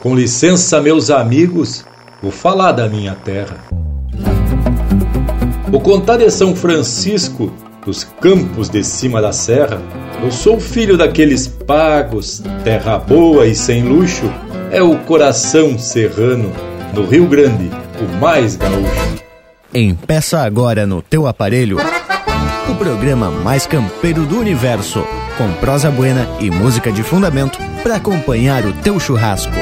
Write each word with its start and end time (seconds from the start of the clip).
Com 0.00 0.14
licença, 0.14 0.80
meus 0.80 1.10
amigos, 1.10 1.84
vou 2.22 2.32
falar 2.32 2.72
da 2.72 2.88
minha 2.88 3.14
terra. 3.14 3.58
O 5.70 5.78
contar 5.78 6.16
de 6.16 6.30
São 6.30 6.56
Francisco, 6.56 7.52
dos 7.84 8.04
campos 8.18 8.70
de 8.70 8.82
cima 8.82 9.20
da 9.20 9.30
serra, 9.30 9.78
eu 10.22 10.32
sou 10.32 10.58
filho 10.58 10.96
daqueles 10.96 11.46
pagos, 11.46 12.42
terra 12.64 12.98
boa 12.98 13.46
e 13.46 13.54
sem 13.54 13.82
luxo, 13.82 14.32
é 14.70 14.82
o 14.82 14.96
coração 15.00 15.78
serrano, 15.78 16.50
no 16.94 17.04
Rio 17.04 17.26
Grande, 17.26 17.70
o 18.00 18.20
mais 18.20 18.56
gaúcho. 18.56 19.20
Empeça 19.74 20.40
agora 20.40 20.86
no 20.86 21.02
teu 21.02 21.26
aparelho 21.26 21.76
o 22.70 22.74
programa 22.76 23.30
mais 23.30 23.66
campeiro 23.66 24.24
do 24.24 24.38
universo, 24.38 25.04
com 25.36 25.52
prosa 25.54 25.90
buena 25.90 26.26
e 26.38 26.50
música 26.50 26.90
de 26.90 27.02
fundamento 27.02 27.58
para 27.82 27.96
acompanhar 27.96 28.64
o 28.64 28.72
teu 28.72 28.98
churrasco. 29.00 29.52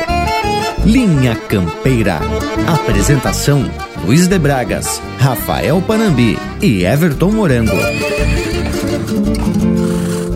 Linha 0.85 1.37
Campeira. 1.49 2.21
Apresentação: 2.67 3.65
Luiz 4.05 4.27
de 4.27 4.39
Bragas, 4.39 5.01
Rafael 5.19 5.81
Panambi 5.83 6.39
e 6.61 6.85
Everton 6.85 7.31
Morango. 7.31 7.77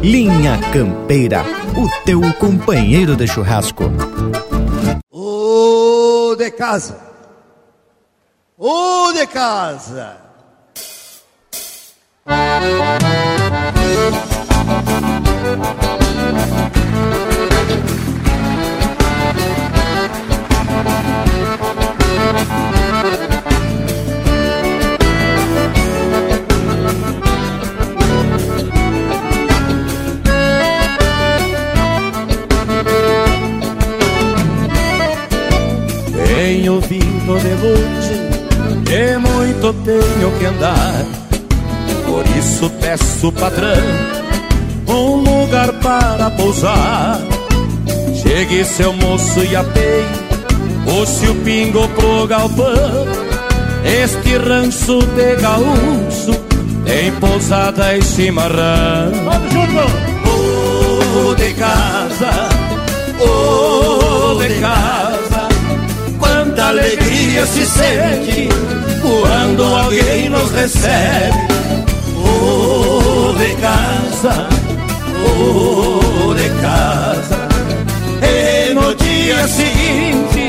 Linha 0.02 0.59
Campeira, 0.73 1.45
o 1.77 1.88
teu 2.05 2.20
companheiro 2.34 3.16
de 3.16 3.27
churrasco. 3.27 3.84
O 5.10 6.34
de 6.36 6.50
casa. 6.50 6.98
O 8.59 9.12
de 9.12 9.27
casa. 9.27 10.16
Tenho 12.24 12.83
vindo 37.23 37.39
de 37.39 37.55
longe 37.55 38.33
e 38.91 39.19
muito 39.19 39.73
tenho 39.84 40.31
que 40.39 40.45
andar. 40.47 41.05
Por 42.05 42.25
isso 42.37 42.70
peço, 42.81 43.33
patrão, 43.33 43.77
um 44.89 45.17
lugar 45.17 45.73
para 45.75 46.31
pousar. 46.31 47.20
Chegue 48.15 48.65
seu 48.65 48.93
moço 48.93 49.41
e 49.45 49.56
apei, 49.56 50.05
puxe 50.84 51.28
o 51.28 51.34
pingo 51.37 51.89
pro 51.89 52.27
galpão. 52.27 53.06
Este 53.84 54.37
rancho 54.37 55.00
de 55.00 55.37
gaúcho 55.37 56.41
tem 56.84 57.12
pousada 57.12 57.97
e 57.97 58.03
chimarrão. 58.03 59.12
Vamos 59.25 59.53
junto! 59.53 60.12
Oh, 61.25 61.34
de 61.34 61.53
casa, 61.55 62.48
oh, 63.20 64.34
de 64.37 64.61
casa, 64.61 65.02
alegria 66.73 67.45
se 67.47 67.67
sente 67.67 68.48
quando 69.01 69.62
alguém 69.62 70.28
nos 70.31 70.51
recebe. 70.53 71.53
Oh, 72.25 73.34
de 73.39 73.55
casa, 73.56 74.48
oh, 75.27 76.34
de 76.34 76.48
casa. 76.61 77.48
E 78.23 78.75
no 78.75 78.95
dia 78.95 79.47
seguinte 79.48 80.48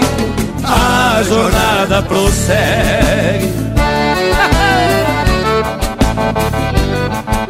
a 0.64 1.22
jornada 1.24 2.02
prossegue. 2.04 3.54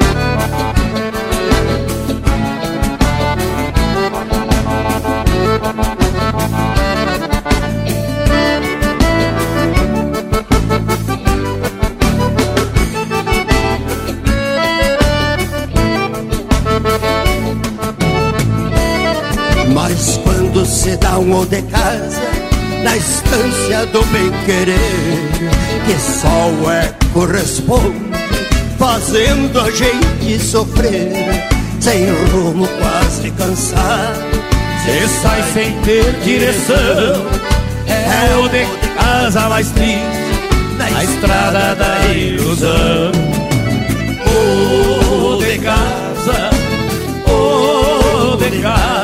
um 21.17 21.33
ou 21.33 21.45
de 21.45 21.61
casa 21.63 22.21
Na 22.83 22.95
estância 22.95 23.85
do 23.87 24.03
bem-querer 24.05 24.77
Que 25.85 25.99
só 25.99 26.49
o 26.49 26.71
eco 26.71 27.25
responde 27.25 28.13
Fazendo 28.77 29.59
a 29.59 29.71
gente 29.71 30.39
sofrer 30.39 31.11
Sem 31.79 32.09
rumo, 32.31 32.67
quase 32.79 33.31
cansado 33.31 34.43
Cê 34.83 35.07
sai 35.07 35.41
sem 35.53 35.71
ter 35.83 36.11
direção. 36.25 37.25
É 37.87 38.35
o 38.35 38.49
de 38.49 38.65
casa 38.97 39.47
mais 39.47 39.69
triste 39.71 40.01
Na 40.77 41.03
estrada 41.03 41.73
da 41.75 42.05
ilusão. 42.13 43.11
O 44.27 45.37
de 45.37 45.57
casa 45.59 46.49
O 47.25 48.35
de 48.35 48.61
casa 48.61 49.02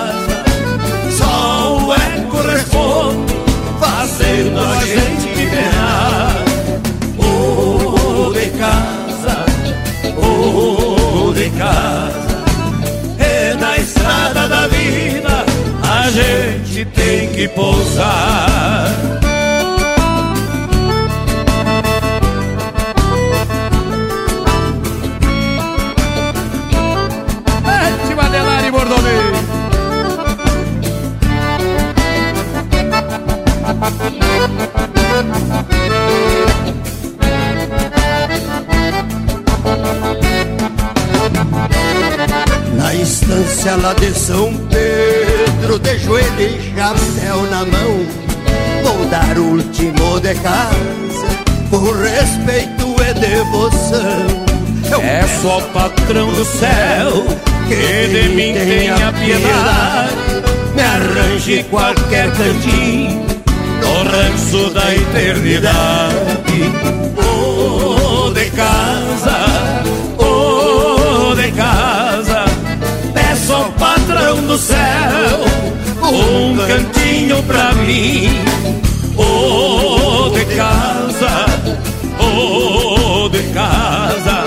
Fazendo 4.19 4.59
a 4.59 4.85
gente 4.85 5.27
penar 5.33 6.43
O 7.17 8.33
de 8.33 8.49
casa 8.49 9.45
O 10.17 11.33
de 11.33 11.49
casa 11.51 12.43
é 13.17 13.53
na 13.53 13.77
estrada 13.77 14.49
da 14.49 14.67
vida 14.67 15.45
a 15.81 16.09
gente 16.11 16.83
tem 16.85 17.29
que 17.29 17.47
pousar. 17.47 19.18
Na 42.75 42.93
estância 42.95 43.75
lá 43.75 43.93
de 43.93 44.13
São 44.13 44.53
Pedro 44.69 45.79
De 45.79 45.97
joelho 45.99 46.39
e 46.39 46.73
chapéu 46.75 47.41
na 47.49 47.65
mão 47.65 48.05
Vou 48.83 49.05
dar 49.09 49.37
o 49.37 49.55
último 49.55 50.19
de 50.21 50.35
casa 50.35 51.27
Por 51.69 51.95
respeito 51.97 52.95
e 53.01 53.13
devoção 53.19 54.45
É 55.01 55.27
só 55.41 55.59
o 55.59 55.61
patrão 55.73 56.31
do 56.31 56.45
céu 56.45 57.25
que 57.69 58.07
de 58.07 58.29
mim 58.29 58.53
tenha 58.53 59.13
piedade. 59.13 60.15
Me 60.75 60.81
arranje 60.81 61.63
qualquer 61.69 62.31
cantinho 62.31 63.38
no 63.99 64.09
ranço 64.09 64.69
da 64.73 64.95
eternidade. 64.95 66.71
Oh, 67.17 68.31
de 68.31 68.49
casa, 68.51 69.37
oh, 70.17 71.35
de 71.35 71.51
casa, 71.51 72.45
peço 73.13 73.53
ao 73.53 73.71
patrão 73.73 74.41
do 74.47 74.57
céu 74.57 74.79
um 76.11 76.57
cantinho 76.57 77.43
pra 77.43 77.73
mim. 77.73 78.29
Oh, 79.17 80.29
de 80.29 80.45
casa, 80.55 81.45
oh, 82.19 83.27
de 83.29 83.43
casa, 83.53 84.43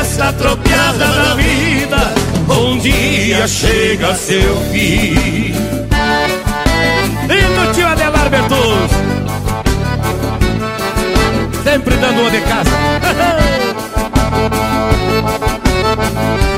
essa 0.00 0.32
tropiada 0.34 1.06
da 1.06 1.34
vida 1.34 2.14
um 2.50 2.78
dia 2.78 3.46
chega 3.46 4.08
a 4.08 4.14
seu 4.14 4.56
fim. 4.70 5.87
Lindo 7.58 7.72
tio 7.72 7.88
Adelar 7.88 8.30
Bertus, 8.30 8.90
sempre 11.64 11.96
dando 11.96 12.20
uma 12.20 12.30
de 12.30 12.40
casa. 12.42 12.70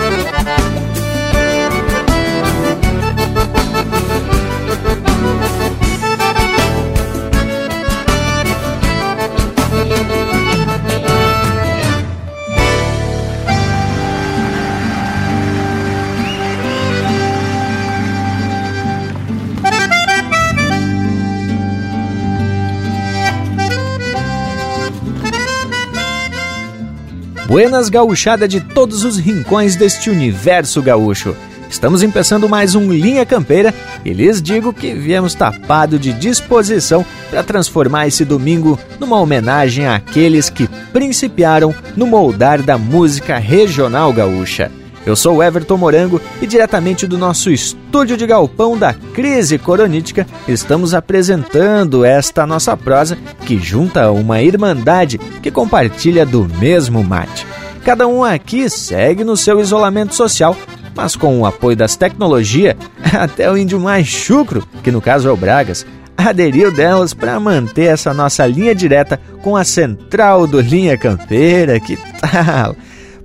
Buenas 27.51 27.89
gauchada 27.89 28.47
de 28.47 28.61
todos 28.61 29.03
os 29.03 29.19
rincões 29.19 29.75
deste 29.75 30.09
universo 30.09 30.81
gaúcho. 30.81 31.35
Estamos 31.69 32.01
empeçando 32.01 32.49
mais 32.49 32.77
um 32.77 32.93
Linha 32.93 33.27
Campeira 33.27 33.75
e 34.05 34.13
lhes 34.13 34.41
digo 34.41 34.73
que 34.73 34.95
viemos 34.95 35.35
tapado 35.35 35.99
de 35.99 36.13
disposição 36.13 37.05
para 37.29 37.43
transformar 37.43 38.07
esse 38.07 38.25
domingo 38.25 38.79
numa 39.01 39.19
homenagem 39.19 39.89
àqueles 39.89 40.49
que 40.49 40.69
principiaram 40.93 41.75
no 41.97 42.07
moldar 42.07 42.63
da 42.63 42.79
música 42.79 43.37
regional 43.37 44.13
gaúcha. 44.13 44.71
Eu 45.07 45.17
sou 45.17 45.37
o 45.37 45.43
Everton 45.43 45.79
Morango 45.79 46.21
e 46.43 46.47
diretamente 46.47 47.07
do 47.07 47.17
nosso 47.17 47.51
estúdio 47.51 48.17
de 48.17 48.27
galpão 48.27 48.77
da 48.77 48.93
Crise 48.93 49.57
Coronítica 49.57 50.27
estamos 50.47 50.93
apresentando 50.93 52.05
esta 52.05 52.47
nossa 52.47 52.77
prosa 52.77 53.17
que 53.47 53.59
junta 53.59 54.11
uma 54.11 54.43
irmandade 54.43 55.19
que 55.43 55.51
compartilha 55.51 56.27
do 56.27 56.47
mesmo 56.59 57.03
mate. 57.03 57.47
Cada 57.83 58.07
um 58.07 58.23
aqui 58.23 58.69
segue 58.69 59.25
no 59.25 59.39
seu 59.39 59.59
isolamento 59.59 60.15
social, 60.15 60.55
mas 60.95 61.17
com 61.17 61.41
o 61.41 61.47
apoio 61.47 61.77
das 61.77 61.97
tecnologias, 61.97 62.77
até 63.13 63.51
o 63.51 63.57
índio 63.57 63.81
mais 63.81 64.07
chucro, 64.07 64.67
que 64.83 64.91
no 64.91 65.01
caso 65.01 65.29
é 65.29 65.33
o 65.33 65.37
Bragas, 65.37 65.87
aderiu 66.15 66.71
delas 66.71 67.15
para 67.15 67.41
manter 67.41 67.85
essa 67.85 68.13
nossa 68.13 68.47
linha 68.47 68.75
direta 68.75 69.19
com 69.43 69.57
a 69.57 69.65
central 69.65 70.47
do 70.47 70.61
Linha 70.61 70.99
Campeira. 70.99 71.81
Que 71.81 71.97
tal? 72.21 72.77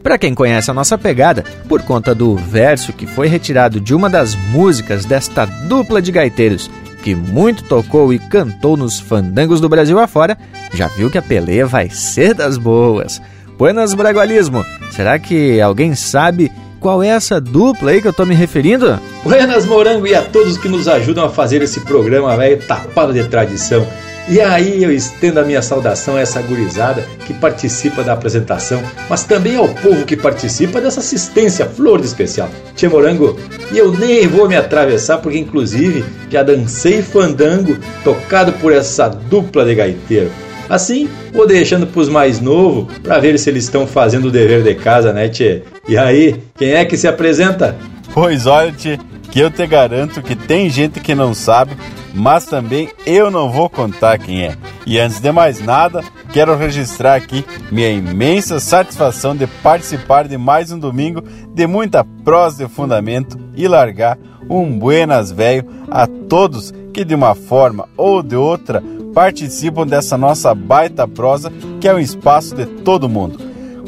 Para 0.05 0.19
quem 0.19 0.35
conhece 0.35 0.69
a 0.69 0.73
nossa 0.73 0.99
pegada, 0.99 1.43
por 1.67 1.81
conta 1.81 2.13
do 2.13 2.35
verso 2.35 2.93
que 2.93 3.07
foi 3.07 3.27
retirado 3.27 3.79
de 3.79 3.95
uma 3.95 4.07
das 4.07 4.35
músicas 4.35 5.03
desta 5.03 5.45
dupla 5.45 5.99
de 5.99 6.11
gaiteiros, 6.11 6.69
que 7.01 7.15
muito 7.15 7.63
tocou 7.63 8.13
e 8.13 8.19
cantou 8.19 8.77
nos 8.77 8.99
fandangos 8.99 9.59
do 9.59 9.67
Brasil 9.67 9.97
afora, 9.97 10.37
já 10.71 10.87
viu 10.89 11.09
que 11.09 11.17
a 11.17 11.23
peleia 11.23 11.65
vai 11.65 11.89
ser 11.89 12.35
das 12.35 12.55
boas. 12.55 13.19
Buenas 13.57 13.95
Bragualismo, 13.95 14.63
será 14.91 15.17
que 15.17 15.59
alguém 15.59 15.95
sabe 15.95 16.51
qual 16.79 17.01
é 17.01 17.07
essa 17.07 17.41
dupla 17.41 17.89
aí 17.89 17.99
que 17.99 18.07
eu 18.07 18.13
tô 18.13 18.27
me 18.27 18.35
referindo? 18.35 18.99
Buenas 19.23 19.65
Morango 19.65 20.05
e 20.05 20.13
a 20.13 20.21
todos 20.21 20.59
que 20.59 20.69
nos 20.69 20.87
ajudam 20.87 21.25
a 21.25 21.31
fazer 21.31 21.63
esse 21.63 21.79
programa 21.79 22.37
velho 22.37 22.61
tapado 22.61 23.11
de 23.11 23.23
tradição. 23.27 23.83
E 24.27 24.41
aí 24.41 24.83
eu 24.83 24.91
estendo 24.91 25.39
a 25.39 25.43
minha 25.43 25.61
saudação 25.61 26.15
a 26.15 26.19
essa 26.19 26.41
gurizada 26.41 27.03
que 27.27 27.33
participa 27.33 28.03
da 28.03 28.13
apresentação, 28.13 28.81
mas 29.07 29.23
também 29.23 29.55
ao 29.55 29.67
povo 29.67 30.03
que 30.03 30.17
participa 30.17 30.81
dessa 30.81 30.99
assistência 30.99 31.67
flor 31.67 32.01
de 32.01 32.07
especial. 32.07 32.49
Tchê 32.75 32.87
Morango, 32.87 33.39
e 33.71 33.77
eu 33.77 33.91
nem 33.91 34.27
vou 34.27 34.49
me 34.49 34.55
atravessar 34.55 35.19
porque 35.19 35.37
inclusive 35.37 36.03
já 36.27 36.41
dancei 36.41 37.03
fandango 37.03 37.77
tocado 38.03 38.51
por 38.53 38.73
essa 38.73 39.07
dupla 39.09 39.63
de 39.63 39.75
gaiteiro. 39.75 40.31
Assim, 40.67 41.07
vou 41.31 41.45
deixando 41.45 41.85
pros 41.85 42.09
mais 42.09 42.41
novos 42.41 42.91
para 43.03 43.19
ver 43.19 43.37
se 43.37 43.51
eles 43.51 43.65
estão 43.65 43.85
fazendo 43.85 44.29
o 44.29 44.31
dever 44.31 44.63
de 44.63 44.73
casa, 44.73 45.13
né, 45.13 45.29
tchê? 45.29 45.61
E 45.87 45.95
aí, 45.95 46.41
quem 46.57 46.73
é 46.73 46.83
que 46.83 46.97
se 46.97 47.07
apresenta? 47.07 47.75
Pois 48.11 48.47
olha, 48.47 48.71
tchê, 48.71 48.97
que 49.31 49.39
eu 49.39 49.51
te 49.51 49.67
garanto 49.67 50.23
que 50.23 50.35
tem 50.35 50.67
gente 50.67 50.99
que 50.99 51.13
não 51.13 51.35
sabe 51.35 51.77
mas 52.15 52.45
também 52.45 52.89
eu 53.05 53.29
não 53.29 53.51
vou 53.51 53.69
contar 53.69 54.17
quem 54.17 54.43
é. 54.43 54.55
E 54.85 54.97
antes 54.97 55.19
de 55.19 55.31
mais 55.31 55.59
nada, 55.59 56.01
quero 56.31 56.55
registrar 56.55 57.15
aqui 57.15 57.45
minha 57.71 57.89
imensa 57.89 58.59
satisfação 58.59 59.35
de 59.35 59.45
participar 59.45 60.27
de 60.27 60.37
mais 60.37 60.71
um 60.71 60.79
domingo 60.79 61.21
de 61.53 61.67
muita 61.67 62.05
prosa 62.23 62.65
de 62.65 62.73
fundamento 62.73 63.37
e 63.55 63.67
largar 63.67 64.17
um 64.49 64.79
buenas 64.79 65.31
velho 65.31 65.65
a 65.91 66.07
todos 66.07 66.73
que 66.93 67.03
de 67.03 67.13
uma 67.13 67.35
forma 67.35 67.89
ou 67.97 68.23
de 68.23 68.35
outra 68.35 68.81
participam 69.13 69.85
dessa 69.85 70.17
nossa 70.17 70.55
baita 70.55 71.07
prosa 71.07 71.51
que 71.81 71.87
é 71.87 71.93
um 71.93 71.99
espaço 71.99 72.55
de 72.55 72.65
todo 72.65 73.09
mundo. 73.09 73.39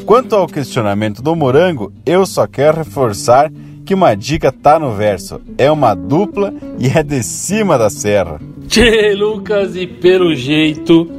Quanto 0.04 0.34
ao 0.34 0.46
questionamento 0.46 1.22
do 1.22 1.36
morango, 1.36 1.92
eu 2.06 2.24
só 2.24 2.46
quero 2.46 2.78
reforçar 2.78 3.50
que 3.88 3.94
uma 3.94 4.14
dica 4.14 4.52
tá 4.52 4.78
no 4.78 4.94
verso. 4.94 5.40
É 5.56 5.70
uma 5.70 5.94
dupla 5.94 6.52
e 6.78 6.88
é 6.88 7.02
de 7.02 7.22
cima 7.22 7.78
da 7.78 7.88
serra. 7.88 8.38
Tchê, 8.68 9.14
Lucas, 9.14 9.74
e 9.76 9.86
pelo 9.86 10.36
jeito, 10.36 11.10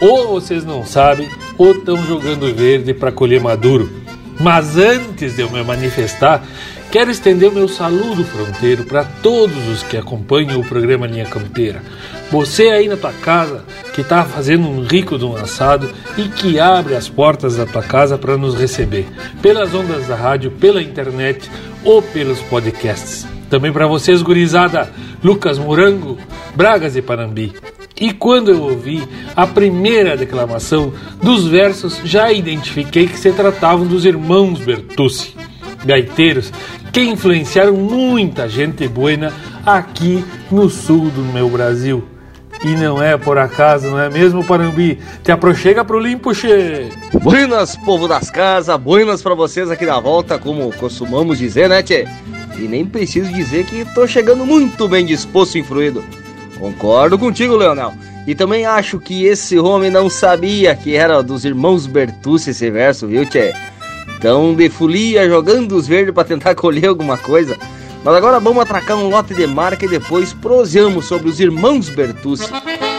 ou 0.00 0.28
vocês 0.28 0.64
não 0.64 0.86
sabem, 0.86 1.28
ou 1.58 1.72
estão 1.72 2.02
jogando 2.06 2.50
verde 2.54 2.94
para 2.94 3.12
colher 3.12 3.42
maduro. 3.42 3.90
Mas 4.40 4.78
antes 4.78 5.36
de 5.36 5.42
eu 5.42 5.50
me 5.50 5.62
manifestar, 5.62 6.42
quero 6.90 7.10
estender 7.10 7.50
o 7.50 7.52
meu 7.52 7.68
saludo 7.68 8.24
fronteiro 8.24 8.84
para 8.84 9.04
todos 9.04 9.68
os 9.68 9.82
que 9.82 9.98
acompanham 9.98 10.60
o 10.60 10.64
programa 10.64 11.06
Linha 11.06 11.26
Campeira. 11.26 11.82
Você 12.30 12.70
aí 12.70 12.88
na 12.88 12.96
tua 12.96 13.12
casa 13.12 13.64
que 13.94 14.00
está 14.00 14.24
fazendo 14.24 14.66
um 14.66 14.82
rico 14.82 15.18
de 15.18 15.26
um 15.26 15.36
assado 15.36 15.90
e 16.16 16.22
que 16.22 16.58
abre 16.58 16.94
as 16.94 17.06
portas 17.06 17.56
da 17.56 17.66
tua 17.66 17.82
casa 17.82 18.16
para 18.16 18.38
nos 18.38 18.54
receber 18.54 19.06
pelas 19.42 19.74
ondas 19.74 20.06
da 20.06 20.14
rádio, 20.14 20.50
pela 20.52 20.82
internet 20.82 21.50
ou 21.84 22.02
pelos 22.02 22.40
podcasts. 22.42 23.26
Também 23.48 23.72
para 23.72 23.86
vocês, 23.86 24.22
gurizada, 24.22 24.90
Lucas 25.22 25.58
Morango, 25.58 26.18
Bragas 26.54 26.96
e 26.96 27.02
Panambi. 27.02 27.52
E 28.00 28.12
quando 28.12 28.50
eu 28.50 28.62
ouvi 28.62 29.02
a 29.34 29.46
primeira 29.46 30.16
declamação 30.16 30.92
dos 31.22 31.46
versos, 31.46 32.00
já 32.04 32.30
identifiquei 32.30 33.06
que 33.06 33.18
se 33.18 33.32
tratavam 33.32 33.86
dos 33.86 34.04
irmãos 34.04 34.60
Bertucci, 34.60 35.34
gaiteiros 35.84 36.52
que 36.92 37.02
influenciaram 37.02 37.74
muita 37.74 38.48
gente 38.48 38.86
buena 38.88 39.32
aqui 39.64 40.24
no 40.50 40.70
sul 40.70 41.10
do 41.10 41.22
meu 41.22 41.48
Brasil. 41.48 42.17
E 42.64 42.74
não 42.74 43.00
é 43.00 43.16
por 43.16 43.38
acaso, 43.38 43.88
não 43.88 44.00
é 44.00 44.10
mesmo, 44.10 44.44
Parambi? 44.44 44.98
Te 45.22 45.30
aproxega 45.30 45.84
pro 45.84 46.00
limpo, 46.00 46.34
che. 46.34 46.88
Buenas, 47.22 47.76
povo 47.76 48.08
das 48.08 48.30
casas, 48.30 48.76
buenas 48.80 49.22
para 49.22 49.34
vocês 49.34 49.70
aqui 49.70 49.86
na 49.86 50.00
volta, 50.00 50.38
como 50.38 50.72
costumamos 50.72 51.38
dizer, 51.38 51.68
né, 51.68 51.82
tchê? 51.82 52.06
E 52.58 52.62
nem 52.62 52.84
preciso 52.84 53.32
dizer 53.32 53.64
que 53.64 53.84
tô 53.94 54.06
chegando 54.08 54.44
muito 54.44 54.88
bem 54.88 55.06
disposto 55.06 55.56
e 55.56 55.60
influído. 55.60 56.04
Concordo 56.58 57.16
contigo, 57.16 57.54
Leonel. 57.54 57.94
E 58.26 58.34
também 58.34 58.66
acho 58.66 58.98
que 58.98 59.24
esse 59.24 59.56
homem 59.58 59.90
não 59.90 60.10
sabia 60.10 60.74
que 60.74 60.96
era 60.96 61.22
dos 61.22 61.44
irmãos 61.44 61.86
Bertucci 61.86 62.50
esse 62.50 62.68
verso, 62.70 63.06
viu, 63.06 63.24
tchê? 63.24 63.54
Então, 64.18 64.52
de 64.54 64.68
folia, 64.68 65.28
jogando 65.28 65.76
os 65.76 65.86
verdes 65.86 66.12
para 66.12 66.24
tentar 66.24 66.54
colher 66.56 66.86
alguma 66.88 67.16
coisa. 67.16 67.56
Mas 68.08 68.16
agora 68.16 68.40
vamos 68.40 68.62
atracar 68.62 68.96
um 68.96 69.10
lote 69.10 69.34
de 69.34 69.46
marca 69.46 69.84
e 69.84 69.88
depois 69.88 70.32
proseamos 70.32 71.04
sobre 71.04 71.28
os 71.28 71.38
irmãos 71.40 71.90
Bertucci. 71.90 72.50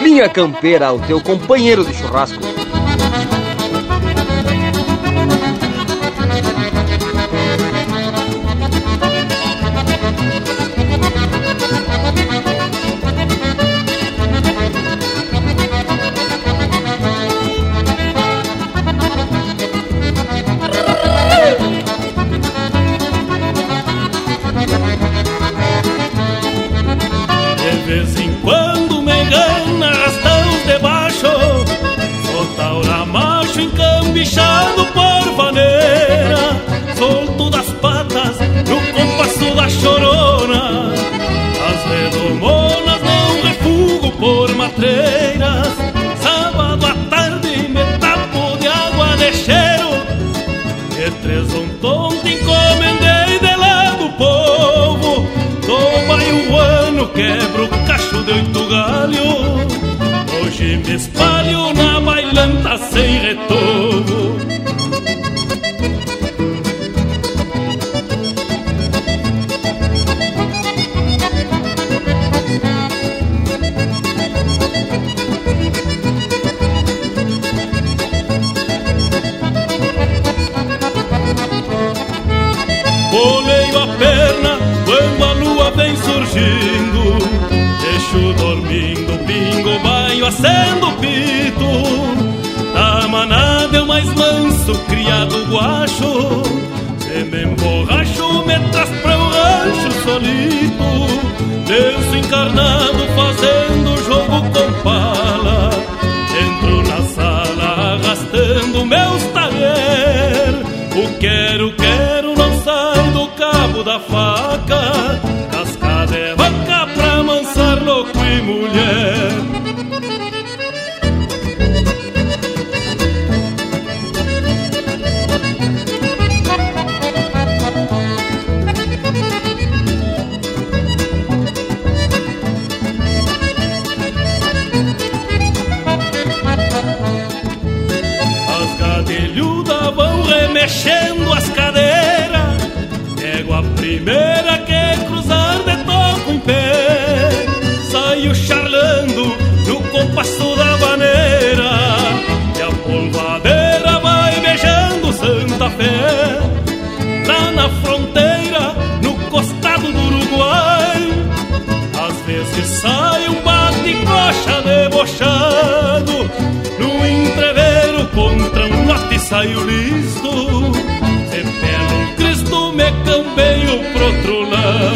Linha 0.03 0.29
Campeira, 0.29 0.93
o 0.93 0.99
teu 0.99 1.19
companheiro 1.19 1.83
de 1.83 1.95
churrasco. 1.95 2.58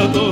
Outro 0.01 0.22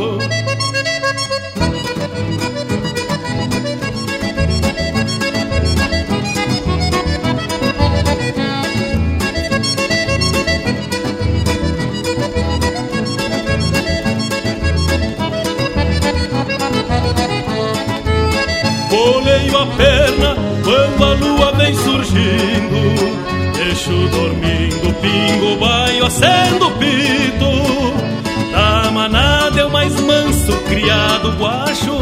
criado 30.91 31.31
guacho. 31.37 31.97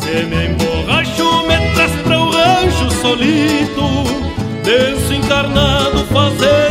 Se 0.00 0.24
me 0.24 0.46
emborracho, 0.46 1.44
me 1.46 1.74
traz 1.74 1.92
pra 2.02 2.18
o 2.18 2.32
rancho 2.32 2.90
solito 3.00 3.84
Denso 4.64 5.14
encarnado 5.14 6.04
fazendo 6.06 6.69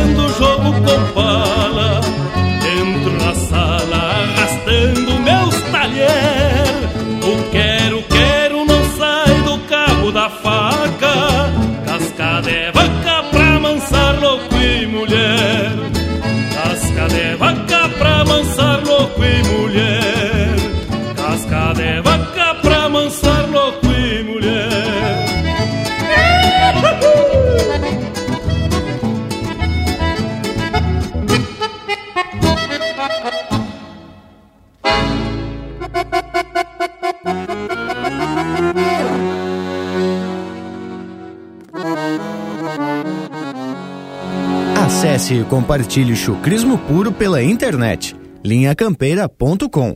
compartilhe 45.70 46.16
chucrismo 46.16 46.76
puro 46.76 47.12
pela 47.12 47.40
internet 47.40 48.16
linhacampeira.com. 48.42 49.94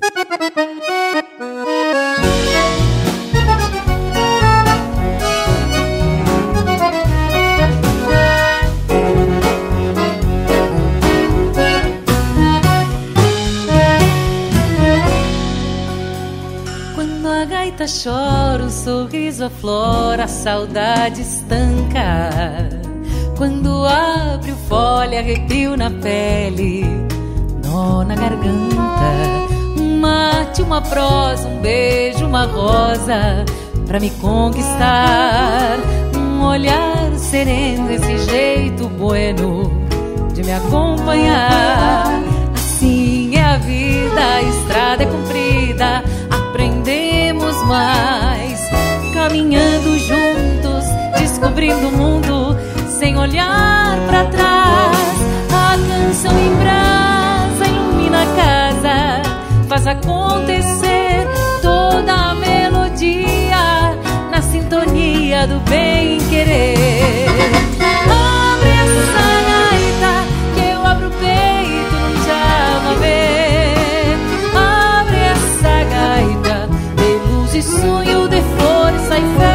Quando 16.95 17.27
a 17.27 17.45
gaita 17.47 17.87
chora, 17.87 18.65
o 18.65 18.71
sorriso 18.71 19.47
aflora, 19.47 20.23
a 20.23 20.29
saudade 20.29 21.23
estanca. 21.23 22.74
Quando 25.15 25.19
abre 25.19 25.19
o 25.19 25.19
fole, 25.19 25.19
arrepio 25.19 25.77
na 25.77 25.91
pele 25.91 26.85
nó 27.65 28.05
na 28.05 28.15
garganta. 28.15 28.75
Um 29.79 30.01
mate, 30.01 30.63
uma 30.63 30.81
prosa, 30.81 31.49
um 31.49 31.61
beijo, 31.61 32.27
uma 32.27 32.47
rosa 32.47 33.45
pra 33.87 34.01
me 34.01 34.11
conquistar. 34.11 35.79
Um 36.17 36.45
olhar 36.45 37.13
sereno, 37.17 37.91
esse 37.91 38.19
jeito 38.31 38.89
bueno 38.89 39.71
de 40.35 40.43
me 40.43 40.53
acompanhar. 40.53 42.23
Assim 42.55 43.37
é 43.37 43.43
a 43.43 43.57
vida, 43.57 44.21
a 44.21 44.43
estrada 44.43 45.03
é 45.05 45.07
comprida, 45.07 46.05
aprendemos 46.31 47.57
mais. 47.65 48.61
Caminhando 49.13 49.99
juntos, 49.99 50.85
descobrindo 51.19 51.89
o 51.89 51.93
mundo 51.93 52.57
sem 52.99 53.17
olhar 53.17 53.97
para 54.07 54.25
trás. 54.27 54.94
A 55.75 55.77
canção 55.77 56.39
em 56.39 56.55
brasa 56.55 57.65
na 58.09 58.25
casa 58.37 59.23
faz 59.69 59.89
acontecer 59.89 61.27
toda 61.61 62.13
a 62.13 62.35
melodia 62.37 63.97
na 64.31 64.41
sintonia 64.41 65.49
do 65.49 65.59
bem 65.69 66.19
querer. 66.31 67.27
Abre 68.09 68.71
essa 68.85 69.27
gaita 69.51 70.13
que 70.55 70.65
eu 70.71 70.87
abro 70.87 71.09
o 71.09 71.11
peito 71.11 71.97
não 71.97 72.95
te 72.95 73.01
ver. 73.01 74.17
Abre 74.55 75.17
essa 75.17 75.75
gaita 75.91 76.69
de 76.95 77.33
luz 77.33 77.53
e 77.53 77.63
sonho, 77.63 78.29
de 78.29 78.41
força 78.41 79.19
e 79.19 79.39
fé. 79.41 79.54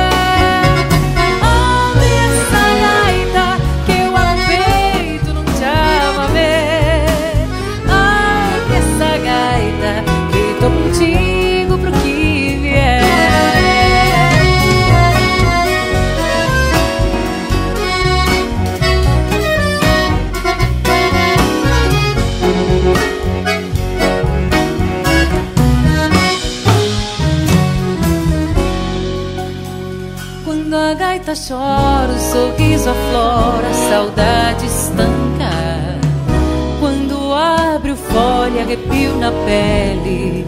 Pele, 39.49 40.45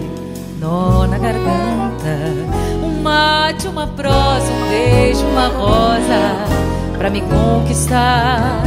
nó 0.60 1.08
na 1.08 1.18
garganta. 1.18 2.14
Um 2.84 3.02
mate, 3.02 3.68
uma 3.68 3.88
prosa, 3.88 4.52
um 4.52 4.70
beijo, 4.70 5.26
uma 5.26 5.48
rosa, 5.48 6.22
pra 7.00 7.10
me 7.10 7.22
conquistar. 7.22 8.62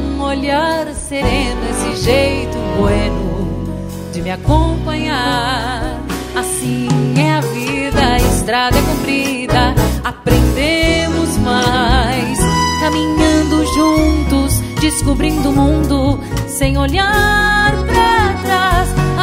Um 0.00 0.22
olhar 0.22 0.86
sereno, 0.94 1.60
esse 1.70 2.04
jeito 2.04 2.56
bueno 2.78 3.66
de 4.14 4.22
me 4.22 4.30
acompanhar. 4.30 6.00
Assim 6.34 6.88
é 7.18 7.34
a 7.34 7.40
vida, 7.40 8.00
a 8.00 8.16
estrada 8.16 8.78
é 8.78 8.82
comprida, 8.82 9.74
aprendemos 10.02 11.36
mais, 11.38 12.38
caminhando 12.80 13.66
juntos, 13.74 14.60
descobrindo 14.80 15.50
o 15.50 15.52
mundo, 15.52 16.20
sem 16.46 16.78
olhar 16.78 17.72
pra 17.86 18.34
trás. 18.42 19.05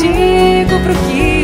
contigo 0.00 0.80
pro 0.82 0.94
que 0.94 1.39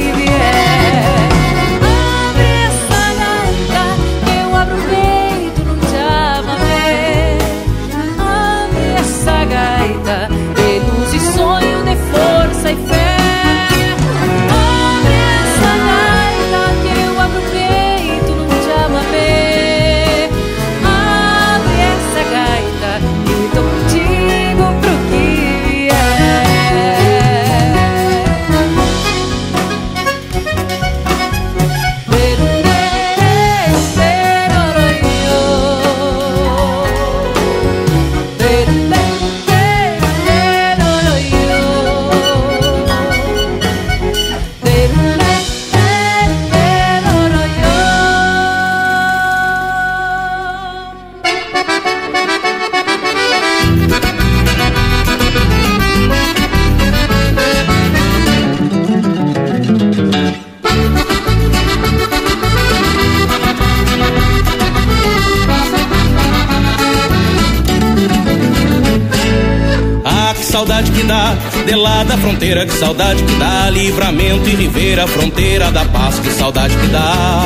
da 72.07 72.17
fronteira, 72.17 72.65
que 72.65 72.73
saudade 72.73 73.23
que 73.23 73.35
dá. 73.35 73.69
Livramento 73.71 74.49
e 74.49 74.55
Ribeira, 74.55 75.07
fronteira 75.07 75.71
da 75.71 75.85
paz, 75.85 76.19
que 76.19 76.31
saudade 76.31 76.75
que 76.77 76.87
dá. 76.89 77.43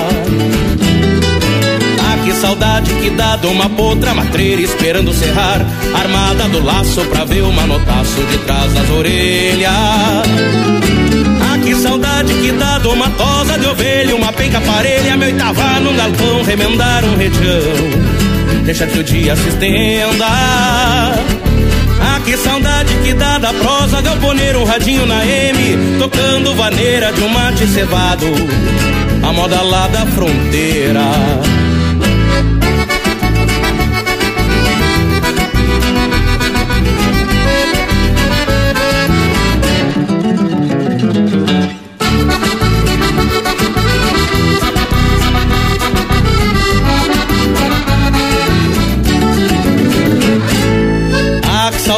Ah, 2.02 2.24
que 2.24 2.32
saudade 2.34 2.92
que 2.94 3.10
dá 3.10 3.36
de 3.36 3.46
uma 3.46 3.68
potra 3.70 4.14
matreira 4.14 4.60
esperando 4.60 5.12
serrar, 5.12 5.64
armada 5.94 6.48
do 6.48 6.62
laço 6.62 7.00
pra 7.06 7.24
ver 7.24 7.42
o 7.42 7.52
manotaço 7.52 8.22
de 8.30 8.38
trás 8.38 8.72
das 8.72 8.90
orelhas. 8.90 9.72
Ah, 11.42 11.58
que 11.62 11.74
saudade 11.74 12.32
que 12.34 12.52
dá 12.52 12.78
de 12.78 12.88
uma 12.88 13.08
tosa 13.10 13.58
de 13.58 13.66
ovelha, 13.66 14.14
uma 14.14 14.32
penca 14.32 14.60
parelha, 14.60 15.16
meu 15.16 15.36
tava 15.36 15.80
num 15.80 15.96
galpão, 15.96 16.42
remendar 16.44 17.04
um 17.04 17.16
retião. 17.16 18.20
Deixa 18.64 18.86
que 18.86 18.98
o 18.98 19.04
dia 19.04 19.34
se 19.36 19.48
estenda. 19.48 21.39
Que 22.24 22.36
saudade 22.36 22.94
que 23.02 23.12
dá 23.14 23.38
da 23.38 23.52
prosa 23.52 24.00
galponeiro, 24.00 24.60
um 24.60 24.64
radinho 24.64 25.06
na 25.06 25.24
M, 25.24 25.98
tocando 25.98 26.54
vaneira 26.54 27.12
de 27.12 27.22
um 27.22 27.28
mate 27.28 27.66
cevado, 27.66 28.26
a 29.22 29.32
moda 29.32 29.60
lá 29.62 29.88
da 29.88 30.06
fronteira. 30.06 31.00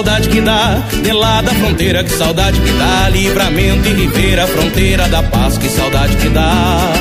Saudade 0.03 0.29
que 0.31 0.41
dá, 0.41 0.83
de 1.01 1.13
lá 1.13 1.41
da 1.43 1.53
fronteira, 1.53 2.03
que 2.03 2.11
saudade 2.11 2.61
que 2.61 2.73
dá, 2.73 3.09
livramento 3.09 3.89
e 3.89 3.93
ribeira, 3.93 4.49
fronteira 4.49 5.09
da 5.09 5.23
paz, 5.23 5.57
que 5.57 5.69
saudade 5.69 6.17
que 6.17 6.29
dá. 6.29 6.93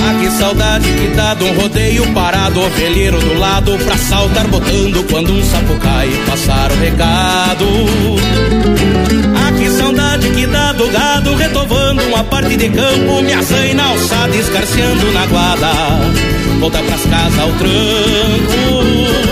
Ah, 0.00 0.18
que 0.18 0.30
saudade 0.30 0.86
que 0.90 1.08
dá 1.08 1.34
de 1.34 1.44
um 1.44 1.54
rodeio 1.60 2.10
parado, 2.14 2.62
ovelheiro 2.62 3.20
do 3.20 3.38
lado, 3.38 3.76
pra 3.84 3.94
saltar 3.98 4.46
botando 4.46 5.06
quando 5.10 5.34
um 5.34 5.42
sapo 5.44 5.76
cai, 5.80 6.08
passar 6.26 6.72
o 6.72 6.76
recado. 6.76 7.66
Ah, 9.36 9.52
que 9.52 9.68
saudade 9.68 10.30
que 10.30 10.46
dá 10.46 10.72
do 10.72 10.88
gado, 10.88 11.34
retovando 11.34 12.02
uma 12.04 12.24
parte 12.24 12.56
de 12.56 12.70
campo, 12.70 13.22
minha 13.22 13.42
zaina 13.42 13.84
alçada, 13.84 14.34
escarceando 14.34 15.12
na 15.12 15.26
guarda, 15.26 15.72
volta 16.58 16.78
pras 16.78 17.04
casas 17.04 17.38
ao 17.38 17.52
tranco. 17.52 19.31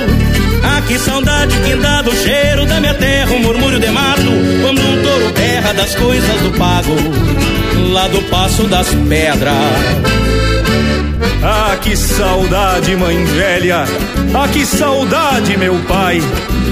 Que 0.90 0.98
saudade 0.98 1.56
que 1.60 1.76
dá 1.76 2.02
do 2.02 2.10
cheiro 2.10 2.66
da 2.66 2.80
minha 2.80 2.94
terra, 2.94 3.30
um 3.30 3.38
murmúrio 3.38 3.78
de 3.78 3.88
mato, 3.90 4.22
quando 4.60 4.80
um 4.80 5.02
touro 5.04 5.32
berra 5.34 5.72
das 5.72 5.94
coisas 5.94 6.40
do 6.40 6.50
pago, 6.58 6.96
lá 7.92 8.08
do 8.08 8.20
passo 8.22 8.64
das 8.64 8.88
pedras. 9.08 10.49
Ah, 11.42 11.76
que 11.80 11.96
saudade, 11.96 12.94
mãe 12.96 13.24
velha! 13.24 13.84
Ah, 14.34 14.48
que 14.48 14.64
saudade, 14.66 15.56
meu 15.56 15.74
pai! 15.88 16.20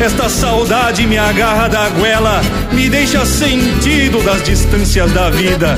Esta 0.01 0.29
saudade 0.29 1.07
me 1.07 1.18
agarra 1.18 1.68
da 1.68 1.88
goela, 1.88 2.40
me 2.71 2.88
deixa 2.88 3.25
sentido 3.27 4.23
das 4.23 4.44
distâncias 4.44 5.11
da 5.11 5.29
vida, 5.29 5.77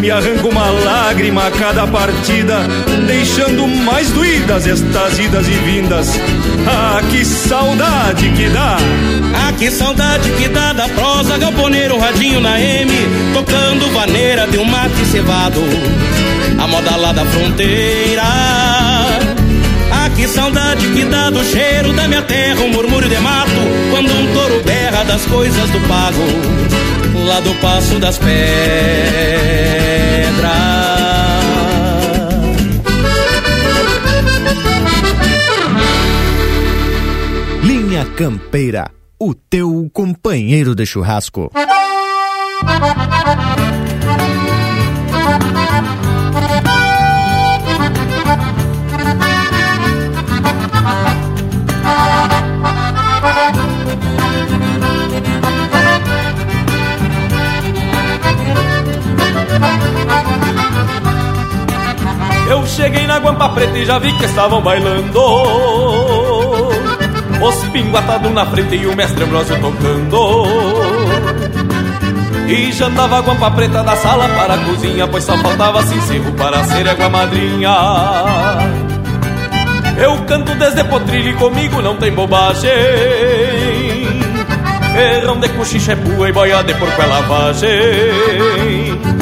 me 0.00 0.10
arranca 0.10 0.48
uma 0.48 0.70
lágrima 0.70 1.48
a 1.48 1.50
cada 1.50 1.86
partida, 1.86 2.60
deixando 3.06 3.66
mais 3.66 4.10
doídas 4.10 4.66
estas 4.66 5.18
idas 5.18 5.46
e 5.46 5.50
vindas. 5.50 6.08
Ah, 6.66 7.02
que 7.10 7.24
saudade 7.24 8.30
que 8.30 8.48
dá! 8.48 8.78
Ah, 9.34 9.52
que 9.52 9.70
saudade 9.70 10.30
que 10.30 10.48
dá 10.48 10.72
da 10.72 10.88
prosa, 10.88 11.36
galponeiro, 11.36 11.98
radinho 11.98 12.40
na 12.40 12.58
M, 12.58 12.90
tocando 13.34 13.92
vaneira 13.92 14.46
de 14.46 14.58
um 14.58 14.64
mate 14.64 15.04
cevado, 15.10 15.60
a 16.58 16.66
moda 16.66 16.96
lá 16.96 17.12
da 17.12 17.24
fronteira. 17.24 18.22
Que 20.18 20.26
saudade 20.26 20.84
que 20.94 21.04
dá 21.04 21.30
do 21.30 21.44
cheiro 21.44 21.92
da 21.92 22.08
minha 22.08 22.22
terra, 22.22 22.60
um 22.62 22.72
murmúrio 22.72 23.08
de 23.08 23.16
mato, 23.20 23.52
quando 23.92 24.10
um 24.10 24.32
touro 24.34 24.64
berra 24.64 25.04
das 25.04 25.24
coisas 25.26 25.70
do 25.70 25.78
pago, 25.86 26.18
lá 27.24 27.38
do 27.38 27.54
passo 27.60 28.00
das 28.00 28.18
pedras. 28.18 28.34
Linha 37.62 38.04
Campeira, 38.16 38.90
o 39.20 39.32
teu 39.34 39.88
companheiro 39.92 40.74
de 40.74 40.84
churrasco. 40.84 41.52
Eu 62.50 62.66
cheguei 62.66 63.06
na 63.06 63.18
Guampa 63.18 63.48
Preta 63.50 63.78
e 63.78 63.84
já 63.84 63.98
vi 63.98 64.12
que 64.14 64.24
estavam 64.24 64.60
bailando. 64.60 65.20
Os 67.40 67.64
pingo 67.68 67.96
atado 67.96 68.30
na 68.30 68.44
frente 68.46 68.76
e 68.76 68.86
o 68.86 68.96
mestre 68.96 69.22
Ambrosio 69.22 69.60
tocando. 69.60 70.46
E 72.48 72.72
jantava 72.72 73.18
a 73.18 73.20
guampa 73.20 73.50
preta 73.50 73.82
da 73.82 73.94
sala 73.94 74.26
para 74.30 74.54
a 74.54 74.58
cozinha 74.64 75.06
Pois 75.06 75.22
só 75.22 75.36
faltava 75.36 75.82
cincerro 75.82 76.32
para 76.32 76.64
ser 76.64 76.88
água 76.88 77.10
madrinha. 77.10 77.76
Eu 79.98 80.16
canto 80.24 80.54
desde 80.54 80.82
potrilho 80.84 81.30
e 81.30 81.34
comigo 81.34 81.82
não 81.82 81.96
tem 81.96 82.10
bobagem. 82.10 82.70
Errão 84.96 85.38
de 85.38 85.48
cochicha 85.50 85.92
é 85.92 85.96
pua 85.96 86.28
e 86.28 86.32
boia 86.32 86.62
de 86.62 86.74
porco 86.74 87.02
é 87.02 87.06
lavagem 87.06 89.17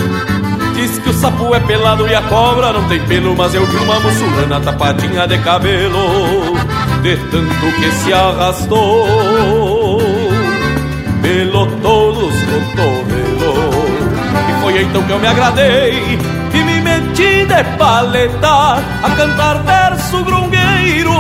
sapo 1.17 1.55
é 1.55 1.61
pelado 1.61 2.07
e 2.07 2.15
a 2.15 2.23
cobra 2.23 2.73
não 2.73 2.87
tem 2.89 3.01
pelo 3.01 3.35
Mas 3.37 3.55
eu 3.55 3.67
vi 3.67 3.77
uma 3.77 3.99
muçulana 4.01 4.61
tapadinha 4.61 5.27
de 5.27 5.39
cabelo 5.39 6.55
De 7.03 7.17
tanto 7.17 7.77
que 7.77 7.91
se 7.93 8.13
arrastou. 8.13 9.99
Pelo 11.23 11.67
todos 11.83 12.35
cotovelos 12.45 13.87
E 14.49 14.63
foi 14.63 14.83
então 14.83 15.03
que 15.03 15.11
eu 15.11 15.19
me 15.19 15.27
agradei 15.27 16.19
E 16.55 16.63
me 16.63 16.81
meti 16.81 17.47
de 17.47 17.65
paleta 17.77 18.83
A 19.03 19.11
cantar 19.17 19.63
verso 19.63 20.23
grungueiro 20.23 21.13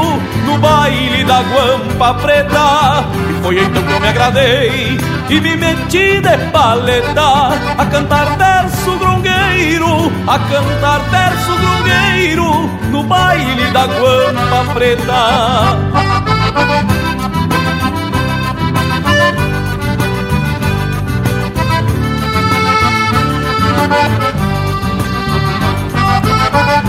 No 0.46 0.58
baile 0.58 1.24
da 1.24 1.42
guampa 1.42 2.14
preta. 2.22 3.04
E 3.30 3.42
foi 3.42 3.60
então 3.60 3.82
que 3.82 3.92
eu 3.92 4.00
me 4.00 4.08
agradei 4.08 4.98
E 5.28 5.40
me 5.40 5.56
meti 5.56 6.20
de 6.20 6.38
paleta 6.52 7.48
A 7.78 7.86
cantar 7.86 8.36
verso 8.36 8.90
grungueiro 8.98 9.15
a 10.28 10.38
cantar 10.38 11.00
verso 11.08 11.56
grungueiro 11.56 12.68
no 12.90 13.02
baile 13.04 13.70
da 13.72 13.86
guampa 13.86 14.74
preta. 14.74 16.06
Já 26.66 26.85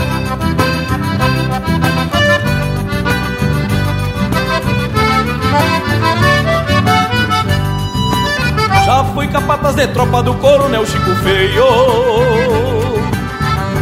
de 9.77 9.87
tropa 9.89 10.23
do 10.23 10.33
coronel 10.35 10.83
Chico 10.87 11.15
Feio. 11.17 11.63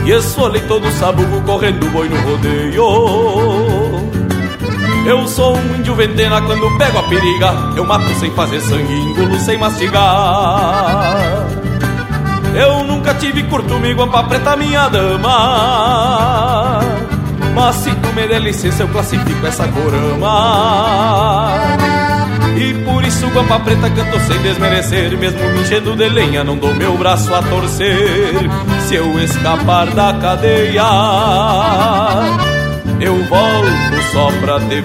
E 0.06 0.12
esfolei 0.12 0.62
todo 0.64 0.92
sabugo 0.92 1.42
correndo 1.44 1.90
boi 1.90 2.10
no 2.10 2.18
rodeio. 2.18 2.86
Eu 5.08 5.26
sou 5.26 5.56
um 5.56 5.76
índio 5.78 5.96
ventena 5.96 6.42
quando 6.42 6.78
pego 6.78 7.00
a 7.00 7.04
periga. 7.04 7.54
Eu 7.78 7.86
mato 7.86 8.14
sem 8.20 8.30
fazer 8.32 8.60
sangue, 8.60 8.94
engulo 8.94 9.40
sem 9.40 9.58
mastigar. 9.58 11.16
Eu 12.54 12.84
nunca 12.84 13.14
tive 13.14 13.44
curto-me 13.44 13.94
guampa 13.94 14.24
preta 14.24 14.58
minha 14.58 14.90
dama. 14.90 16.82
Mas 17.54 17.76
se 17.78 17.96
tu 17.96 18.14
me 18.14 18.28
der 18.28 18.42
licença 18.42 18.84
eu 18.84 18.90
classifico 18.90 19.48
essa 19.48 19.66
corama 19.70 20.76
e 22.56 22.74
por 22.86 23.04
isso 23.04 23.28
Guampa 23.28 23.60
Preta 23.60 23.90
canto 23.90 24.20
sem 24.22 24.42
desmerecer 24.42 25.18
Mesmo 25.18 25.40
me 25.50 25.62
enchendo 25.62 25.96
de 25.96 26.08
lenha 26.10 26.44
não 26.44 26.58
dou 26.58 26.74
meu 26.74 26.98
braço 26.98 27.34
a 27.34 27.42
torcer. 27.42 28.34
Se 28.88 28.96
eu 28.96 29.20
escapar 29.20 29.88
da 29.88 30.14
cadeia 30.14 30.84
Eu 33.00 33.16
volto 33.26 34.02
só 34.14 34.32
pra 34.40 34.58
ver 34.58 34.82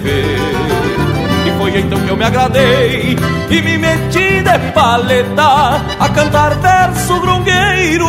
E 1.46 1.58
foi 1.58 1.78
então 1.78 1.98
que 2.00 2.08
eu 2.08 2.16
me 2.16 2.24
agradei 2.24 3.16
E 3.50 3.62
me 3.62 3.78
meti 3.78 4.42
de 4.42 4.58
paleta 4.72 5.80
A 5.98 6.08
cantar 6.08 6.56
verso 6.56 7.20
grungueiro 7.20 8.08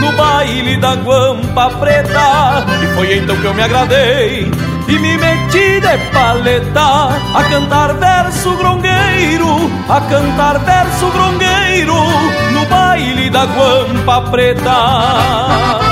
No 0.00 0.12
baile 0.12 0.78
da 0.78 0.94
Guampa 0.96 1.70
Preta. 1.78 2.66
E 2.82 2.94
foi 2.94 3.16
então 3.18 3.36
que 3.36 3.44
eu 3.44 3.54
me 3.54 3.62
agradei 3.62 4.67
e 4.88 4.98
me 4.98 5.18
meti 5.18 5.80
de 5.80 5.98
paleta 6.12 7.08
a 7.34 7.44
cantar 7.50 7.94
verso 7.94 8.56
grongueiro, 8.56 9.70
a 9.88 10.00
cantar 10.00 10.58
verso 10.60 11.10
grongueiro 11.10 11.94
no 12.52 12.64
baile 12.66 13.30
da 13.30 13.44
guampa 13.44 14.22
preta. 14.30 15.88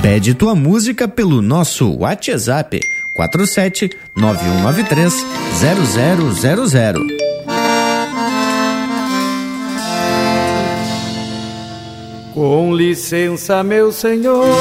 Pede 0.00 0.32
tua 0.32 0.54
música 0.54 1.06
pelo 1.06 1.42
nosso 1.42 1.94
WhatsApp 1.98 2.80
47 3.14 3.90
9193 4.16 5.26
0000. 5.60 7.27
Com 12.38 12.72
licença, 12.72 13.64
meus 13.64 13.96
senhores, 13.96 14.54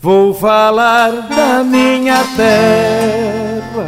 vou 0.00 0.32
falar 0.32 1.10
da 1.10 1.64
minha 1.64 2.22
terra. 2.36 3.82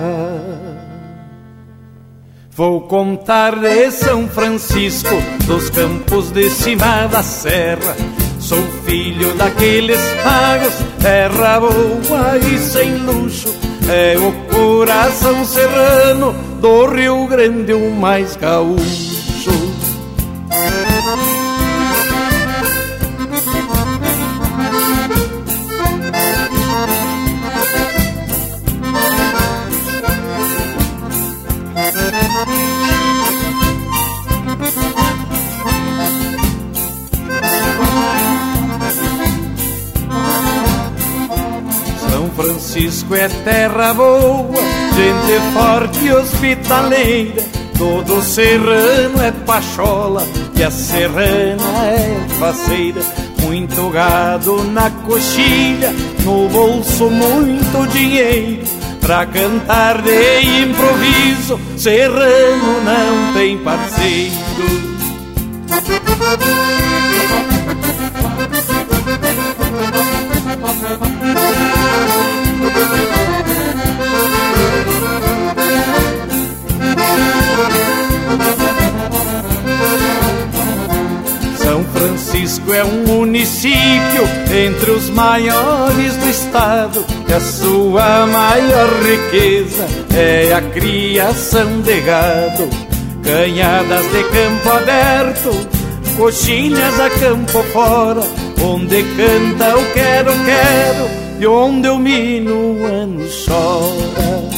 Vou 2.51 2.81
contar 2.81 3.61
de 3.61 3.93
São 3.93 4.27
Francisco, 4.27 5.15
dos 5.47 5.71
campos 5.71 6.33
de 6.33 6.51
cima 6.51 7.07
da 7.07 7.23
serra. 7.23 7.95
Sou 8.41 8.61
filho 8.85 9.33
daqueles 9.35 10.01
pagos, 10.25 10.75
terra 11.01 11.61
boa 11.61 12.37
e 12.39 12.59
sem 12.59 12.93
luxo. 13.05 13.55
É 13.89 14.17
o 14.19 14.33
coração 14.53 15.45
serrano 15.45 16.33
do 16.61 16.87
Rio 16.87 17.25
Grande, 17.29 17.73
o 17.73 17.93
mais 17.93 18.35
gaúcho. 18.35 19.08
É 43.11 43.27
terra 43.43 43.95
boa, 43.95 44.55
gente 44.95 45.41
forte 45.55 46.05
e 46.05 46.13
hospitaleira. 46.13 47.43
Todo 47.79 48.23
serrano 48.23 49.23
é 49.23 49.33
pachola 49.33 50.27
e 50.55 50.63
a 50.63 50.71
serrana 50.71 51.87
é 51.87 52.27
faceira. 52.39 53.01
Muito 53.43 53.89
gado 53.91 54.63
na 54.65 54.91
coxilha, 54.91 55.91
no 56.23 56.49
bolso 56.49 57.09
muito 57.09 57.89
dinheiro. 57.91 58.65
Pra 59.01 59.25
cantar 59.25 60.03
de 60.03 60.63
improviso, 60.63 61.59
serrano 61.79 62.83
não 62.85 63.33
tem 63.33 63.57
parceiro. 63.59 64.39
São 81.57 81.85
Francisco 81.85 82.73
é 82.73 82.85
um 82.85 83.05
município 83.05 84.25
entre 84.51 84.91
os 84.91 85.11
maiores 85.11 86.17
do 86.17 86.29
estado. 86.31 87.05
E 87.29 87.33
a 87.33 87.41
sua 87.41 88.27
maior 88.27 88.89
riqueza 89.03 89.87
é 90.17 90.55
a 90.55 90.63
criação 90.63 91.81
de 91.83 92.01
gado. 92.01 92.69
Canhadas 93.23 94.11
de 94.11 94.25
campo 94.25 94.71
aberto, 94.71 95.69
coxinhas 96.17 96.99
a 96.99 97.11
campo 97.11 97.63
fora, 97.73 98.23
onde 98.63 99.03
canta 99.03 99.77
o 99.77 99.93
quero, 99.93 100.33
quero, 100.45 101.18
de 101.39 101.47
onde 101.47 101.87
eu 101.87 101.99
mino 101.99 102.51
é 102.51 102.51
no 102.51 102.87
ano 102.87 103.25
chora. 103.47 104.49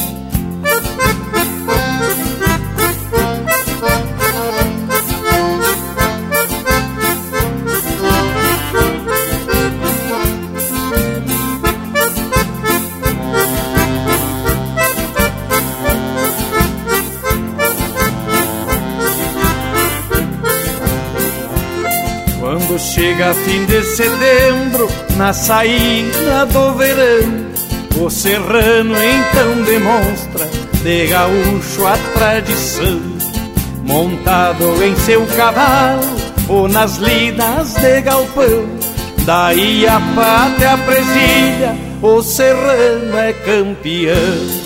Quando 22.39 22.79
Chega 22.79 23.33
fim 23.33 23.65
de 23.65 23.83
setembro, 23.83 24.87
na 25.17 25.33
saída 25.33 26.45
do 26.47 26.73
verão, 26.73 27.51
o 27.99 28.09
serrano 28.09 28.95
então 28.95 29.63
demonstra 29.63 30.45
de 30.83 31.07
gaúcho 31.07 31.85
a 31.85 31.97
tradição. 32.13 32.99
Montado 33.83 34.83
em 34.83 34.95
seu 34.95 35.25
cavalo 35.35 36.03
ou 36.47 36.67
nas 36.67 36.97
lidas 36.97 37.73
de 37.75 38.01
galpão, 38.01 38.67
daí 39.25 39.87
a 39.87 39.99
pátria 40.15 40.77
presilha, 40.77 41.75
o 42.01 42.21
serrano 42.21 43.17
é 43.17 43.33
campeão. 43.33 44.60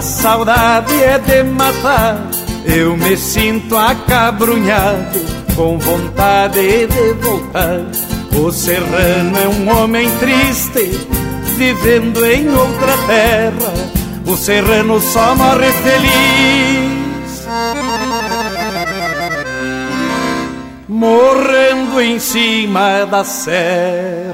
A 0.00 0.02
saudade 0.02 0.94
é 1.02 1.18
de 1.18 1.42
matar. 1.42 2.16
Eu 2.64 2.96
me 2.96 3.14
sinto 3.18 3.76
acabrunhado, 3.76 5.20
com 5.54 5.78
vontade 5.78 6.86
de 6.86 7.12
voltar. 7.20 7.82
O 8.34 8.50
serrano 8.50 9.38
é 9.38 9.46
um 9.46 9.68
homem 9.68 10.08
triste, 10.18 11.06
vivendo 11.58 12.24
em 12.24 12.48
outra 12.48 12.96
terra. 13.06 13.74
O 14.26 14.38
serrano 14.38 14.98
só 15.02 15.34
morre 15.34 15.70
feliz, 15.84 17.46
morrendo 20.88 22.00
em 22.00 22.18
cima 22.18 23.04
da 23.04 23.22
serra. 23.22 24.30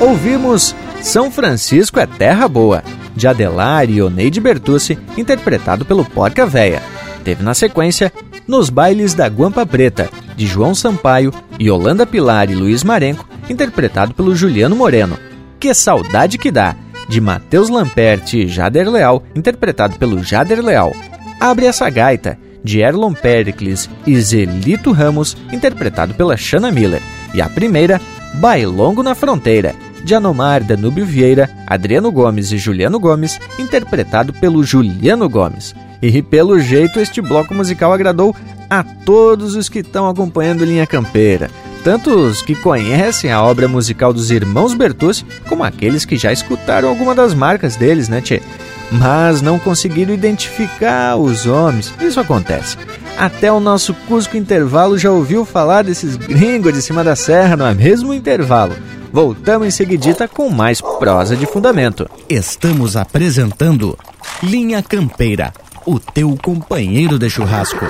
Ouvimos 0.00 0.74
São 1.08 1.30
Francisco 1.30 1.98
é 1.98 2.04
Terra 2.04 2.46
Boa, 2.46 2.84
de 3.16 3.26
Adelar 3.26 3.88
e 3.88 4.02
Oneide 4.02 4.42
Bertucci, 4.42 4.98
interpretado 5.16 5.82
pelo 5.82 6.04
Porca 6.04 6.44
Véia. 6.44 6.82
Teve 7.24 7.42
na 7.42 7.54
sequência 7.54 8.12
Nos 8.46 8.68
Bailes 8.68 9.14
da 9.14 9.26
Guampa 9.26 9.64
Preta, 9.64 10.10
de 10.36 10.46
João 10.46 10.74
Sampaio, 10.74 11.32
Yolanda 11.58 12.04
Pilar 12.04 12.50
e 12.50 12.54
Luiz 12.54 12.84
Marenco, 12.84 13.26
interpretado 13.48 14.12
pelo 14.12 14.36
Juliano 14.36 14.76
Moreno. 14.76 15.18
Que 15.58 15.72
Saudade 15.72 16.36
Que 16.36 16.50
Dá, 16.50 16.76
de 17.08 17.22
Matheus 17.22 17.70
Lamperti 17.70 18.40
e 18.40 18.46
Jader 18.46 18.90
Leal, 18.90 19.22
interpretado 19.34 19.96
pelo 19.96 20.22
Jader 20.22 20.62
Leal. 20.62 20.94
Abre 21.40 21.64
essa 21.64 21.88
gaita, 21.88 22.38
de 22.62 22.80
Erlon 22.80 23.14
Pericles 23.14 23.88
e 24.06 24.20
Zelito 24.20 24.92
Ramos, 24.92 25.38
interpretado 25.50 26.12
pela 26.12 26.36
Shanna 26.36 26.70
Miller. 26.70 27.00
E 27.32 27.40
a 27.40 27.48
primeira, 27.48 27.98
Bailongo 28.34 29.02
na 29.02 29.14
Fronteira, 29.14 29.74
de 30.04 30.14
Anomar 30.14 30.62
Danúbio 30.62 31.04
Vieira, 31.04 31.50
Adriano 31.66 32.10
Gomes 32.10 32.52
e 32.52 32.58
Juliano 32.58 32.98
Gomes, 32.98 33.38
interpretado 33.58 34.32
pelo 34.32 34.62
Juliano 34.62 35.28
Gomes. 35.28 35.74
E 36.00 36.22
pelo 36.22 36.58
jeito 36.60 37.00
este 37.00 37.20
bloco 37.20 37.54
musical 37.54 37.92
agradou 37.92 38.34
a 38.70 38.82
todos 38.82 39.54
os 39.54 39.68
que 39.68 39.80
estão 39.80 40.08
acompanhando 40.08 40.64
Linha 40.64 40.86
Campeira, 40.86 41.50
tanto 41.82 42.10
os 42.10 42.42
que 42.42 42.54
conhecem 42.54 43.32
a 43.32 43.42
obra 43.42 43.66
musical 43.66 44.12
dos 44.12 44.30
irmãos 44.30 44.74
Bertucci, 44.74 45.24
como 45.48 45.64
aqueles 45.64 46.04
que 46.04 46.16
já 46.16 46.32
escutaram 46.32 46.88
alguma 46.88 47.14
das 47.14 47.34
marcas 47.34 47.76
deles, 47.76 48.08
né, 48.08 48.20
tchê? 48.20 48.42
Mas 48.90 49.42
não 49.42 49.58
conseguiram 49.58 50.14
identificar 50.14 51.16
os 51.16 51.46
homens. 51.46 51.92
Isso 52.00 52.20
acontece. 52.20 52.76
Até 53.18 53.50
o 53.52 53.60
nosso 53.60 53.92
Cusco 54.06 54.36
Intervalo 54.36 54.96
já 54.96 55.10
ouviu 55.10 55.44
falar 55.44 55.82
desses 55.82 56.16
gringos 56.16 56.72
de 56.72 56.80
cima 56.80 57.02
da 57.02 57.16
serra, 57.16 57.56
não 57.56 57.66
é 57.66 57.74
mesmo 57.74 58.14
intervalo? 58.14 58.74
Voltamos 59.12 59.68
em 59.68 59.70
seguidita 59.70 60.28
com 60.28 60.50
mais 60.50 60.80
prosa 60.80 61.36
de 61.36 61.46
fundamento. 61.46 62.08
Estamos 62.28 62.96
apresentando 62.96 63.98
Linha 64.42 64.82
Campeira, 64.82 65.52
o 65.86 65.98
teu 65.98 66.36
companheiro 66.42 67.18
de 67.18 67.30
churrasco. 67.30 67.84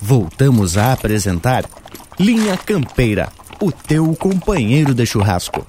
Voltamos 0.00 0.76
a 0.76 0.92
apresentar 0.92 1.64
Linha 2.18 2.56
Campeira, 2.56 3.28
o 3.60 3.70
teu 3.70 4.14
companheiro 4.16 4.92
de 4.92 5.06
churrasco. 5.06 5.64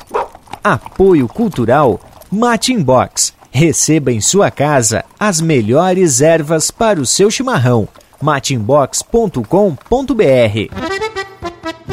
Apoio 0.64 1.28
Cultural 1.28 2.00
Matin 2.32 2.82
Box. 2.82 3.34
Receba 3.52 4.12
em 4.12 4.20
sua 4.20 4.50
casa 4.50 5.06
as 5.20 5.40
melhores 5.40 6.20
ervas 6.20 6.72
para 6.72 7.00
o 7.00 7.06
seu 7.06 7.30
chimarrão. 7.30 7.88
matinbox.com.br 8.20 11.13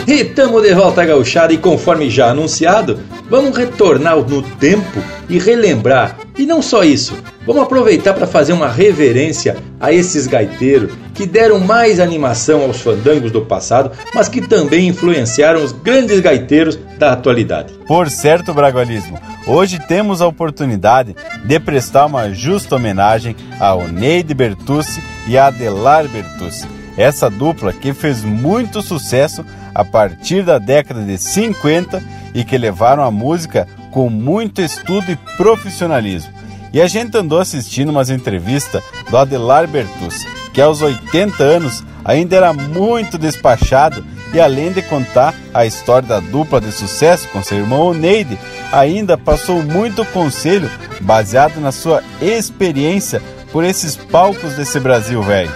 E 0.06 0.22
estamos 0.22 0.62
de 0.62 0.74
volta 0.74 1.04
gauchada 1.04 1.52
e 1.52 1.58
conforme 1.58 2.10
já 2.10 2.30
anunciado, 2.30 2.98
vamos 3.28 3.56
retornar 3.56 4.16
no 4.16 4.42
tempo 4.42 5.00
e 5.28 5.38
relembrar. 5.38 6.16
E 6.36 6.44
não 6.44 6.60
só 6.60 6.82
isso, 6.82 7.16
vamos 7.46 7.62
aproveitar 7.62 8.14
para 8.14 8.26
fazer 8.26 8.52
uma 8.52 8.68
reverência 8.68 9.56
a 9.78 9.92
esses 9.92 10.26
gaiteiros 10.26 10.92
que 11.14 11.26
deram 11.26 11.60
mais 11.60 12.00
animação 12.00 12.62
aos 12.62 12.80
fandangos 12.80 13.30
do 13.30 13.42
passado, 13.42 13.92
mas 14.14 14.28
que 14.28 14.40
também 14.40 14.88
influenciaram 14.88 15.62
os 15.62 15.70
grandes 15.70 16.18
gaiteiros 16.18 16.78
da 16.98 17.12
atualidade. 17.12 17.72
Por 17.86 18.10
certo, 18.10 18.54
Bragualismo, 18.54 19.16
hoje 19.46 19.78
temos 19.86 20.20
a 20.20 20.26
oportunidade 20.26 21.14
de 21.44 21.60
prestar 21.60 22.06
uma 22.06 22.32
justa 22.32 22.74
homenagem 22.74 23.36
a 23.60 23.74
Oneide 23.74 24.34
Bertucci 24.34 25.00
e 25.28 25.36
a 25.36 25.46
Adelar 25.46 26.08
Bertucci. 26.08 26.79
Essa 26.96 27.31
dupla 27.31 27.72
que 27.72 27.92
fez 27.92 28.22
muito 28.24 28.83
sucesso 28.83 29.44
a 29.74 29.85
partir 29.85 30.42
da 30.42 30.59
década 30.59 31.03
de 31.03 31.16
50 31.16 32.03
e 32.35 32.44
que 32.44 32.59
levaram 32.59 33.03
a 33.03 33.11
música 33.11 33.66
com 33.90 34.09
muito 34.09 34.61
estudo 34.61 35.11
e 35.11 35.16
profissionalismo. 35.37 36.33
E 36.72 36.81
a 36.81 36.87
gente 36.87 37.16
andou 37.16 37.40
assistindo 37.40 37.90
umas 37.90 38.11
entrevistas 38.11 38.83
do 39.09 39.16
Adelar 39.16 39.66
Bertucci, 39.66 40.26
que 40.53 40.61
aos 40.61 40.81
80 40.81 41.42
anos 41.42 41.85
ainda 42.05 42.37
era 42.37 42.53
muito 42.53 43.18
despachado 43.18 44.05
e 44.33 44.40
além 44.40 44.72
de 44.72 44.83
contar 44.83 45.35
a 45.53 45.66
história 45.66 46.09
da 46.09 46.20
dupla 46.20 46.61
de 46.61 46.70
sucesso 46.70 47.29
com 47.29 47.42
seu 47.42 47.59
irmão 47.59 47.88
Oneide, 47.88 48.38
ainda 48.72 49.18
passou 49.18 49.62
muito 49.62 50.05
conselho 50.07 50.70
baseado 51.00 51.61
na 51.61 51.72
sua 51.72 52.03
experiência 52.20 53.20
por 53.50 53.64
esses 53.64 53.96
palcos 53.96 54.55
desse 54.55 54.79
Brasil 54.79 55.20
velho. 55.22 55.50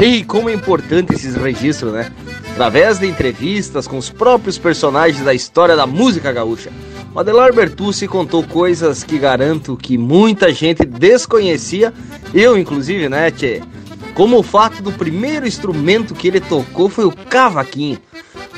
E 0.00 0.24
como 0.24 0.48
é 0.48 0.54
importante 0.54 1.12
esses 1.12 1.34
registros, 1.34 1.92
né? 1.92 2.10
Através 2.52 2.98
de 2.98 3.06
entrevistas 3.06 3.86
com 3.86 3.98
os 3.98 4.08
próprios 4.08 4.56
personagens 4.56 5.22
da 5.22 5.34
história 5.34 5.76
da 5.76 5.86
música 5.86 6.32
gaúcha. 6.32 6.70
O 7.14 7.20
Adelar 7.20 7.52
Bertucci 7.52 8.08
contou 8.08 8.42
coisas 8.42 9.04
que 9.04 9.18
garanto 9.18 9.76
que 9.76 9.98
muita 9.98 10.54
gente 10.54 10.86
desconhecia, 10.86 11.92
eu 12.32 12.56
inclusive, 12.56 13.10
né, 13.10 13.30
tchê? 13.30 13.60
Como 14.14 14.38
o 14.38 14.42
fato 14.42 14.82
do 14.82 14.90
primeiro 14.90 15.46
instrumento 15.46 16.14
que 16.14 16.28
ele 16.28 16.40
tocou 16.40 16.88
foi 16.88 17.04
o 17.04 17.12
cavaquinho. 17.12 17.98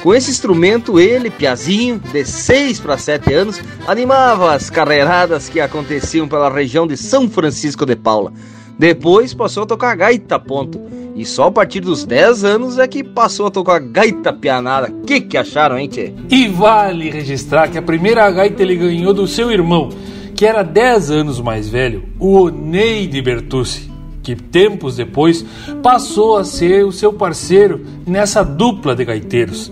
Com 0.00 0.14
esse 0.14 0.30
instrumento, 0.30 1.00
ele, 1.00 1.28
Piazinho, 1.28 1.98
de 1.98 2.24
6 2.24 2.78
para 2.78 2.96
7 2.96 3.34
anos, 3.34 3.60
animava 3.86 4.54
as 4.54 4.70
carreiradas 4.70 5.48
que 5.48 5.60
aconteciam 5.60 6.28
pela 6.28 6.52
região 6.52 6.86
de 6.86 6.96
São 6.96 7.28
Francisco 7.28 7.84
de 7.84 7.96
Paula. 7.96 8.32
Depois 8.78 9.34
passou 9.34 9.64
a 9.64 9.66
tocar 9.66 9.96
gaita 9.96 10.38
ponto. 10.38 11.01
E 11.14 11.26
só 11.26 11.48
a 11.48 11.52
partir 11.52 11.80
dos 11.80 12.04
10 12.04 12.44
anos 12.44 12.78
é 12.78 12.88
que 12.88 13.04
passou 13.04 13.46
a 13.46 13.50
tocar 13.50 13.80
gaita 13.80 14.32
pianada. 14.32 14.90
Que 15.06 15.20
que 15.20 15.36
acharam, 15.36 15.78
hein, 15.78 15.88
tchê? 15.88 16.12
E 16.30 16.48
vale 16.48 17.10
registrar 17.10 17.68
que 17.68 17.76
a 17.76 17.82
primeira 17.82 18.30
gaita 18.30 18.62
ele 18.62 18.76
ganhou 18.76 19.12
do 19.12 19.26
seu 19.26 19.50
irmão, 19.50 19.90
que 20.34 20.46
era 20.46 20.62
10 20.62 21.10
anos 21.10 21.40
mais 21.40 21.68
velho, 21.68 22.04
o 22.18 22.42
Oneide 22.42 23.20
Bertucci, 23.20 23.90
que 24.22 24.34
tempos 24.34 24.96
depois 24.96 25.44
passou 25.82 26.38
a 26.38 26.44
ser 26.44 26.84
o 26.86 26.92
seu 26.92 27.12
parceiro 27.12 27.84
nessa 28.06 28.42
dupla 28.42 28.94
de 28.94 29.04
gaiteiros. 29.04 29.70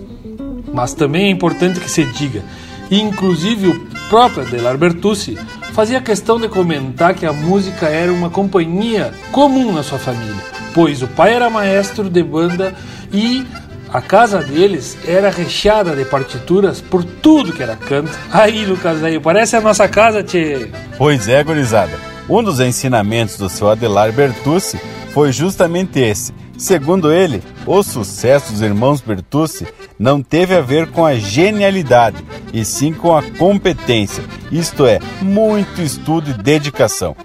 Mas 0.71 0.93
também 0.93 1.25
é 1.25 1.29
importante 1.29 1.79
que 1.79 1.89
se 1.89 2.05
diga, 2.05 2.43
inclusive 2.89 3.67
o 3.67 3.81
próprio 4.09 4.43
Adelar 4.43 4.77
Bertucci 4.77 5.37
fazia 5.73 6.01
questão 6.01 6.39
de 6.39 6.47
comentar 6.47 7.15
que 7.15 7.25
a 7.25 7.33
música 7.33 7.87
era 7.87 8.11
uma 8.11 8.29
companhia 8.29 9.13
comum 9.31 9.71
na 9.71 9.83
sua 9.83 9.97
família, 9.97 10.43
pois 10.73 11.01
o 11.01 11.07
pai 11.07 11.33
era 11.33 11.49
maestro 11.49 12.09
de 12.09 12.23
banda 12.23 12.73
e 13.11 13.45
a 13.93 14.01
casa 14.01 14.41
deles 14.41 14.97
era 15.05 15.29
recheada 15.29 15.95
de 15.95 16.05
partituras 16.05 16.79
por 16.79 17.03
tudo 17.03 17.51
que 17.51 17.61
era 17.61 17.75
canto. 17.75 18.11
Aí, 18.31 18.65
Lucas, 18.65 19.03
aí, 19.03 19.19
parece 19.19 19.55
a 19.55 19.61
nossa 19.61 19.87
casa, 19.87 20.23
tchê. 20.23 20.69
Pois 20.97 21.27
é, 21.27 21.43
gurizada. 21.43 21.91
Um 22.29 22.41
dos 22.41 22.59
ensinamentos 22.59 23.37
do 23.37 23.49
seu 23.49 23.69
Adelar 23.69 24.11
Bertucci 24.13 24.79
foi 25.13 25.31
justamente 25.31 25.99
esse. 25.99 26.33
Segundo 26.57 27.11
ele, 27.11 27.41
o 27.65 27.81
sucesso 27.81 28.51
dos 28.51 28.61
irmãos 28.61 29.01
Bertucci 29.01 29.65
não 29.97 30.21
teve 30.21 30.55
a 30.55 30.61
ver 30.61 30.87
com 30.91 31.05
a 31.05 31.15
genialidade, 31.15 32.23
e 32.53 32.63
sim 32.63 32.93
com 32.93 33.15
a 33.15 33.23
competência, 33.23 34.23
isto 34.51 34.85
é, 34.85 34.99
muito 35.21 35.81
estudo 35.81 36.29
e 36.29 36.33
dedicação. 36.33 37.15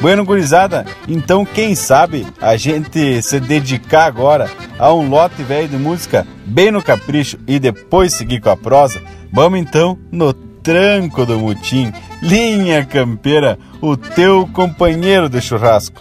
Bueno, 0.00 0.24
gurizada, 0.24 0.84
então 1.08 1.44
quem 1.44 1.74
sabe 1.74 2.26
a 2.40 2.56
gente 2.56 3.22
se 3.22 3.38
dedicar 3.40 4.06
agora 4.06 4.50
a 4.78 4.92
um 4.92 5.08
lote 5.08 5.42
velho 5.42 5.68
de 5.68 5.76
música 5.76 6.26
bem 6.44 6.70
no 6.70 6.82
capricho 6.82 7.38
e 7.46 7.58
depois 7.58 8.12
seguir 8.12 8.40
com 8.40 8.50
a 8.50 8.56
prosa? 8.56 9.00
Vamos 9.32 9.58
então 9.58 9.98
no 10.10 10.32
tranco 10.32 11.26
do 11.26 11.38
mutim, 11.38 11.92
linha 12.22 12.84
campeira, 12.84 13.58
o 13.80 13.96
teu 13.96 14.48
companheiro 14.52 15.28
de 15.28 15.40
churrasco. 15.40 16.00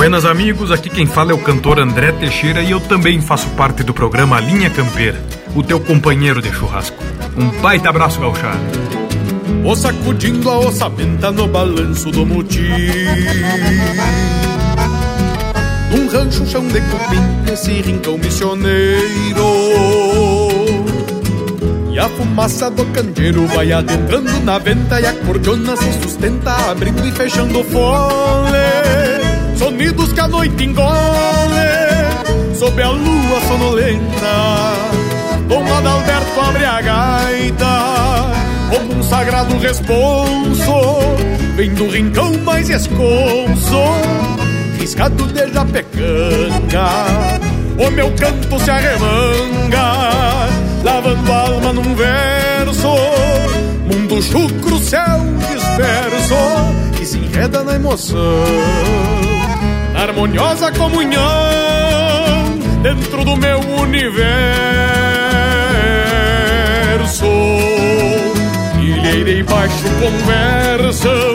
Buenas 0.00 0.24
amigos, 0.24 0.72
aqui 0.72 0.88
quem 0.88 1.06
fala 1.06 1.32
é 1.32 1.34
o 1.34 1.38
cantor 1.38 1.78
André 1.78 2.10
Teixeira 2.12 2.62
e 2.62 2.70
eu 2.70 2.80
também 2.80 3.20
faço 3.20 3.48
parte 3.50 3.82
do 3.82 3.92
programa 3.92 4.40
Linha 4.40 4.70
Campeira, 4.70 5.22
o 5.54 5.62
teu 5.62 5.78
companheiro 5.78 6.40
de 6.40 6.50
churrasco. 6.50 6.96
Um 7.36 7.50
baita 7.60 7.90
abraço, 7.90 8.18
gauchado. 8.18 8.58
O 9.62 9.76
sacudindo 9.76 10.48
a 10.48 10.58
ossamenta 10.58 11.30
no 11.30 11.46
balanço 11.46 12.10
do 12.10 12.24
mutim 12.24 12.70
Num 15.90 16.08
rancho 16.08 16.46
chão 16.46 16.66
de 16.66 16.80
cupim, 16.80 17.52
esse 17.52 17.72
rincão 17.82 18.16
missioneiro 18.16 20.09
E 21.92 21.98
a 21.98 22.08
fumaça 22.08 22.70
do 22.70 22.86
candeeiro 22.86 23.46
vai 23.48 23.72
adentrando 23.72 24.30
na 24.44 24.58
venta 24.58 25.00
E 25.00 25.06
a 25.06 25.12
cordiona 25.12 25.76
se 25.76 25.92
sustenta, 26.00 26.52
abrindo 26.70 27.04
e 27.06 27.10
fechando 27.10 27.64
fole. 27.64 29.56
Sonidos 29.56 30.12
que 30.12 30.20
a 30.20 30.28
noite 30.28 30.64
engole 30.64 30.86
Sob 32.56 32.80
a 32.80 32.90
lua 32.90 33.40
sonolenta. 33.48 34.70
Dom 35.48 35.64
Adalberto 35.74 36.40
abre 36.40 36.64
a 36.64 36.80
gaita 36.80 37.66
Como 38.70 39.00
um 39.00 39.02
sagrado 39.02 39.58
responso. 39.58 40.72
Vem 41.56 41.74
do 41.74 41.88
rincão 41.88 42.32
mais 42.44 42.70
esconso 42.70 43.82
Riscado 44.78 45.26
de 45.26 45.52
japecanga. 45.52 46.88
O 47.78 47.90
meu 47.90 48.10
canto 48.12 48.58
se 48.60 48.70
arremanga 48.70 50.59
Lavando 50.82 51.32
alma 51.32 51.72
num 51.72 51.94
verso 51.94 52.88
Mundo 53.86 54.22
chucro, 54.22 54.78
céu 54.78 55.20
disperso 55.52 56.34
Que 56.96 57.04
se 57.04 57.18
enreda 57.18 57.62
na 57.62 57.74
emoção 57.74 58.44
harmoniosa 60.02 60.72
comunhão 60.72 61.20
dentro 62.82 63.24
do 63.24 63.36
meu 63.36 63.60
universo. 63.60 64.20
Ilheira 68.80 69.30
e 69.30 69.42
baixo 69.42 69.84
conversam 70.00 71.34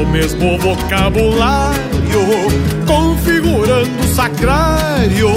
o 0.00 0.06
mesmo 0.06 0.58
vocabulário, 0.58 1.78
configurando 2.86 4.00
o 4.00 4.14
sacrário 4.14 5.30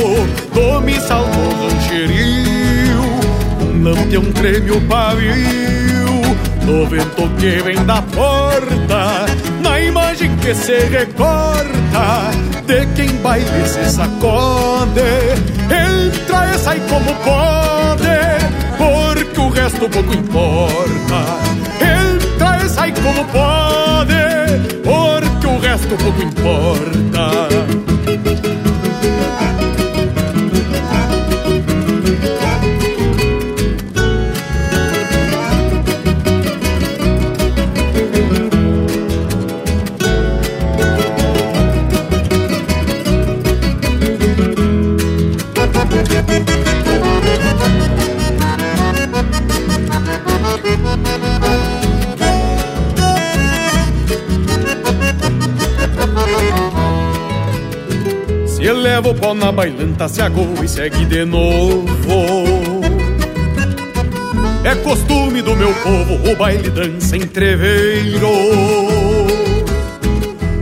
do 0.54 0.82
missal 0.82 1.26
do 1.26 1.74
rancherio. 1.74 2.41
Um 4.12 4.15
lampião 4.15 4.32
treme 4.34 4.71
o 4.71 4.82
pavio 4.82 5.32
do 6.65 6.86
vento 6.88 7.30
que 7.39 7.63
vem 7.63 7.86
da 7.86 8.02
porta, 8.02 9.26
na 9.62 9.80
imagem 9.80 10.36
que 10.36 10.54
se 10.54 10.80
recorta 10.89 12.32
de 12.65 12.86
quem 12.88 13.10
baile 13.21 13.65
se 13.65 13.89
sacode. 13.89 15.00
Entra 15.63 16.54
e 16.54 16.60
sai 16.60 16.82
como 16.89 17.15
pode, 17.24 18.04
porque 18.78 19.39
o 19.39 19.50
resto 19.50 19.89
pouco 19.89 20.13
importa. 20.13 21.39
Entra 21.80 22.65
e 22.65 22.69
sai 22.69 22.91
como 22.91 23.24
pode, 23.26 24.82
porque 24.84 25.47
o 25.47 25.60
resto 25.60 25.95
pouco 25.95 26.21
importa. 26.21 27.51
Se 59.02 59.08
eleva 59.08 59.10
o 59.10 59.16
pó 59.16 59.34
na 59.34 59.52
bailanta, 59.52 60.08
se 60.08 60.22
agoa 60.22 60.64
e 60.64 60.68
segue 60.68 61.06
de 61.06 61.26
novo. 61.26 61.88
É 64.64 64.76
costume 64.76 65.42
do 65.42 65.56
meu 65.56 65.74
povo 65.74 66.32
o 66.32 66.36
baile 66.36 66.70
dança 66.70 67.18
entreveiro. 67.18 68.30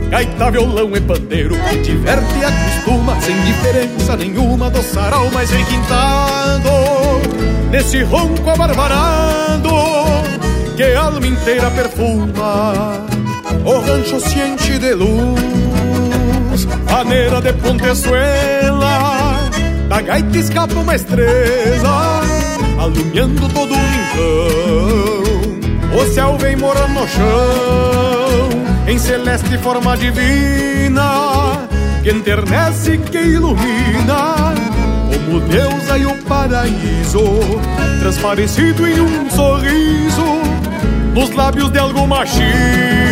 Gaita, 0.08 0.50
violão 0.50 0.96
e 0.96 1.00
pandeiro 1.02 1.54
que 1.54 1.76
diverte 1.82 2.34
e 2.40 2.44
acostuma 2.44 3.20
Sem 3.20 3.40
diferença 3.42 4.16
nenhuma 4.16 4.68
do 4.68 4.82
sarau 4.82 5.30
mais 5.30 5.48
requintado 5.50 6.68
Nesse 7.70 8.02
ronco 8.02 8.50
abarbarado 8.50 9.70
que 10.76 10.82
a 10.82 11.00
alma 11.04 11.24
inteira 11.24 11.70
perfuma 11.70 13.06
O 13.64 13.78
rancho 13.78 14.18
se 14.18 14.40
enche 14.40 14.80
de 14.80 14.94
luz 14.94 15.59
Maneira 16.90 17.40
de 17.40 17.52
pontezuela 17.54 19.50
Da 19.88 20.00
gaita 20.00 20.38
escapa 20.38 20.74
uma 20.74 20.94
estrela 20.94 22.20
Alumiando 22.78 23.48
todo 23.50 23.72
o 23.72 23.76
rincão. 23.76 24.90
O 26.00 26.14
céu 26.14 26.38
vem 26.38 26.56
morando 26.56 26.94
no 26.94 27.06
chão 27.06 28.60
em 28.86 28.98
celeste 28.98 29.58
forma 29.58 29.96
divina 29.96 31.68
que 32.02 32.10
enternece 32.10 32.94
e 32.94 32.98
que 32.98 33.18
ilumina. 33.18 34.54
Como 35.12 35.40
Deus 35.40 35.84
e 36.00 36.06
o 36.06 36.16
paraíso 36.24 37.20
transparecido 38.00 38.86
em 38.86 39.00
um 39.00 39.30
sorriso 39.30 40.24
nos 41.14 41.30
lábios 41.34 41.70
de 41.70 41.78
alguma 41.78 42.24
china 42.24 43.09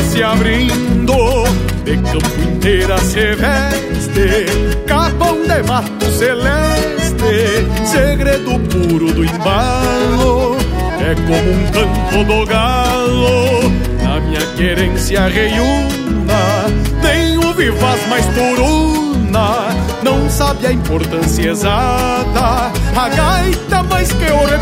se 0.00 0.22
abrindo 0.22 1.44
de 1.84 1.96
campo 1.96 2.40
inteira 2.40 2.98
se 2.98 3.34
veste 3.34 4.46
capão 4.86 5.42
de 5.42 5.62
mato 5.62 6.10
celeste 6.10 7.66
segredo 7.84 8.58
puro 8.68 9.12
do 9.12 9.24
embalo 9.24 10.56
é 11.00 11.14
como 11.14 11.50
um 11.50 11.66
canto 11.72 12.24
do 12.24 12.46
galo 12.46 13.72
Na 14.02 14.20
minha 14.20 14.40
querência 14.56 15.26
reiúna 15.26 16.66
Nem 17.02 17.38
o 17.38 17.52
vivaz 17.54 18.06
mais 18.08 18.24
turuna 18.26 19.68
Não 20.02 20.30
sabe 20.30 20.68
a 20.68 20.72
importância 20.72 21.50
exata 21.50 22.70
A 22.94 23.08
gaita 23.08 23.82
mais 23.82 24.12
que 24.12 24.30
ouro 24.30 24.54
e 24.54 24.58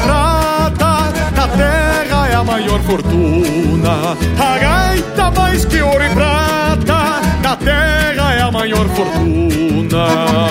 a 1.41 1.49
terra 1.49 2.29
é 2.29 2.35
a 2.35 2.45
maior 2.45 2.81
fortuna. 2.81 4.17
A 4.39 4.59
gaita 4.59 5.31
mais 5.31 5.65
que 5.65 5.81
ouro 5.81 6.05
e 6.05 6.11
prata, 6.11 7.21
na 7.43 7.57
terra 7.57 8.35
é 8.35 8.43
a 8.43 8.51
maior 8.51 8.87
fortuna. 8.91 10.51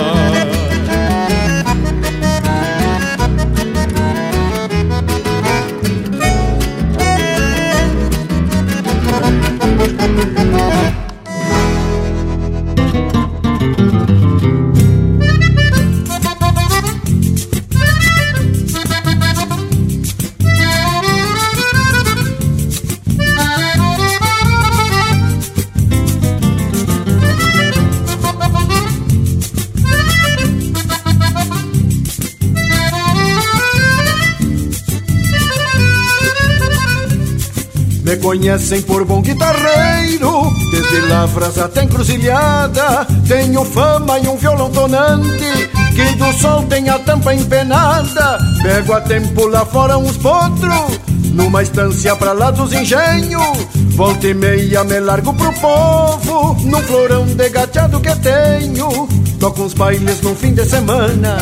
Conhecem 38.20 38.82
por 38.82 39.04
bom 39.04 39.20
guitarreiro, 39.20 40.52
desde 40.70 41.00
lavras 41.08 41.58
até 41.58 41.84
encruzilhada. 41.84 43.06
Tenho 43.26 43.64
fama 43.64 44.18
e 44.18 44.28
um 44.28 44.36
violão 44.36 44.70
tonante, 44.70 45.70
que 45.94 46.16
do 46.16 46.32
sol 46.34 46.62
tem 46.64 46.88
a 46.88 46.98
tampa 46.98 47.34
empenada. 47.34 48.38
Pego 48.62 48.92
a 48.92 49.00
tempo 49.00 49.46
lá 49.46 49.64
fora 49.64 49.98
uns 49.98 50.16
potros, 50.16 51.00
numa 51.32 51.62
estância 51.62 52.14
pra 52.16 52.32
lá 52.32 52.50
dos 52.50 52.72
engenhos. 52.72 53.66
Volta 53.96 54.28
e 54.28 54.34
meia 54.34 54.84
me 54.84 55.00
largo 55.00 55.32
pro 55.34 55.52
povo, 55.54 56.56
num 56.64 56.82
florão 56.82 57.26
de 57.26 57.48
gateado 57.48 58.00
que 58.00 58.14
tenho. 58.16 59.08
Toco 59.38 59.62
uns 59.62 59.74
bailes 59.74 60.20
no 60.20 60.34
fim 60.34 60.52
de 60.52 60.64
semana, 60.64 61.38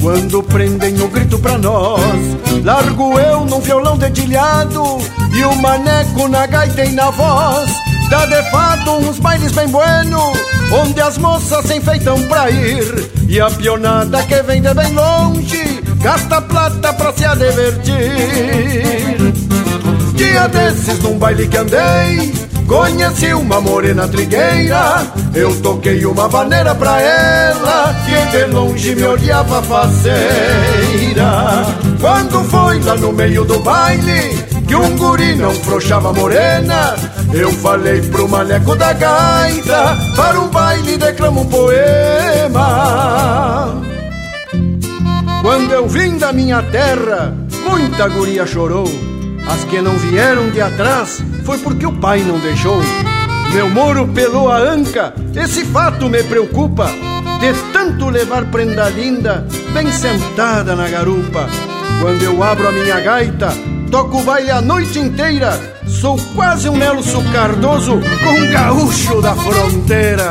quando 0.00 0.42
prendem 0.42 1.00
o 1.00 1.08
grito 1.08 1.38
pra 1.38 1.58
nós. 1.58 2.00
Largo 2.64 3.18
eu 3.18 3.44
num 3.44 3.60
violão 3.60 3.96
dedilhado 3.96 4.98
e 5.32 5.44
o 5.44 5.54
maneco 5.56 6.28
na 6.28 6.46
gaita 6.46 6.84
e 6.84 6.92
na 6.92 7.10
voz. 7.10 7.70
Dá 8.08 8.26
de 8.26 8.50
fato 8.50 8.90
uns 8.92 9.18
bailes 9.20 9.52
bem 9.52 9.68
bueno, 9.68 10.20
onde 10.72 11.00
as 11.00 11.16
moças 11.16 11.64
se 11.64 11.76
enfeitam 11.76 12.20
pra 12.22 12.50
ir. 12.50 13.10
E 13.28 13.40
a 13.40 13.48
pionada 13.48 14.22
que 14.24 14.42
vem 14.42 14.60
de 14.60 14.74
bem 14.74 14.92
longe, 14.92 15.80
gasta 16.02 16.40
plata 16.40 16.92
pra 16.92 17.12
se 17.12 17.28
divertir. 17.36 18.00
Dia 20.16 20.48
desses 20.48 20.98
num 20.98 21.16
baile 21.18 21.46
que 21.46 21.56
andei, 21.56 22.34
conheci 22.70 23.34
uma 23.34 23.60
morena 23.60 24.06
trigueira. 24.06 25.04
Eu 25.34 25.60
toquei 25.60 26.06
uma 26.06 26.28
vaneira 26.28 26.72
pra 26.72 27.00
ela, 27.00 27.92
que 28.06 28.14
de 28.30 28.44
longe 28.44 28.94
me 28.94 29.02
olhava 29.02 29.60
faceira. 29.60 30.20
Quando 32.00 32.44
foi 32.44 32.80
lá 32.80 32.94
no 32.94 33.12
meio 33.12 33.44
do 33.44 33.58
baile, 33.58 34.38
que 34.68 34.76
um 34.76 34.96
guri 34.96 35.34
não 35.34 35.50
frouxava 35.50 36.12
morena, 36.12 36.94
eu 37.32 37.50
falei 37.50 38.00
pro 38.02 38.28
maneco 38.28 38.76
da 38.76 38.92
gaita, 38.92 39.98
para 40.14 40.38
um 40.38 40.46
baile 40.48 40.96
declamo 40.96 41.40
um 41.40 41.46
poema. 41.46 42.62
Quando 45.42 45.72
eu 45.72 45.88
vim 45.88 46.18
da 46.18 46.32
minha 46.32 46.62
terra, 46.62 47.34
muita 47.68 48.06
guria 48.06 48.46
chorou. 48.46 48.86
As 49.48 49.64
que 49.64 49.80
não 49.80 49.96
vieram 49.98 50.50
de 50.50 50.60
atrás 50.60 51.20
foi 51.40 51.58
porque 51.58 51.86
o 51.86 51.92
pai 51.92 52.20
não 52.20 52.38
deixou. 52.38 52.80
Meu 53.52 53.68
moro 53.68 54.06
pelou 54.08 54.50
a 54.50 54.58
anca, 54.58 55.12
esse 55.34 55.64
fato 55.64 56.08
me 56.08 56.22
preocupa. 56.22 56.86
De 57.40 57.52
tanto 57.72 58.08
levar 58.10 58.44
prenda 58.46 58.88
linda, 58.90 59.46
bem 59.72 59.90
sentada 59.90 60.76
na 60.76 60.88
garupa. 60.88 61.48
Quando 62.00 62.22
eu 62.22 62.42
abro 62.42 62.68
a 62.68 62.72
minha 62.72 63.00
gaita, 63.00 63.52
toco 63.90 64.18
o 64.20 64.24
baile 64.24 64.50
a 64.50 64.60
noite 64.60 64.98
inteira. 64.98 65.58
Sou 65.86 66.18
quase 66.34 66.68
um 66.68 66.76
Nelson 66.76 67.24
Cardoso 67.32 68.00
com 68.22 68.30
um 68.30 68.52
gaúcho 68.52 69.20
da 69.20 69.34
fronteira. 69.34 70.30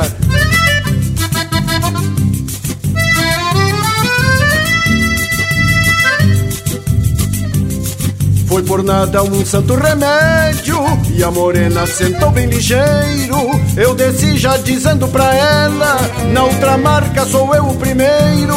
Foi 8.50 8.64
por 8.64 8.82
nada 8.82 9.22
um 9.22 9.46
santo 9.46 9.76
remédio 9.76 10.76
E 11.14 11.22
a 11.22 11.30
morena 11.30 11.86
sentou 11.86 12.32
bem 12.32 12.46
ligeiro. 12.46 13.48
Eu 13.76 13.94
desci 13.94 14.36
já 14.36 14.56
dizendo 14.56 15.06
pra 15.06 15.32
ela 15.32 15.96
Na 16.32 16.42
outra 16.42 16.76
marca 16.76 17.24
sou 17.26 17.54
eu 17.54 17.68
o 17.68 17.76
primeiro. 17.76 18.56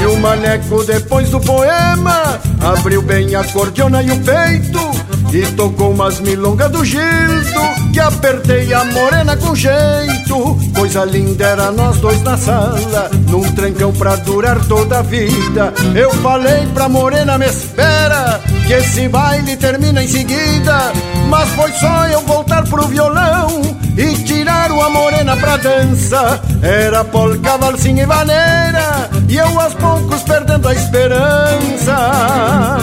E 0.00 0.06
o 0.06 0.16
maneco 0.20 0.84
depois 0.84 1.28
do 1.28 1.40
poema 1.40 2.40
Abriu 2.60 3.02
bem 3.02 3.34
a 3.34 3.42
cordiona 3.42 4.00
e 4.00 4.12
o 4.12 4.20
peito 4.20 5.11
E 5.34 5.46
tocou 5.52 5.92
umas 5.92 6.20
milongas 6.20 6.70
do 6.70 6.84
Gildo 6.84 7.60
Que 7.90 8.00
apertei 8.00 8.72
a 8.74 8.84
morena 8.84 9.34
com 9.34 9.54
jeito. 9.54 10.58
Coisa 10.76 11.06
linda 11.06 11.46
era 11.46 11.72
nós 11.72 11.96
dois 12.00 12.20
na 12.22 12.36
sala 12.36 13.10
Num 13.30 13.40
trancão 13.54 13.92
pra 13.92 14.16
durar 14.16 14.62
toda 14.66 14.98
a 14.98 15.02
vida. 15.02 15.72
Eu 15.94 16.10
falei 16.16 16.66
pra 16.74 16.86
morena 16.86 17.38
me 17.38 17.46
espera 17.46 18.40
Que 18.66 18.74
esse 18.74 19.08
baile 19.08 19.56
termina 19.56 20.04
em 20.04 20.08
seguida. 20.08 20.92
Mas 21.30 21.48
foi 21.50 21.72
só 21.72 22.06
eu 22.08 22.20
voltar 22.20 22.64
pro 22.68 22.86
violão 22.88 23.81
E 23.96 24.14
tirar 24.24 24.72
uma 24.72 24.88
morena 24.88 25.36
pra 25.36 25.56
dança. 25.56 26.40
Era 26.62 27.04
polca, 27.04 27.58
valsinha 27.58 28.02
e 28.02 28.06
vaneira. 28.06 29.10
E 29.28 29.36
eu 29.36 29.60
aos 29.60 29.74
poucos 29.74 30.22
perdendo 30.22 30.68
a 30.68 30.74
esperança. 30.74 32.78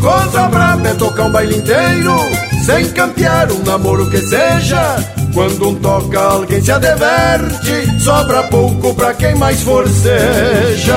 Coisa 0.00 0.48
braba 0.48 0.88
é 0.88 0.94
tocar 0.94 1.24
um 1.24 1.32
baile 1.32 1.56
inteiro. 1.56 2.16
Sem 2.64 2.90
campear 2.92 3.50
um 3.50 3.62
namoro 3.64 4.08
que 4.08 4.18
seja. 4.18 4.96
Quando 5.34 5.70
um 5.70 5.74
toca 5.76 6.20
alguém 6.20 6.60
se 6.60 6.70
adverte 6.70 8.00
Sobra 8.00 8.42
pouco 8.44 8.94
pra 8.94 9.14
quem 9.14 9.34
mais 9.34 9.62
forceja 9.62 10.94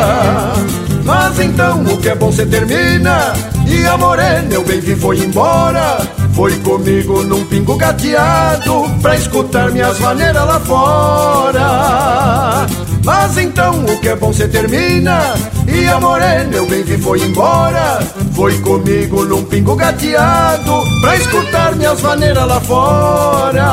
Mas 1.05 1.39
então 1.39 1.81
o 1.85 1.97
que 1.97 2.09
é 2.09 2.15
bom 2.15 2.31
se 2.33 2.45
termina? 2.45 3.33
E 3.65 3.85
a 3.85 3.97
morena 3.97 4.53
eu 4.53 4.63
bem 4.65 4.81
vi 4.81 4.95
foi 4.95 5.19
embora 5.19 5.99
Foi 6.35 6.53
comigo 6.59 7.23
num 7.23 7.43
pingo 7.45 7.77
gateado 7.77 8.89
Pra 9.01 9.15
escutar 9.15 9.71
minhas 9.71 9.97
maneiras 9.99 10.45
lá 10.45 10.59
fora. 10.59 12.67
Mas 13.05 13.37
então 13.37 13.85
o 13.85 14.01
que 14.01 14.09
é 14.09 14.15
bom 14.17 14.33
se 14.33 14.45
termina? 14.49 15.33
E 15.65 15.87
a 15.87 15.97
morena 15.97 16.53
eu 16.53 16.67
bem 16.67 16.83
vi 16.83 16.97
foi 16.97 17.21
embora. 17.21 17.99
Foi 18.33 18.59
comigo 18.59 19.23
num 19.23 19.45
pingo 19.45 19.77
gateado 19.77 20.73
Pra 21.01 21.15
escutar 21.15 21.73
minhas 21.77 22.01
maneiras 22.01 22.45
lá 22.45 22.59
fora. 22.59 23.71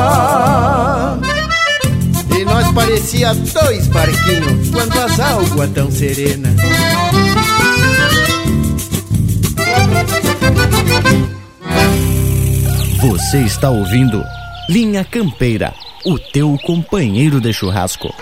E 2.38 2.44
nós 2.44 2.70
parecia 2.72 3.34
dois 3.34 3.88
barquinhos 3.88 4.70
Quando 4.70 4.96
as 4.98 5.20
águas 5.20 5.70
tão 5.70 5.90
serenas 5.90 6.54
Você 13.02 13.38
está 13.38 13.68
ouvindo 13.68 14.24
Linha 14.68 15.04
Campeira, 15.04 15.74
o 16.04 16.20
teu 16.20 16.56
companheiro 16.64 17.40
de 17.40 17.52
churrasco. 17.52 18.14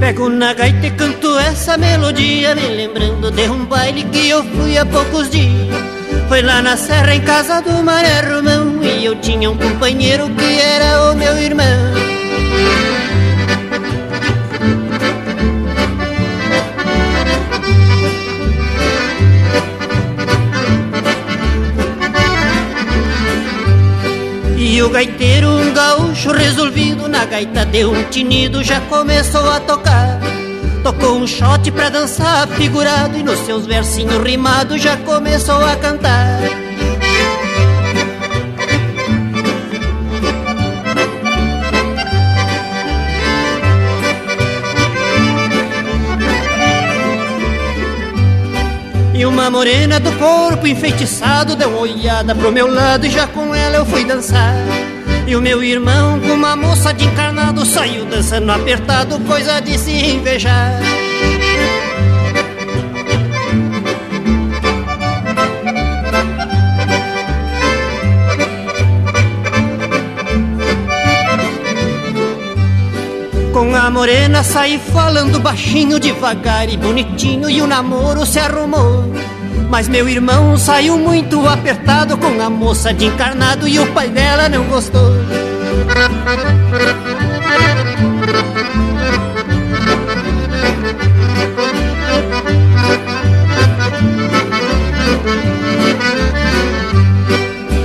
Pego 0.00 0.28
na 0.28 0.52
gaita 0.52 0.88
e 0.88 0.90
canto 0.90 1.38
essa 1.38 1.78
melodia 1.78 2.52
Me 2.56 2.66
lembrando 2.66 3.30
de 3.30 3.48
um 3.48 3.64
baile 3.64 4.02
que 4.10 4.28
eu 4.28 4.42
fui 4.42 4.76
há 4.76 4.84
poucos 4.84 5.30
dias 5.30 5.68
Foi 6.28 6.42
lá 6.42 6.60
na 6.60 6.76
serra 6.76 7.14
em 7.14 7.20
casa 7.20 7.62
do 7.62 7.80
Maré 7.84 8.22
Romão 8.22 8.82
E 8.82 9.04
eu 9.04 9.14
tinha 9.20 9.48
um 9.48 9.56
companheiro 9.56 10.28
que 10.30 10.60
era 10.60 11.12
o 11.12 11.14
meu 11.14 11.38
irmão 11.38 12.05
E 24.58 24.82
o 24.82 24.90
gaiteiro, 24.90 25.48
um 25.48 25.72
gaúcho 25.72 26.32
resolvido 26.32 27.08
Na 27.08 27.24
gaita 27.24 27.64
deu 27.64 27.92
um 27.92 28.02
tinido, 28.04 28.62
já 28.62 28.80
começou 28.82 29.48
a 29.50 29.60
tocar. 29.60 30.20
Tocou 30.82 31.16
um 31.16 31.26
shot 31.26 31.70
pra 31.72 31.88
dançar 31.88 32.46
figurado 32.48 33.16
E 33.18 33.22
nos 33.22 33.38
seus 33.40 33.66
versinhos 33.66 34.22
rimados 34.22 34.82
já 34.82 34.96
começou 34.98 35.64
a 35.64 35.76
cantar 35.76 36.65
uma 49.46 49.58
morena 49.58 50.00
do 50.00 50.10
corpo 50.18 50.66
enfeitiçado 50.66 51.54
Deu 51.54 51.68
uma 51.68 51.78
olhada 51.78 52.34
pro 52.34 52.50
meu 52.50 52.66
lado 52.66 53.06
e 53.06 53.10
já 53.10 53.28
com 53.28 53.54
ela 53.54 53.76
eu 53.76 53.86
fui 53.86 54.04
dançar. 54.04 54.56
E 55.24 55.36
o 55.36 55.40
meu 55.40 55.62
irmão 55.62 56.18
com 56.18 56.32
uma 56.32 56.56
moça 56.56 56.92
de 56.92 57.04
encarnado 57.04 57.64
Saiu 57.64 58.04
dançando 58.06 58.50
apertado, 58.50 59.20
coisa 59.20 59.60
de 59.60 59.78
se 59.78 59.92
invejar. 59.92 60.80
Com 73.52 73.76
a 73.76 73.90
morena 73.90 74.42
saí 74.42 74.80
falando 74.92 75.38
baixinho, 75.38 76.00
devagar 76.00 76.68
e 76.68 76.76
bonitinho 76.76 77.48
E 77.48 77.62
o 77.62 77.66
namoro 77.66 78.26
se 78.26 78.38
arrumou 78.38 79.25
mas 79.68 79.88
meu 79.88 80.08
irmão 80.08 80.56
saiu 80.56 80.98
muito 80.98 81.46
apertado 81.46 82.16
com 82.16 82.40
a 82.40 82.48
moça 82.48 82.94
de 82.94 83.06
encarnado 83.06 83.66
e 83.68 83.78
o 83.78 83.86
pai 83.92 84.08
dela 84.08 84.48
não 84.48 84.64
gostou. 84.64 85.12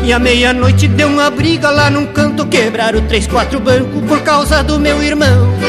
E 0.03 0.13
à 0.13 0.19
meia-noite 0.19 0.87
deu 0.87 1.07
uma 1.07 1.29
briga 1.29 1.69
lá 1.69 1.89
num 1.89 2.05
canto, 2.07 2.45
quebraram 2.47 3.01
três, 3.07 3.27
quatro 3.27 3.59
bancos 3.59 4.03
por 4.07 4.21
causa 4.21 4.63
do 4.63 4.79
meu 4.79 5.01
irmão. 5.01 5.60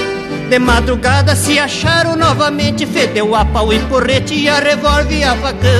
De 0.52 0.58
madrugada 0.58 1.34
se 1.34 1.58
acharam 1.58 2.14
novamente, 2.14 2.84
fedeu 2.84 3.34
a 3.34 3.42
pau 3.42 3.72
e 3.72 3.78
porrete 3.86 4.34
e 4.34 4.50
a 4.50 4.60
revólver 4.60 5.16
e 5.16 5.24
a 5.24 5.34
facão. 5.34 5.70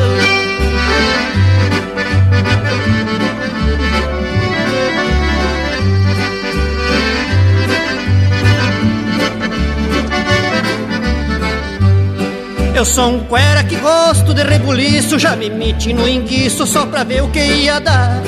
Eu 12.75 12.87
sou 12.87 13.11
um 13.11 13.25
cuera 13.25 13.62
que 13.64 13.77
gosto 13.77 14.33
de 14.33 14.43
rebuliço 14.43 15.18
Já 15.18 15.37
me 15.37 15.51
meti 15.51 15.93
no 15.93 16.09
enguiço 16.09 16.66
só 16.66 16.87
pra 16.87 17.05
ver 17.05 17.23
o 17.23 17.29
que 17.29 17.39
ia 17.39 17.79
dar 17.79 18.23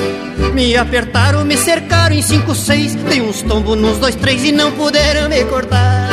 Me 0.53 0.77
apertaram, 0.77 1.43
me 1.43 1.57
cercaram 1.57 2.15
em 2.15 2.21
cinco, 2.21 2.53
seis 2.53 2.93
Dei 2.95 3.19
uns 3.19 3.41
tombos 3.41 3.75
nos 3.75 3.97
dois, 3.97 4.15
três 4.15 4.45
e 4.45 4.51
não 4.51 4.71
puderam 4.71 5.27
me 5.27 5.43
cortar 5.45 6.04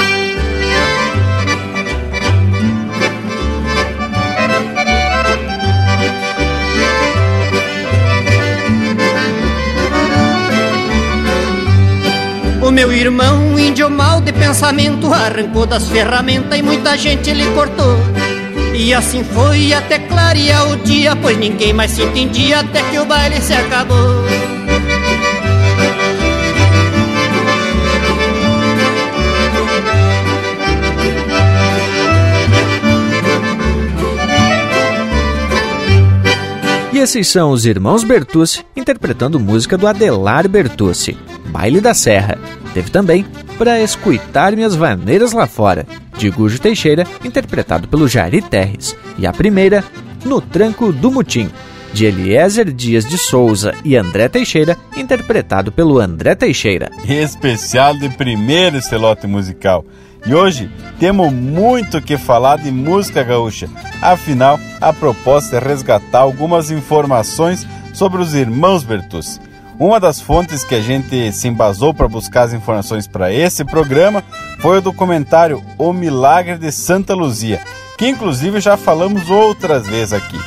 meu 12.72 12.90
irmão, 12.90 13.58
índio 13.58 13.90
mal 13.90 14.20
de 14.22 14.32
pensamento, 14.32 15.12
arrancou 15.12 15.66
das 15.66 15.88
ferramentas 15.88 16.58
e 16.58 16.62
muita 16.62 16.96
gente 16.96 17.30
lhe 17.32 17.44
cortou. 17.52 17.98
E 18.74 18.94
assim 18.94 19.22
foi 19.22 19.74
até 19.74 19.98
clarear 19.98 20.70
o 20.70 20.76
dia, 20.76 21.14
pois 21.14 21.36
ninguém 21.36 21.74
mais 21.74 21.90
se 21.90 22.02
entendia 22.02 22.60
até 22.60 22.82
que 22.84 22.98
o 22.98 23.04
baile 23.04 23.40
se 23.42 23.52
acabou. 23.52 24.24
E 36.90 36.98
esses 36.98 37.28
são 37.28 37.50
os 37.50 37.66
irmãos 37.66 38.02
Bertucci 38.02 38.64
interpretando 38.74 39.38
música 39.38 39.76
do 39.76 39.86
Adelar 39.86 40.48
Bertucci, 40.48 41.18
Baile 41.46 41.80
da 41.80 41.92
Serra. 41.92 42.61
Teve 42.74 42.90
também 42.90 43.24
Pra 43.58 43.80
Escutar 43.80 44.56
Minhas 44.56 44.74
Vaneiras 44.74 45.32
Lá 45.32 45.46
Fora, 45.46 45.86
de 46.16 46.30
Gujo 46.30 46.58
Teixeira, 46.58 47.06
interpretado 47.24 47.86
pelo 47.86 48.08
Jari 48.08 48.42
Terres. 48.42 48.96
E 49.18 49.26
a 49.26 49.32
primeira, 49.32 49.84
No 50.24 50.40
Tranco 50.40 50.92
do 50.92 51.10
Mutim, 51.10 51.50
de 51.92 52.06
Eliezer 52.06 52.72
Dias 52.72 53.06
de 53.06 53.18
Souza 53.18 53.74
e 53.84 53.96
André 53.96 54.28
Teixeira, 54.28 54.76
interpretado 54.96 55.70
pelo 55.70 55.98
André 56.00 56.34
Teixeira. 56.34 56.90
Especial 57.06 57.96
de 57.96 58.08
primeiro 58.08 58.80
celote 58.80 59.26
musical. 59.26 59.84
E 60.24 60.34
hoje 60.34 60.70
temos 60.98 61.32
muito 61.32 62.00
que 62.00 62.16
falar 62.16 62.58
de 62.58 62.70
música 62.70 63.22
gaúcha. 63.22 63.68
Afinal, 64.00 64.58
a 64.80 64.92
proposta 64.92 65.56
é 65.56 65.58
resgatar 65.58 66.20
algumas 66.20 66.70
informações 66.70 67.66
sobre 67.92 68.22
os 68.22 68.32
irmãos 68.32 68.84
Bertucci. 68.84 69.40
Uma 69.78 69.98
das 69.98 70.20
fontes 70.20 70.62
que 70.62 70.74
a 70.74 70.80
gente 70.80 71.32
se 71.32 71.48
embasou 71.48 71.94
para 71.94 72.06
buscar 72.06 72.42
as 72.42 72.52
informações 72.52 73.06
para 73.06 73.32
esse 73.32 73.64
programa 73.64 74.22
foi 74.60 74.78
o 74.78 74.82
documentário 74.82 75.62
O 75.78 75.92
Milagre 75.92 76.58
de 76.58 76.70
Santa 76.70 77.14
Luzia, 77.14 77.60
que 77.96 78.06
inclusive 78.06 78.60
já 78.60 78.76
falamos 78.76 79.30
outras 79.30 79.86
vezes 79.86 80.12
aqui. 80.12 80.38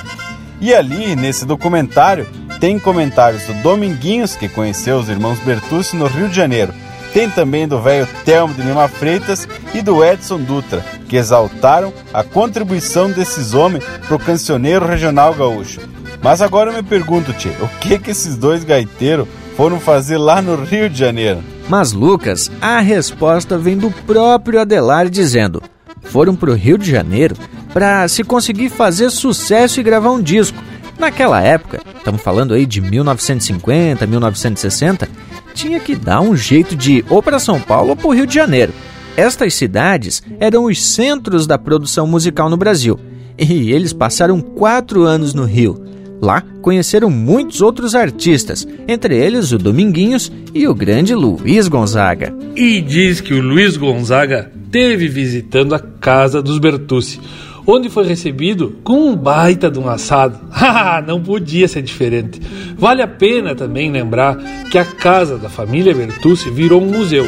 E 0.62 0.74
ali, 0.74 1.16
nesse 1.16 1.46
documentário, 1.46 2.28
tem 2.60 2.80
comentários 2.80 3.44
do 3.44 3.54
Dominguinhos, 3.62 4.36
que 4.36 4.48
conheceu 4.48 4.98
os 4.98 5.10
irmãos 5.10 5.40
Bertucci 5.40 5.96
no 5.96 6.08
Rio 6.08 6.30
de 6.30 6.36
Janeiro. 6.36 6.74
Tem 7.14 7.30
também 7.30 7.68
do 7.68 7.82
velho 7.82 8.08
Telmo 8.24 8.54
de 8.54 8.62
Lima 8.62 8.88
Freitas 8.88 9.48
e 9.74 9.82
do 9.82 10.04
Edson 10.04 10.40
Dutra, 10.40 10.84
que 11.10 11.18
exaltaram 11.18 11.94
a 12.14 12.24
contribuição 12.24 13.10
desses 13.12 13.54
homens 13.54 13.84
para 14.08 14.16
o 14.16 14.20
cancioneiro 14.20 14.86
regional 14.86 15.34
gaúcho. 15.34 15.82
Mas 16.26 16.42
agora 16.42 16.72
eu 16.72 16.74
me 16.74 16.82
pergunto, 16.82 17.32
tio, 17.34 17.52
o 17.62 17.68
que 17.80 18.00
que 18.00 18.10
esses 18.10 18.36
dois 18.36 18.64
gaiteiros 18.64 19.28
foram 19.56 19.80
fazer 19.80 20.18
lá 20.18 20.42
no 20.42 20.56
Rio 20.56 20.90
de 20.90 20.98
Janeiro? 20.98 21.44
Mas, 21.70 21.92
Lucas, 21.92 22.52
a 22.60 22.80
resposta 22.80 23.60
vem 23.60 23.78
do 23.78 23.92
próprio 23.92 24.60
Adelar 24.60 25.08
dizendo: 25.08 25.62
foram 26.02 26.36
para 26.36 26.50
o 26.50 26.56
Rio 26.56 26.80
de 26.80 26.90
Janeiro 26.90 27.36
para 27.72 28.08
se 28.08 28.24
conseguir 28.24 28.70
fazer 28.70 29.12
sucesso 29.12 29.80
e 29.80 29.84
gravar 29.84 30.10
um 30.10 30.20
disco. 30.20 30.58
Naquela 30.98 31.44
época, 31.44 31.84
estamos 31.96 32.24
falando 32.24 32.56
aí 32.56 32.66
de 32.66 32.82
1950, 32.82 34.08
1960, 34.08 35.08
tinha 35.54 35.80
que 35.80 35.96
dar 35.96 36.22
um 36.22 36.36
jeito 36.36 36.76
de 36.76 36.94
ir 36.94 37.06
ou 37.08 37.22
para 37.22 37.38
São 37.38 37.62
Paulo 37.62 37.92
ou 37.92 37.96
para 37.96 38.08
o 38.08 38.14
Rio 38.16 38.26
de 38.26 38.34
Janeiro. 38.34 38.74
Estas 39.16 39.54
cidades 39.54 40.24
eram 40.40 40.64
os 40.66 40.84
centros 40.84 41.46
da 41.46 41.60
produção 41.60 42.08
musical 42.08 42.50
no 42.50 42.58
Brasil. 42.58 43.00
E 43.38 43.72
eles 43.72 43.94
passaram 43.94 44.42
quatro 44.42 45.04
anos 45.04 45.32
no 45.32 45.46
Rio. 45.46 45.94
Lá 46.22 46.44
conheceram 46.62 47.10
muitos 47.10 47.62
outros 47.62 47.94
artistas, 47.94 48.68
entre 48.88 49.18
eles 49.18 49.52
o 49.52 49.58
Dominguinhos 49.58 50.32
e 50.54 50.68
o 50.68 50.74
grande 50.74 51.14
Luiz 51.14 51.68
Gonzaga. 51.68 52.34
E 52.56 52.82
diz 52.82 53.22
que 53.22 53.34
o 53.34 53.42
Luiz 53.42 53.78
Gonzaga 53.78 54.52
teve 54.72 55.08
visitando 55.08 55.76
a 55.76 55.80
casa 55.80 56.42
dos 56.42 56.58
Bertucci, 56.58 57.20
onde 57.68 57.90
foi 57.90 58.06
recebido 58.06 58.78
com 58.84 59.10
um 59.10 59.16
baita 59.16 59.70
de 59.70 59.80
um 59.80 59.90
assado. 59.90 60.40
Ah, 60.58 61.04
não 61.06 61.22
podia 61.22 61.68
ser 61.68 61.82
diferente. 61.82 62.42
Vale 62.78 63.02
a 63.02 63.08
pena 63.08 63.54
também 63.54 63.92
lembrar 63.92 64.38
que 64.72 64.78
a 64.78 64.86
casa 64.86 65.38
da 65.38 65.50
família 65.50 65.94
Bertucci 65.94 66.50
virou 66.50 66.82
um 66.82 66.90
museu, 66.90 67.28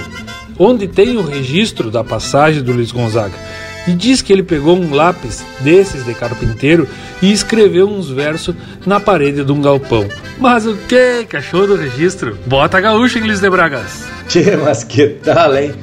onde 0.57 0.87
tem 0.87 1.17
o 1.17 1.21
registro 1.21 1.91
da 1.91 2.03
passagem 2.03 2.63
do 2.63 2.71
Luiz 2.71 2.91
Gonzaga 2.91 3.35
e 3.87 3.93
diz 3.93 4.21
que 4.21 4.33
ele 4.33 4.43
pegou 4.43 4.77
um 4.77 4.93
lápis 4.93 5.43
desses 5.61 6.03
de 6.03 6.13
carpinteiro 6.13 6.87
e 7.21 7.31
escreveu 7.31 7.87
uns 7.87 8.09
versos 8.09 8.53
na 8.85 8.99
parede 8.99 9.43
de 9.43 9.51
um 9.51 9.61
galpão. 9.61 10.07
Mas 10.37 10.65
o 10.65 10.75
que 10.75 11.25
achou 11.33 11.65
do 11.65 11.75
registro? 11.75 12.37
Bota 12.45 12.79
gaúcho, 12.81 13.17
Inglês 13.17 13.39
de 13.39 13.49
Bragas. 13.49 14.05
Tchê, 14.27 14.57
mas 14.57 14.83
que 14.83 15.07
tal, 15.07 15.55
hein? 15.55 15.73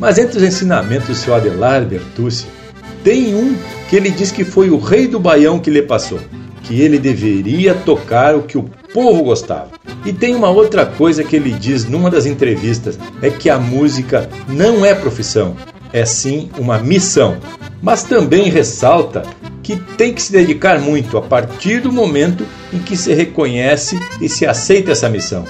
Mas 0.00 0.18
entre 0.18 0.38
os 0.38 0.42
ensinamentos 0.42 1.08
do 1.08 1.14
seu 1.14 1.34
Adelar 1.34 1.84
Bertucci, 1.84 2.46
tem 3.04 3.34
um 3.34 3.56
que 3.88 3.96
ele 3.96 4.10
diz 4.10 4.32
que 4.32 4.44
foi 4.44 4.70
o 4.70 4.78
rei 4.78 5.06
do 5.06 5.20
baião 5.20 5.58
que 5.58 5.70
lhe 5.70 5.82
passou, 5.82 6.18
que 6.62 6.80
ele 6.80 6.98
deveria 6.98 7.74
tocar 7.74 8.34
o 8.34 8.42
que 8.42 8.56
o 8.56 8.64
povo 8.94 9.22
gostava. 9.22 9.70
E 10.04 10.12
tem 10.12 10.34
uma 10.34 10.48
outra 10.48 10.86
coisa 10.86 11.22
que 11.22 11.36
ele 11.36 11.50
diz 11.50 11.84
numa 11.84 12.10
das 12.10 12.26
entrevistas, 12.26 12.98
é 13.20 13.30
que 13.30 13.50
a 13.50 13.58
música 13.58 14.28
não 14.48 14.84
é 14.84 14.94
profissão, 14.94 15.56
é 15.92 16.04
sim 16.04 16.50
uma 16.58 16.78
missão, 16.78 17.36
mas 17.82 18.02
também 18.02 18.48
ressalta 18.48 19.22
que 19.62 19.76
tem 19.76 20.12
que 20.12 20.22
se 20.22 20.32
dedicar 20.32 20.80
muito 20.80 21.16
a 21.16 21.22
partir 21.22 21.80
do 21.80 21.92
momento 21.92 22.44
em 22.72 22.78
que 22.78 22.96
se 22.96 23.12
reconhece 23.14 23.98
e 24.20 24.28
se 24.28 24.46
aceita 24.46 24.92
essa 24.92 25.08
missão. 25.08 25.44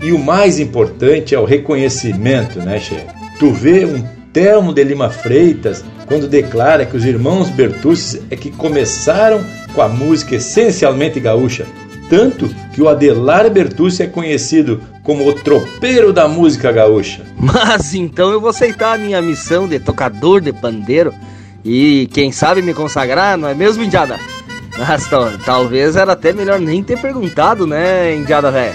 E 0.00 0.12
o 0.12 0.18
mais 0.18 0.60
importante 0.60 1.34
é 1.34 1.38
o 1.38 1.44
reconhecimento, 1.44 2.58
né, 2.60 2.78
chefe? 2.78 3.06
Tu 3.38 3.50
vê 3.52 3.84
um 3.84 4.02
Telmo 4.32 4.72
de 4.72 4.84
Lima 4.84 5.08
Freitas 5.08 5.82
quando 6.06 6.28
declara 6.28 6.84
que 6.84 6.96
os 6.96 7.04
irmãos 7.04 7.48
Bertucci 7.48 8.22
é 8.30 8.36
que 8.36 8.50
começaram 8.50 9.42
com 9.74 9.80
a 9.80 9.88
música 9.88 10.36
essencialmente 10.36 11.18
gaúcha, 11.18 11.66
tanto 12.08 12.48
que 12.72 12.82
o 12.82 12.88
Adelar 12.88 13.50
Bertucci 13.50 14.02
é 14.02 14.06
conhecido 14.06 14.80
como 15.02 15.26
o 15.26 15.32
tropeiro 15.32 16.12
da 16.12 16.26
música 16.28 16.72
gaúcha. 16.72 17.22
Mas 17.38 17.94
então 17.94 18.30
eu 18.30 18.40
vou 18.40 18.50
aceitar 18.50 18.94
a 18.94 18.98
minha 18.98 19.22
missão 19.22 19.68
de 19.68 19.78
tocador 19.78 20.40
de 20.40 20.52
pandeiro 20.52 21.12
e 21.64 22.08
quem 22.12 22.30
sabe 22.30 22.62
me 22.62 22.74
consagrar, 22.74 23.36
não 23.36 23.48
é 23.48 23.54
mesmo, 23.54 23.82
Indiada? 23.82 24.18
Mas 24.78 25.08
talvez 25.44 25.96
era 25.96 26.12
até 26.12 26.32
melhor 26.32 26.60
nem 26.60 26.82
ter 26.82 26.98
perguntado, 26.98 27.66
né, 27.66 28.14
Indiada 28.14 28.50
velha? 28.50 28.74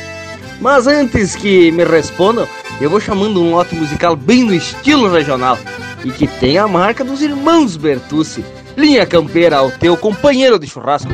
Mas 0.60 0.88
antes 0.88 1.36
que 1.36 1.72
me 1.72 1.84
respondam, 1.84 2.48
eu 2.80 2.90
vou 2.90 3.00
chamando 3.00 3.42
um 3.42 3.52
lote 3.52 3.76
musical 3.76 4.16
bem 4.16 4.44
no 4.44 4.54
estilo 4.54 5.12
regional 5.12 5.58
e 6.04 6.12
que 6.12 6.28
tem 6.28 6.58
a 6.58 6.68
marca 6.68 7.04
dos 7.04 7.22
irmãos 7.22 7.78
Bertucci. 7.78 8.44
Linha 8.76 9.06
Campeira 9.06 9.58
ao 9.58 9.70
teu 9.70 9.98
companheiro 9.98 10.58
de 10.58 10.68
churrasco. 10.68 11.12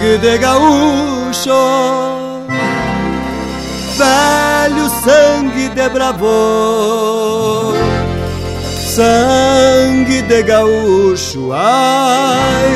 Sangue 0.00 0.16
de 0.16 0.38
gaúcho, 0.38 1.52
velho 3.98 4.88
sangue 5.04 5.68
de 5.68 5.88
bravô, 5.90 7.74
sangue 8.96 10.22
de 10.22 10.42
gaúcho, 10.42 11.52
ai, 11.52 12.70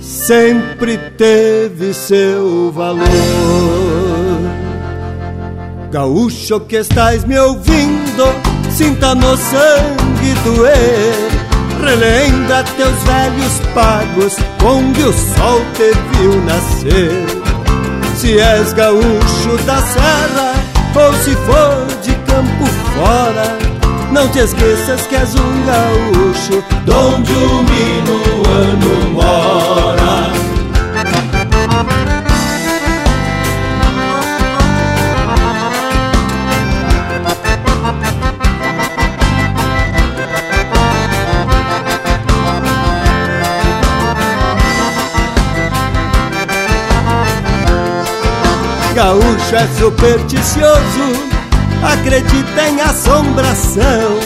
sempre 0.00 0.96
teve 1.18 1.92
seu 1.92 2.70
valor. 2.70 3.04
Gaúcho 5.90 6.60
que 6.60 6.76
estás 6.76 7.24
me 7.24 7.36
ouvindo, 7.36 8.32
sinta 8.70 9.12
no 9.12 9.36
sangue 9.36 10.34
doer 10.44 11.35
relembra 11.86 12.64
teus 12.76 13.02
velhos 13.04 13.60
pagos, 13.72 14.36
onde 14.64 15.02
o 15.02 15.12
sol 15.12 15.62
te 15.74 15.92
viu 16.10 16.42
nascer. 16.42 17.26
Se 18.16 18.38
és 18.38 18.72
gaúcho 18.72 19.56
da 19.64 19.80
serra, 19.82 20.54
ou 20.96 21.14
se 21.14 21.34
for 21.46 21.86
de 22.02 22.14
campo 22.26 22.66
fora, 22.94 23.58
não 24.10 24.28
te 24.28 24.40
esqueças 24.40 25.02
que 25.06 25.14
és 25.14 25.34
um 25.34 25.64
gaúcho, 25.64 26.64
donde 26.84 27.32
o 27.32 27.62
minuano 27.62 29.10
mora. 29.12 30.35
Gaúcho 49.46 49.56
é 49.56 49.66
supersticioso, 49.78 51.30
acredita 51.80 52.68
em 52.68 52.80
assombração, 52.80 54.18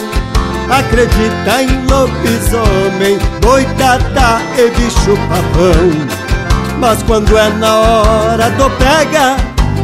acredita 0.67 1.61
em 1.61 1.85
lobisomem, 1.85 3.19
boitada 3.39 4.41
e 4.57 4.71
bicho 4.71 5.15
papão. 5.29 6.79
Mas 6.79 7.03
quando 7.03 7.37
é 7.37 7.49
na 7.49 7.75
hora 7.75 8.49
do 8.51 8.67
pega, 8.77 9.35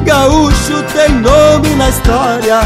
gaúcho 0.03 0.81
tem 0.93 1.09
nome 1.09 1.69
na 1.75 1.89
história, 1.89 2.61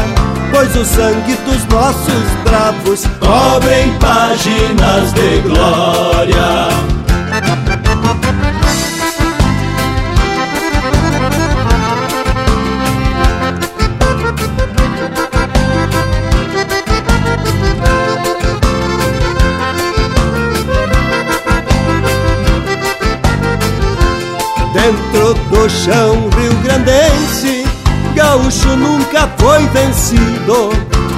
pois 0.50 0.74
o 0.74 0.84
sangue 0.86 1.34
dos 1.44 1.66
nossos 1.66 2.24
bravos 2.42 3.04
cobrem 3.20 3.92
páginas 3.98 5.12
de 5.12 5.40
glória. 5.42 6.61
Gaúcho 28.32 28.74
nunca 28.78 29.28
foi 29.36 29.62
vencido. 29.68 30.70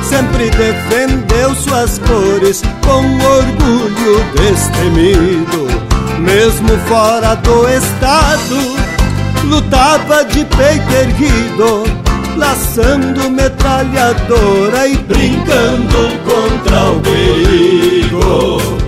Sempre 0.02 0.50
defendeu 0.50 1.54
suas 1.54 2.00
cores 2.00 2.60
com 2.84 3.04
orgulho 3.24 4.24
destemido. 4.34 5.68
Mesmo 6.18 6.76
fora 6.88 7.34
do 7.36 7.68
estado 7.68 8.56
Lutava 9.44 10.24
de 10.24 10.44
peito 10.44 10.92
erguido 10.92 11.84
Laçando 12.36 13.28
metralhadora 13.30 14.86
e 14.86 14.96
brincando 14.96 16.18
contra 16.24 16.92
o 16.92 17.00
perigo 17.00 18.83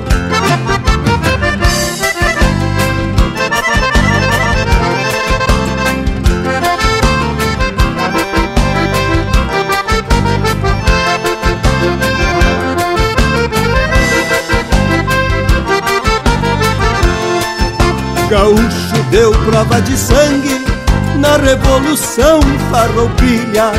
gaúcho 18.28 19.02
deu 19.10 19.32
prova 19.44 19.80
de 19.82 19.96
sangue 19.96 20.64
na 21.18 21.36
Revolução 21.36 22.40
Farroupilha, 22.70 23.72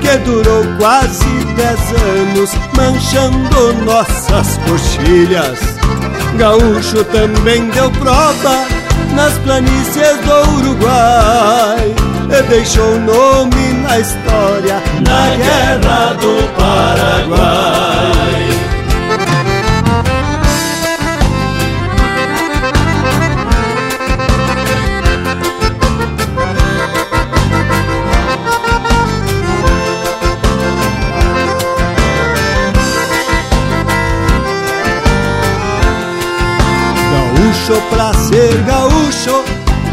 que 0.00 0.16
durou 0.18 0.64
quase 0.78 1.26
dez 1.56 1.80
anos, 1.90 2.50
manchando 2.76 3.74
nossas 3.84 4.58
coxilhas. 4.68 5.58
Gaúcho 6.36 7.04
também 7.04 7.68
deu 7.70 7.90
prova 7.92 8.66
nas 9.14 9.32
planícies 9.38 10.16
do 10.24 10.50
Uruguai 10.58 11.94
e 12.30 12.42
deixou 12.48 12.98
nome 13.00 13.72
na 13.82 13.98
história 13.98 14.82
na 15.04 15.36
Guerra 15.36 16.14
do 16.14 16.48
Paraguai. 16.56 18.17
Gaúcho 37.68 37.82
pra 37.90 38.14
ser 38.14 38.56
gaúcho 38.62 39.44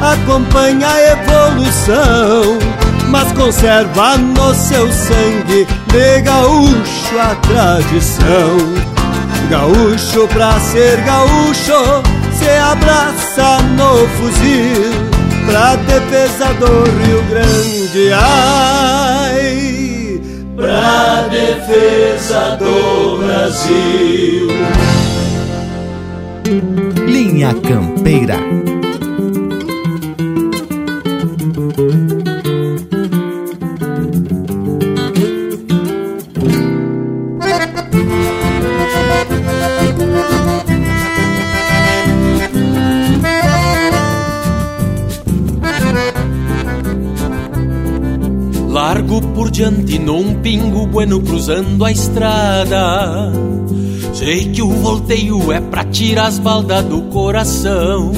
acompanha 0.02 0.88
a 0.88 1.02
evolução, 1.12 2.58
mas 3.10 3.30
conserva 3.34 4.18
no 4.18 4.56
seu 4.56 4.90
sangue 4.92 5.68
de 5.92 6.22
gaúcho 6.22 7.20
a 7.20 7.36
tradição. 7.36 8.58
Gaúcho 9.50 10.28
pra 10.30 10.58
ser 10.60 11.02
gaúcho 11.02 12.02
se 12.38 12.50
abraça 12.50 13.62
no 13.76 14.08
fuzil 14.18 14.92
pra 15.46 15.76
defesa 15.76 16.54
do 16.54 16.84
Rio 17.06 17.22
Grande. 17.30 18.12
Ai, 18.14 20.20
pra 20.56 21.28
defesa 21.30 22.58
do 22.58 23.18
Brasil. 23.24 24.35
Campeira. 27.54 28.40
Largo 48.72 49.22
por 49.34 49.52
diante 49.52 50.00
num 50.00 50.42
pingo 50.42 50.88
bueno 50.88 51.22
cruzando 51.22 51.86
a 51.86 51.92
estrada 51.92 53.32
Sei 54.16 54.46
que 54.46 54.62
o 54.62 54.70
volteio 54.70 55.52
é 55.52 55.60
pra 55.60 55.84
tirar 55.84 56.28
as 56.28 56.40
baldas 56.40 56.86
do 56.86 57.02
coração. 57.02 58.14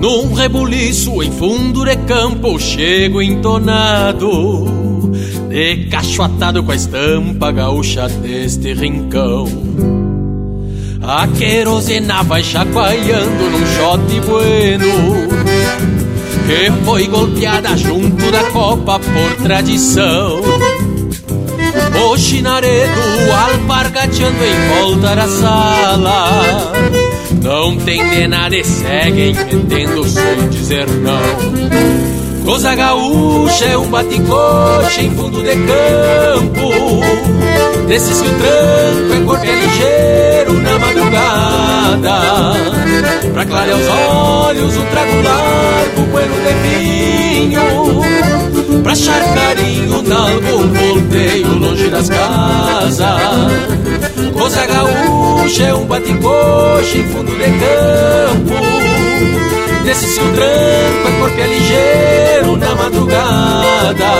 Num 0.00 0.34
rebuliço 0.34 1.22
em 1.22 1.30
fundo 1.30 1.84
de 1.84 1.96
campo, 1.98 2.58
chego 2.58 3.22
entonado, 3.22 4.64
de 5.48 5.86
cachoatado 5.88 6.64
com 6.64 6.72
a 6.72 6.74
estampa 6.74 7.52
gaúcha 7.52 8.08
deste 8.08 8.74
rincão. 8.74 9.46
A 11.00 11.28
querosena 11.28 12.24
vai 12.24 12.42
chacoalhando 12.42 13.50
num 13.50 13.66
shot 13.66 14.20
bueno, 14.26 15.28
que 16.46 16.84
foi 16.84 17.06
golpeada 17.06 17.76
junto 17.76 18.32
da 18.32 18.42
copa 18.50 18.98
por 18.98 19.44
tradição. 19.44 20.40
O 22.02 22.16
chinaredo 22.16 23.00
alpargateando 23.32 24.44
em 24.44 24.68
volta 24.80 25.14
da 25.14 25.28
sala. 25.28 26.72
Não 27.42 27.76
tem 27.76 28.08
de 28.08 28.26
nada 28.26 28.56
e 28.56 28.64
seguem 28.64 29.34
metendo 29.34 30.04
sem 30.08 30.48
dizer 30.48 30.86
não. 30.88 31.20
Coisa 32.44 32.74
gaúcha 32.74 33.64
é 33.66 33.76
um 33.76 33.86
baticoche 33.88 35.02
em 35.02 35.10
fundo 35.14 35.42
de 35.42 35.54
campo. 35.54 36.70
Desses 37.86 38.20
que 38.20 38.28
o 38.28 38.34
tranco 38.38 39.14
é 39.14 39.20
corpo 39.26 39.44
é 39.44 39.54
ligeiro 39.54 40.52
na 40.54 40.78
madrugada. 40.78 42.20
Pra 43.32 43.44
clarear 43.44 43.78
os 43.78 43.88
olhos 43.88 44.76
um 44.76 44.86
trago 44.86 45.22
largo, 45.22 46.02
bueno 46.10 46.34
de 46.44 46.52
vinho. 46.68 47.62
Pra 48.82 48.92
achar 48.92 49.22
das 52.00 52.08
casas. 52.08 53.20
Coisa 54.32 54.64
gaúcha 54.66 55.64
é 55.64 55.74
um 55.74 55.84
baticoche 55.84 56.98
em 56.98 57.08
fundo 57.08 57.32
de 57.32 57.44
campo. 57.44 58.54
Nesse 59.84 60.06
seu 60.06 60.24
tranco 60.32 61.08
é 61.08 61.10
corpo 61.20 61.40
é 61.40 61.46
ligeiro 61.46 62.56
na 62.56 62.74
madrugada. 62.74 64.10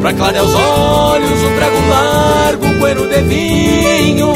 Pra 0.00 0.14
clarear 0.14 0.44
os 0.44 0.54
olhos 0.54 1.42
um 1.42 1.54
trago 1.56 1.76
largo, 1.90 2.66
um 2.66 2.78
bueno 2.78 3.06
de 3.06 3.20
vinho. 3.22 4.32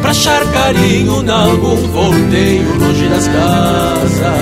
Pra 0.00 0.12
achar 0.12 0.44
carinho 0.52 1.22
em 1.22 1.30
algum 1.30 1.88
volteio 1.88 2.78
longe 2.78 3.08
das 3.08 3.26
casas. 3.26 4.36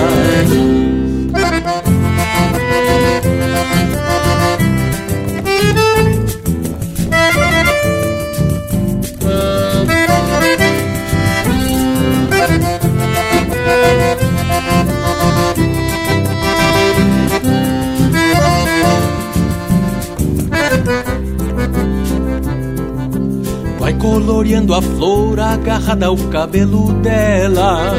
Coloreando 24.15 24.73
a 24.73 24.81
flor 24.81 25.37
agarrada 25.41 26.05
ao 26.05 26.15
cabelo 26.15 26.93
dela. 26.93 27.93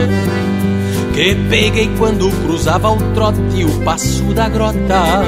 Que 1.12 1.35
peguei 1.51 1.91
quando 1.99 2.31
cruzava 2.43 2.91
o 2.91 2.97
trote 3.12 3.64
o 3.64 3.85
passo 3.85 4.23
da 4.33 4.49
grota. 4.49 5.23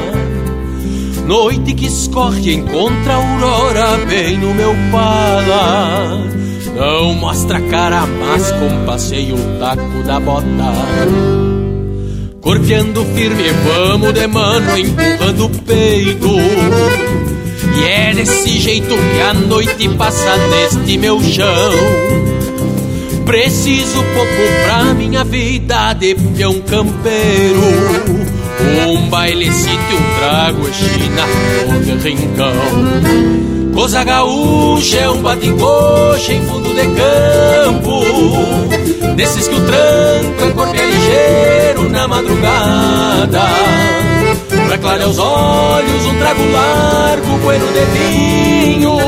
Noite 1.27 1.75
que 1.75 1.87
escorre 1.87 2.55
encontra 2.55 3.13
a 3.13 3.17
aurora 3.17 3.99
bem 4.07 4.39
no 4.39 4.55
meu 4.55 4.75
pala. 4.91 6.25
Não 6.75 7.13
mostra 7.17 7.61
cara, 7.61 8.07
mas 8.07 8.51
compassei 8.53 9.31
o 9.31 9.59
taco 9.59 10.03
da 10.07 10.19
bota. 10.19 10.47
Corteando 12.41 13.05
firme, 13.15 13.51
vamos 13.51 14.15
de 14.15 14.27
mano, 14.27 14.79
empurrando 14.79 15.45
o 15.45 15.51
peito. 15.51 17.28
E 17.79 17.85
é 17.85 18.13
desse 18.15 18.59
jeito 18.59 18.89
que 18.89 19.21
a 19.21 19.35
noite 19.35 19.89
passa 19.91 20.37
neste 20.49 20.99
meu 20.99 21.23
chão. 21.23 21.73
Preciso 23.25 24.03
pouco 24.15 24.43
pra 24.65 24.95
minha 24.95 25.23
vida 25.25 25.93
de 25.95 26.15
peão 26.15 26.61
campeiro. 26.61 27.63
Um 28.89 29.09
baile 29.09 29.53
sítio, 29.53 29.97
um 29.97 30.19
trago 30.19 30.69
e 30.69 30.75
china 30.75 31.25
de 31.85 31.93
rincão. 32.09 32.53
Coisa 33.75 34.03
gaúcha 34.03 34.97
é 34.97 35.09
um 35.09 35.23
batincoxa 35.23 36.33
em 36.33 36.45
fundo 36.47 36.75
de 36.75 36.83
campo 36.83 38.03
Desses 39.15 39.47
que 39.47 39.55
o 39.55 39.61
tranco 39.67 40.45
é 40.45 40.51
corpo 40.53 40.75
é 40.75 40.85
ligeiro 40.85 41.89
na 41.89 42.09
madrugada 42.09 43.47
Pra 44.69 44.77
clarear 44.77 45.09
os 45.09 45.19
olhos, 45.19 46.05
um 46.05 46.19
trago 46.19 46.43
largo, 46.53 47.39
bueno 47.43 47.65
de 47.73 47.85
vinho 47.99 48.99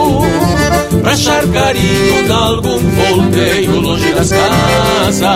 Pra 1.02 1.12
achar 1.12 1.46
carinho 1.48 2.24
de 2.24 2.32
algum 2.32 2.78
volteio 2.78 3.78
longe 3.78 4.10
das 4.14 4.30
casas. 4.30 5.28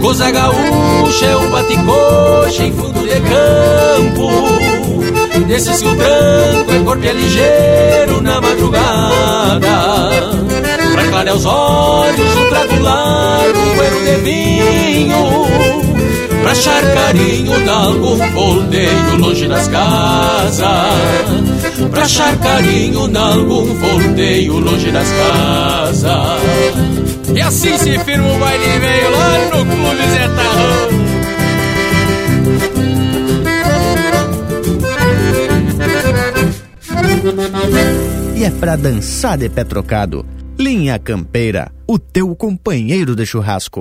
Coisa 0.00 0.30
gaúcha 0.30 1.26
é 1.26 1.36
um 1.36 1.50
bate-coxa 1.50 2.64
em 2.64 2.72
fundo 2.72 3.00
de 3.00 3.20
campo 3.20 4.30
Desses 5.48 5.82
que 5.82 5.88
o 5.88 5.96
tranco 5.96 6.72
é 6.72 6.78
corpo 6.82 7.04
é 7.04 7.12
ligeiro 7.12 8.22
na 8.22 8.40
madrugada. 8.40 10.10
Pra 10.94 11.04
clarear 11.08 11.36
os 11.36 11.44
olhos, 11.44 12.36
um 12.36 12.48
trago 12.48 12.82
largo, 12.82 13.74
bueno 13.76 14.00
de 14.00 14.16
vinho 14.22 15.93
achar 16.54 16.82
carinho 16.94 17.64
de 17.64 17.68
algum 17.68 18.16
volteio 18.32 19.16
longe 19.16 19.48
das 19.48 19.66
casas 19.68 20.68
Pra 21.90 22.02
achar 22.02 22.38
carinho 22.38 23.08
de 23.08 23.18
algum 23.18 23.74
volteio 23.74 24.58
longe 24.60 24.90
das 24.92 25.08
casas 25.08 26.40
E 27.34 27.40
assim 27.40 27.76
se 27.76 27.98
firma 27.98 28.32
o 28.32 28.38
baile 28.38 28.78
veio 28.78 29.10
lá 29.10 29.38
no 29.52 29.66
Clube 29.66 30.06
Zé 30.12 30.34
E 38.36 38.44
é 38.44 38.50
pra 38.50 38.76
dançar 38.76 39.38
de 39.38 39.48
pé 39.48 39.64
trocado. 39.64 40.26
Linha 40.58 40.98
Campeira, 40.98 41.72
o 41.86 41.98
teu 41.98 42.36
companheiro 42.36 43.16
de 43.16 43.24
churrasco. 43.26 43.80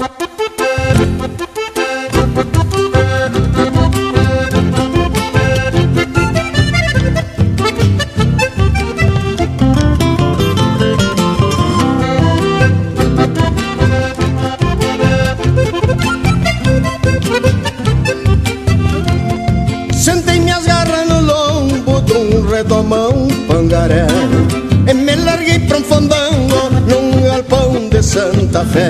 Santa 28.74 28.90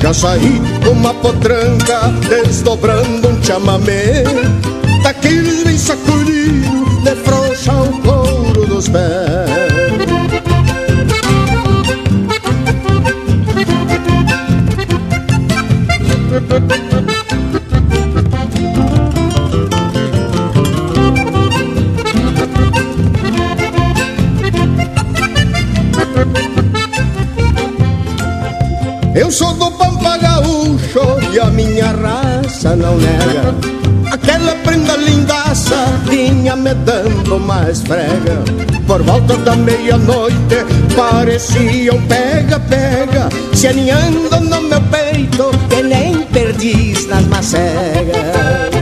Já 0.00 0.14
saí 0.14 0.60
com 0.82 0.92
uma 0.92 1.12
potranca 1.14 2.08
desdobrando 2.28 3.28
um 3.28 3.42
chamamé 3.42 4.24
Daqueles 5.02 5.62
bem 5.62 5.76
sacudido 5.76 7.02
de 7.02 7.14
o 7.82 8.00
couro 8.00 8.66
dos 8.66 8.88
pés 8.88 9.29
Eu 29.14 29.30
sou 29.30 29.52
do 29.54 29.70
Pampa 29.72 30.16
Gaúcho 30.18 31.00
e 31.32 31.40
a 31.40 31.46
minha 31.46 31.86
raça 31.86 32.76
não 32.76 32.96
nega. 32.96 33.54
Aquela 34.12 34.54
prenda 34.56 34.96
lindaça 34.96 35.86
vinha 36.08 36.54
me 36.54 36.72
dando 36.74 37.40
mais 37.40 37.82
frega. 37.82 38.44
Por 38.86 39.02
volta 39.02 39.36
da 39.38 39.56
meia-noite 39.56 40.64
parecia 40.96 41.92
um 41.92 42.02
pega-pega. 42.06 43.28
Se 43.52 43.66
aninhando 43.66 44.40
no 44.40 44.60
meu 44.62 44.80
peito 44.82 45.50
que 45.68 45.82
nem 45.82 46.22
perdiz 46.26 47.06
nas 47.08 47.24
macegas 47.26 48.79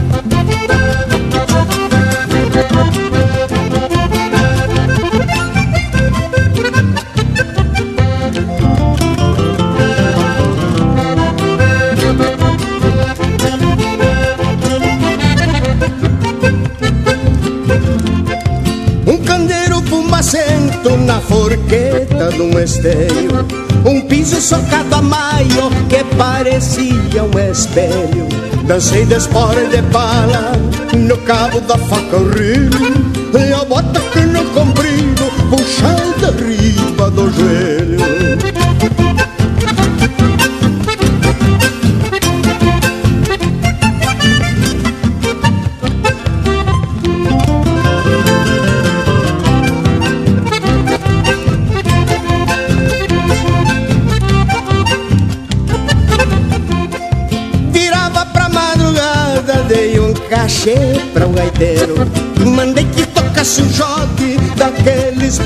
de 22.29 22.41
um 22.41 22.59
esteio 22.59 23.45
Um 23.85 24.01
piso 24.01 24.41
socado 24.41 24.95
a 24.95 25.01
maio 25.01 25.69
que 25.87 26.03
parecia 26.15 27.23
um 27.23 27.51
espelho. 27.51 28.27
Dancei 28.65 29.05
de 29.05 29.15
espora 29.15 29.63
e 29.63 29.69
de 29.69 29.81
pala 29.83 30.51
no 30.95 31.17
cabo 31.19 31.61
da 31.61 31.77
faca 31.77 32.17
o 32.17 32.29
rio. 32.29 32.69
E 33.33 33.53
a 33.53 33.63
bota 33.63 33.99
que 34.11 34.19
no 34.21 34.43
comprido 34.51 35.23
puxada 35.49 36.35
riba 36.37 37.09
do 37.11 37.31
joelho 37.31 37.78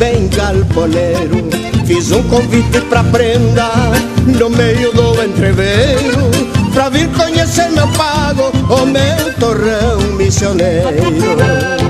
bem 0.03 0.27
galponeiro 0.27 1.49
Fiz 1.85 2.11
um 2.11 2.23
convite 2.23 2.81
pra 2.89 3.03
prenda 3.05 3.69
no 4.37 4.49
meio 4.49 4.91
do 4.91 5.23
entreveiro 5.23 6.29
Pra 6.73 6.89
vir 6.89 7.07
conhecer 7.09 7.69
meu 7.71 7.87
pago, 7.89 8.51
o 8.69 8.85
meu 8.85 9.33
torrão 9.39 10.01
missioneiro 10.17 11.82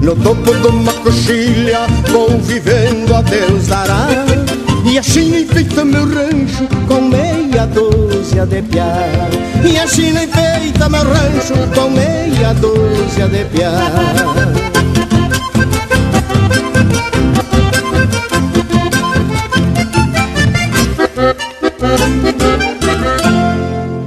No 0.00 0.16
topo 0.16 0.54
de 0.54 0.66
uma 0.66 0.92
coxilha, 0.94 1.86
vou 2.10 2.38
vivendo 2.40 3.14
a 3.14 3.22
Deus 3.22 3.66
dará. 3.66 4.06
E 4.84 4.98
a 4.98 5.02
China 5.02 5.40
enfeita 5.40 5.84
meu 5.84 6.04
rancho 6.04 6.66
com 6.88 7.02
meia 7.02 7.66
dúzia 7.66 8.46
de 8.46 8.62
piar. 8.62 9.28
E 9.62 9.78
a 9.78 9.86
China 9.86 10.24
enfeita 10.24 10.88
meu 10.88 11.02
rancho 11.02 11.54
com 11.74 11.90
meia 11.90 12.54
dúzia 12.54 13.28
de 13.28 13.44
piar. 13.44 13.92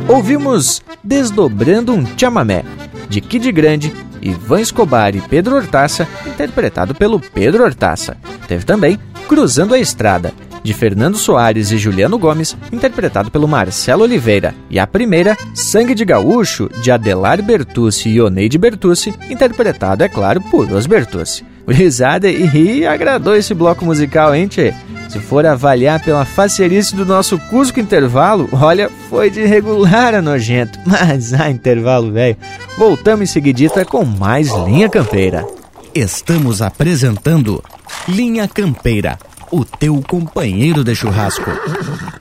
Ouvimos 0.07 0.81
Desdobrando 1.03 1.93
um 1.93 2.05
Chamamé, 2.17 2.63
de 3.09 3.19
Kid 3.19 3.51
Grande, 3.51 3.93
Ivan 4.23 4.61
Escobar 4.61 5.15
e 5.15 5.21
Pedro 5.21 5.55
Hortaça, 5.55 6.07
interpretado 6.25 6.95
pelo 6.95 7.19
Pedro 7.19 7.63
Hortaça. 7.63 8.17
Teve 8.47 8.65
também 8.65 8.99
Cruzando 9.27 9.73
a 9.73 9.79
Estrada, 9.79 10.33
de 10.63 10.73
Fernando 10.73 11.17
Soares 11.17 11.71
e 11.71 11.77
Juliano 11.77 12.17
Gomes, 12.17 12.55
interpretado 12.71 13.31
pelo 13.31 13.47
Marcelo 13.47 14.03
Oliveira. 14.03 14.53
E 14.69 14.79
a 14.79 14.87
primeira, 14.87 15.37
Sangue 15.53 15.95
de 15.95 16.05
Gaúcho, 16.05 16.69
de 16.81 16.91
Adelar 16.91 17.41
Bertucci 17.41 18.09
e 18.09 18.21
Oneide 18.21 18.57
Bertucci, 18.57 19.13
interpretado, 19.29 20.03
é 20.03 20.09
claro, 20.09 20.41
por 20.41 20.71
Os 20.71 20.85
Bertucci. 20.85 21.45
Risada 21.67 22.29
e 22.29 22.85
agradou 22.85 23.35
esse 23.35 23.53
bloco 23.53 23.85
musical, 23.85 24.35
hein, 24.35 24.47
tchê? 24.47 24.73
Se 25.13 25.19
for 25.19 25.45
avaliar 25.45 26.03
pela 26.03 26.25
faceirice 26.25 26.95
do 26.95 27.05
nosso 27.05 27.37
Cusco 27.37 27.79
Intervalo, 27.79 28.49
olha, 28.51 28.89
foi 29.11 29.29
de 29.29 29.45
regular 29.45 30.15
a 30.15 30.23
nojento. 30.23 30.79
Mas, 30.87 31.35
ah, 31.35 31.51
intervalo 31.51 32.11
velho. 32.11 32.35
Voltamos 32.79 33.29
em 33.29 33.31
seguidita 33.31 33.85
com 33.85 34.03
mais 34.03 34.49
Linha 34.65 34.89
Campeira. 34.89 35.45
Estamos 35.93 36.63
apresentando 36.63 37.63
Linha 38.07 38.47
Campeira, 38.47 39.19
o 39.51 39.63
teu 39.63 40.01
companheiro 40.01 40.83
de 40.83 40.95
churrasco. 40.95 41.51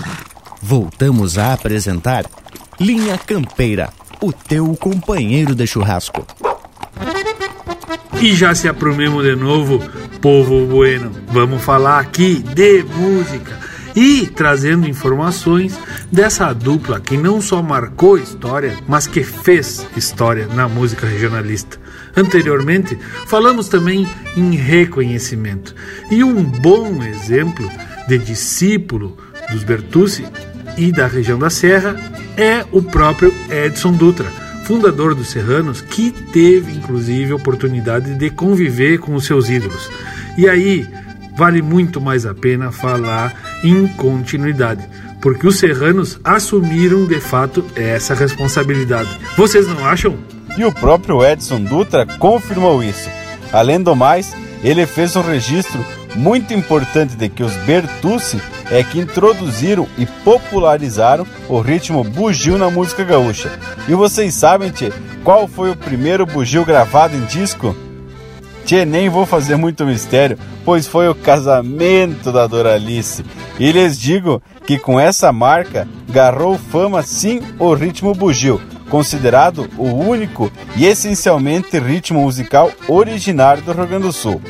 Voltamos 0.63 1.39
a 1.39 1.55
apresentar 1.55 2.27
Linha 2.79 3.17
Campeira, 3.17 3.91
o 4.21 4.31
teu 4.31 4.77
companheiro 4.77 5.55
de 5.55 5.67
churrasco. 5.67 6.27
E 8.21 8.35
já 8.35 8.55
se 8.55 8.69
aprumemos 8.69 9.25
de 9.25 9.35
novo, 9.35 9.83
povo 10.21 10.67
bueno. 10.67 11.13
Vamos 11.29 11.63
falar 11.63 11.99
aqui 11.99 12.43
de 12.55 12.83
música 12.83 13.59
e 13.97 14.27
trazendo 14.27 14.87
informações 14.87 15.79
dessa 16.13 16.53
dupla 16.53 17.01
que 17.01 17.17
não 17.17 17.41
só 17.41 17.63
marcou 17.63 18.19
história, 18.19 18.77
mas 18.87 19.07
que 19.07 19.25
fez 19.25 19.87
história 19.97 20.47
na 20.49 20.69
música 20.69 21.07
regionalista. 21.07 21.79
Anteriormente, 22.15 22.99
falamos 23.27 23.69
também 23.69 24.07
em 24.37 24.55
reconhecimento. 24.55 25.75
E 26.11 26.23
um 26.23 26.45
bom 26.45 27.03
exemplo 27.03 27.69
de 28.07 28.19
discípulo 28.19 29.17
dos 29.51 29.65
Bertucci 29.65 30.27
e 30.77 30.93
da 30.93 31.07
região 31.07 31.39
da 31.39 31.51
Serra 31.51 31.97
é 32.37 32.65
o 32.73 32.83
próprio 32.83 33.35
Edson 33.51 33.93
Dutra, 33.93 34.27
fundador 34.65 35.15
dos 35.15 35.29
Serranos, 35.29 35.81
que 35.81 36.11
teve 36.11 36.73
inclusive 36.73 37.33
a 37.33 37.37
oportunidade 37.37 38.15
de 38.15 38.31
conviver 38.31 38.99
com 38.99 39.15
os 39.15 39.25
seus 39.25 39.49
ídolos. 39.49 39.91
E 40.39 40.49
aí 40.49 40.87
vale 41.37 41.63
muito 41.63 42.01
mais 42.01 42.27
a 42.27 42.35
pena 42.35 42.71
falar 42.71 43.61
em 43.65 43.87
continuidade, 43.89 44.87
porque 45.21 45.47
os 45.47 45.59
serranos 45.59 46.21
assumiram 46.23 47.07
de 47.07 47.21
fato 47.21 47.65
essa 47.75 48.15
responsabilidade. 48.15 49.09
Vocês 49.37 49.67
não 49.67 49.85
acham? 49.85 50.19
E 50.57 50.65
o 50.65 50.73
próprio 50.73 51.25
Edson 51.25 51.63
Dutra 51.63 52.05
confirmou 52.19 52.83
isso. 52.83 53.09
Além 53.53 53.83
do 53.83 53.97
mais, 53.97 54.35
ele 54.63 54.87
fez 54.87 55.17
um 55.17 55.23
registro 55.23 55.85
muito 56.15 56.53
importante 56.53 57.17
de 57.17 57.29
que 57.29 57.43
os 57.43 57.55
Bertucci 57.59 58.41
é 58.71 58.83
que 58.83 59.01
introduziram 59.01 59.87
e 59.99 60.07
popularizaram 60.07 61.27
o 61.49 61.61
ritmo 61.61 62.05
bugio 62.05 62.59
na 62.59 62.71
música 62.71 63.05
gaúcha. 63.05 63.51
E 63.89 63.95
vocês 63.95 64.35
sabem, 64.35 64.71
tchê, 64.71 64.93
qual 65.25 65.49
foi 65.49 65.71
o 65.71 65.77
primeiro 65.77 66.25
bugio 66.25 66.65
gravado 66.65 67.17
em 67.17 67.25
disco? 67.25 67.75
Tchê, 68.65 68.85
nem 68.85 69.09
vou 69.09 69.27
fazer 69.27 69.57
muito 69.57 69.85
mistério, 69.85 70.39
pois 70.65 70.87
foi 70.87 71.09
o 71.09 71.15
casamento 71.15 72.31
da 72.31 72.47
Doralice. 72.47 73.25
E 73.59 73.73
lhes 73.73 73.99
digo 73.99 74.43
que 74.67 74.79
com 74.79 75.01
essa 75.01 75.33
marca 75.33 75.89
garrou 76.09 76.57
fama 76.57 77.03
sim 77.03 77.41
o 77.59 77.75
ritmo 77.75 78.15
bugio, 78.15 78.61
considerado 78.89 79.69
o 79.77 79.85
único 79.85 80.53
e 80.77 80.87
essencialmente 80.87 81.79
ritmo 81.79 82.21
musical 82.21 82.71
originário 82.87 83.63
do 83.63 83.73
Rio 83.73 83.87
Grande 83.87 84.07
do 84.07 84.13
Sul. 84.13 84.41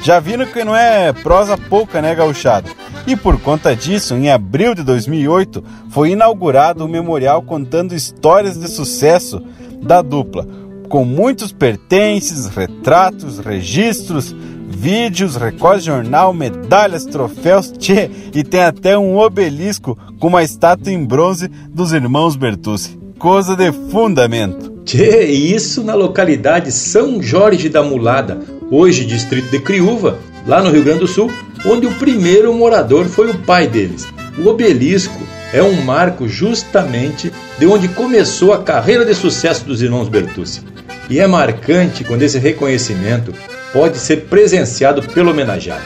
Já 0.00 0.20
viram 0.20 0.46
que 0.46 0.64
não 0.64 0.76
é 0.76 1.12
prosa 1.12 1.56
pouca, 1.56 2.00
né, 2.00 2.14
gauchado? 2.14 2.70
E 3.06 3.16
por 3.16 3.40
conta 3.40 3.74
disso, 3.74 4.14
em 4.14 4.30
abril 4.30 4.74
de 4.74 4.82
2008, 4.82 5.62
foi 5.90 6.10
inaugurado 6.10 6.84
o 6.84 6.88
memorial 6.88 7.42
contando 7.42 7.94
histórias 7.94 8.58
de 8.58 8.68
sucesso 8.68 9.42
da 9.82 10.02
dupla, 10.02 10.46
com 10.88 11.04
muitos 11.04 11.52
pertences, 11.52 12.46
retratos, 12.46 13.38
registros, 13.38 14.34
vídeos, 14.68 15.36
recordes 15.36 15.84
de 15.84 15.90
jornal, 15.90 16.32
medalhas, 16.32 17.04
troféus, 17.04 17.72
tchê, 17.78 18.10
e 18.34 18.44
tem 18.44 18.60
até 18.60 18.96
um 18.96 19.16
obelisco 19.16 19.98
com 20.20 20.28
uma 20.28 20.42
estátua 20.42 20.92
em 20.92 21.04
bronze 21.04 21.48
dos 21.48 21.92
irmãos 21.92 22.36
Bertucci. 22.36 23.07
Coisa 23.18 23.56
de 23.56 23.72
fundamento. 23.90 24.70
Tchê, 24.84 25.24
isso 25.24 25.82
na 25.82 25.92
localidade 25.92 26.70
São 26.70 27.20
Jorge 27.20 27.68
da 27.68 27.82
Mulada, 27.82 28.38
hoje 28.70 29.04
distrito 29.04 29.50
de 29.50 29.58
Criúva, 29.58 30.20
lá 30.46 30.62
no 30.62 30.70
Rio 30.70 30.84
Grande 30.84 31.00
do 31.00 31.08
Sul, 31.08 31.28
onde 31.66 31.84
o 31.84 31.94
primeiro 31.94 32.54
morador 32.54 33.06
foi 33.06 33.28
o 33.28 33.38
pai 33.38 33.66
deles. 33.66 34.06
O 34.38 34.46
obelisco 34.48 35.20
é 35.52 35.60
um 35.60 35.82
marco 35.82 36.28
justamente 36.28 37.32
de 37.58 37.66
onde 37.66 37.88
começou 37.88 38.52
a 38.52 38.62
carreira 38.62 39.04
de 39.04 39.14
sucesso 39.16 39.64
dos 39.64 39.82
irmãos 39.82 40.08
Bertucci. 40.08 40.62
E 41.10 41.18
é 41.18 41.26
marcante 41.26 42.04
quando 42.04 42.22
esse 42.22 42.38
reconhecimento 42.38 43.34
pode 43.72 43.98
ser 43.98 44.26
presenciado 44.26 45.02
pelo 45.02 45.32
homenageado. 45.32 45.82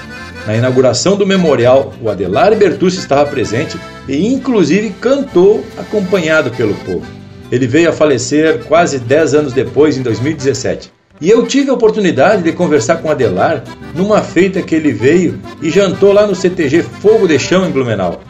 Na 0.47 0.55
inauguração 0.55 1.17
do 1.17 1.27
memorial, 1.27 1.95
o 2.03 2.11
Adelar 2.11 2.55
Bertucci 2.55 2.99
estava 2.99 3.25
presente 3.25 3.79
e 4.07 4.27
inclusive 4.27 4.91
cantou 5.01 5.65
acompanhado 5.79 6.51
pelo 6.51 6.75
povo. 6.75 7.22
Ele 7.53 7.67
veio 7.67 7.91
a 7.91 7.93
falecer 7.93 8.65
quase 8.65 8.99
10 8.99 9.35
anos 9.35 9.53
depois, 9.53 9.99
em 9.99 10.03
2017. 10.03 10.91
E 11.21 11.29
eu 11.29 11.47
tive 11.47 11.69
a 11.69 11.75
oportunidade 11.75 12.43
de 12.43 12.51
conversar 12.51 12.97
com 12.97 13.11
Adelar 13.11 13.63
numa 13.95 14.23
feita 14.23 14.63
que 14.63 14.75
ele 14.75 14.91
veio 14.91 15.39
e 15.61 15.71
jantou 15.71 16.15
lá 16.15 16.27
no 16.27 16.35
CTG 16.35 16.83
Fogo 16.83 17.29
de 17.29 17.39
Chão 17.39 17.69
em 17.69 17.71
Blumenau. 17.71 18.23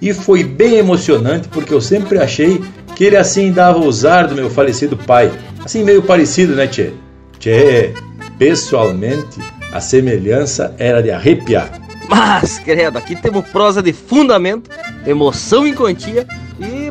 E 0.00 0.14
foi 0.14 0.42
bem 0.42 0.76
emocionante 0.76 1.48
porque 1.48 1.72
eu 1.72 1.82
sempre 1.82 2.18
achei 2.18 2.64
que 2.96 3.04
ele 3.04 3.16
assim 3.16 3.52
dava 3.52 3.78
o 3.78 3.86
usar 3.86 4.26
do 4.26 4.34
meu 4.34 4.48
falecido 4.48 4.96
pai. 4.96 5.30
Assim 5.62 5.84
meio 5.84 6.02
parecido, 6.02 6.54
né, 6.54 6.66
Tchê? 6.66 6.92
Tchê, 7.38 7.92
pessoalmente, 8.38 9.38
a 9.70 9.80
semelhança 9.80 10.74
era 10.78 11.02
de 11.02 11.10
arrepiar. 11.10 11.70
Mas, 12.08 12.58
credo, 12.58 12.98
aqui 12.98 13.14
temos 13.14 13.46
prosa 13.48 13.82
de 13.82 13.92
fundamento, 13.92 14.70
emoção 15.06 15.66
em 15.66 15.74
quantia 15.74 16.26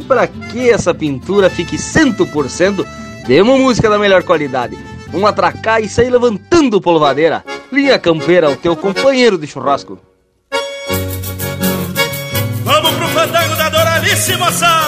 e 0.02 0.04
para 0.04 0.28
que 0.28 0.70
essa 0.70 0.94
pintura 0.94 1.50
fique 1.50 1.78
100%, 1.78 2.86
temos 3.26 3.60
música 3.60 3.90
da 3.90 4.00
melhor 4.00 4.24
qualidade. 4.24 4.78
Vamos 5.10 5.30
atracar 5.30 5.82
e 5.82 5.88
sair 5.88 6.10
levantando 6.10 6.82
polvadeira. 6.82 7.44
Linha 7.72 8.00
Campeira, 8.00 8.50
o 8.50 8.56
teu 8.56 8.76
companheiro 8.76 9.38
de 9.38 9.48
churrasco. 9.48 10.00
Vamos 12.64 12.92
pro 12.96 13.08
fandango 13.10 13.56
da 13.56 13.70
Doralice, 13.70 14.36
moçada! 14.38 14.81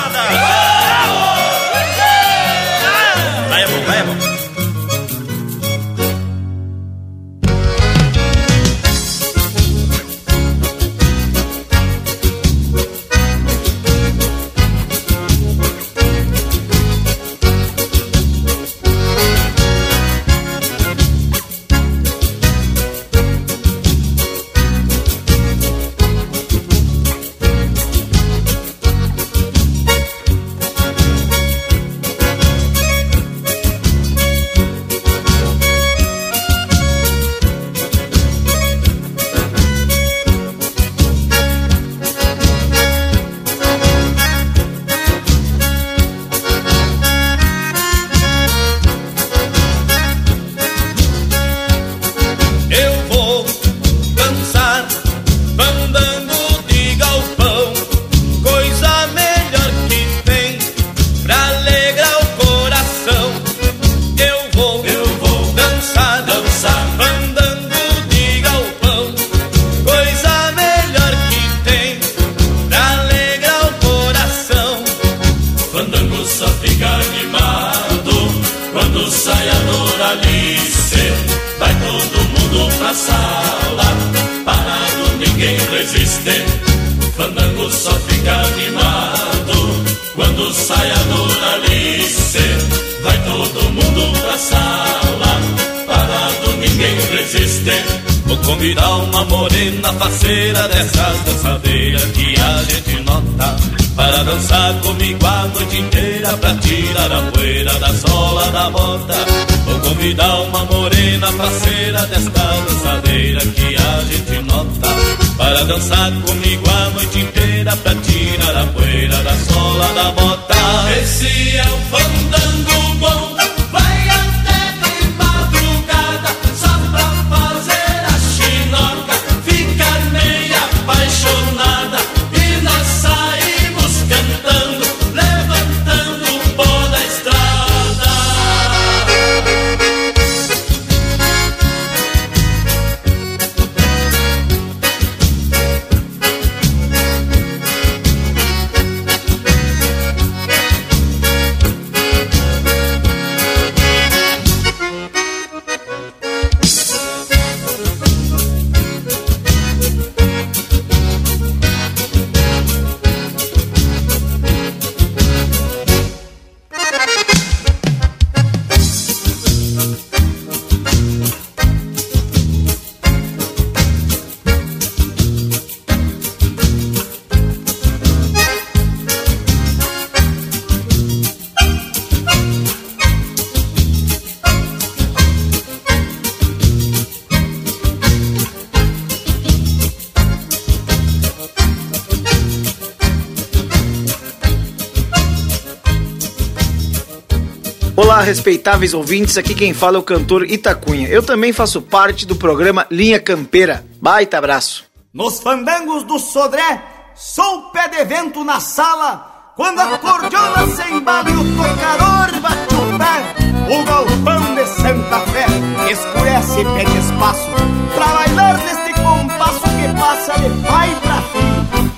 Respeitáveis 198.24 198.94
ouvintes, 198.94 199.38
aqui 199.38 199.54
quem 199.54 199.74
fala 199.74 199.98
é 199.98 200.00
o 200.00 200.04
cantor 200.04 200.50
Itacunha. 200.50 201.08
Eu 201.08 201.22
também 201.22 201.54
faço 201.54 201.82
parte 201.82 202.26
do 202.26 202.36
programa 202.36 202.88
Linha 202.90 203.20
Campeira. 203.20 203.86
Baita 204.02 204.38
abraço. 204.38 204.86
Nos 205.14 205.40
fandangos 205.40 206.04
do 206.04 206.18
Sodré, 206.18 206.84
sou 207.16 207.70
pé 207.72 207.88
de 207.88 208.04
vento 208.06 208.44
na 208.44 208.60
sala, 208.60 209.54
quando 209.56 209.80
a 209.80 209.98
cordiona 209.98 210.68
se 210.68 210.92
embala 210.92 211.30
e 211.30 211.34
o 211.34 211.56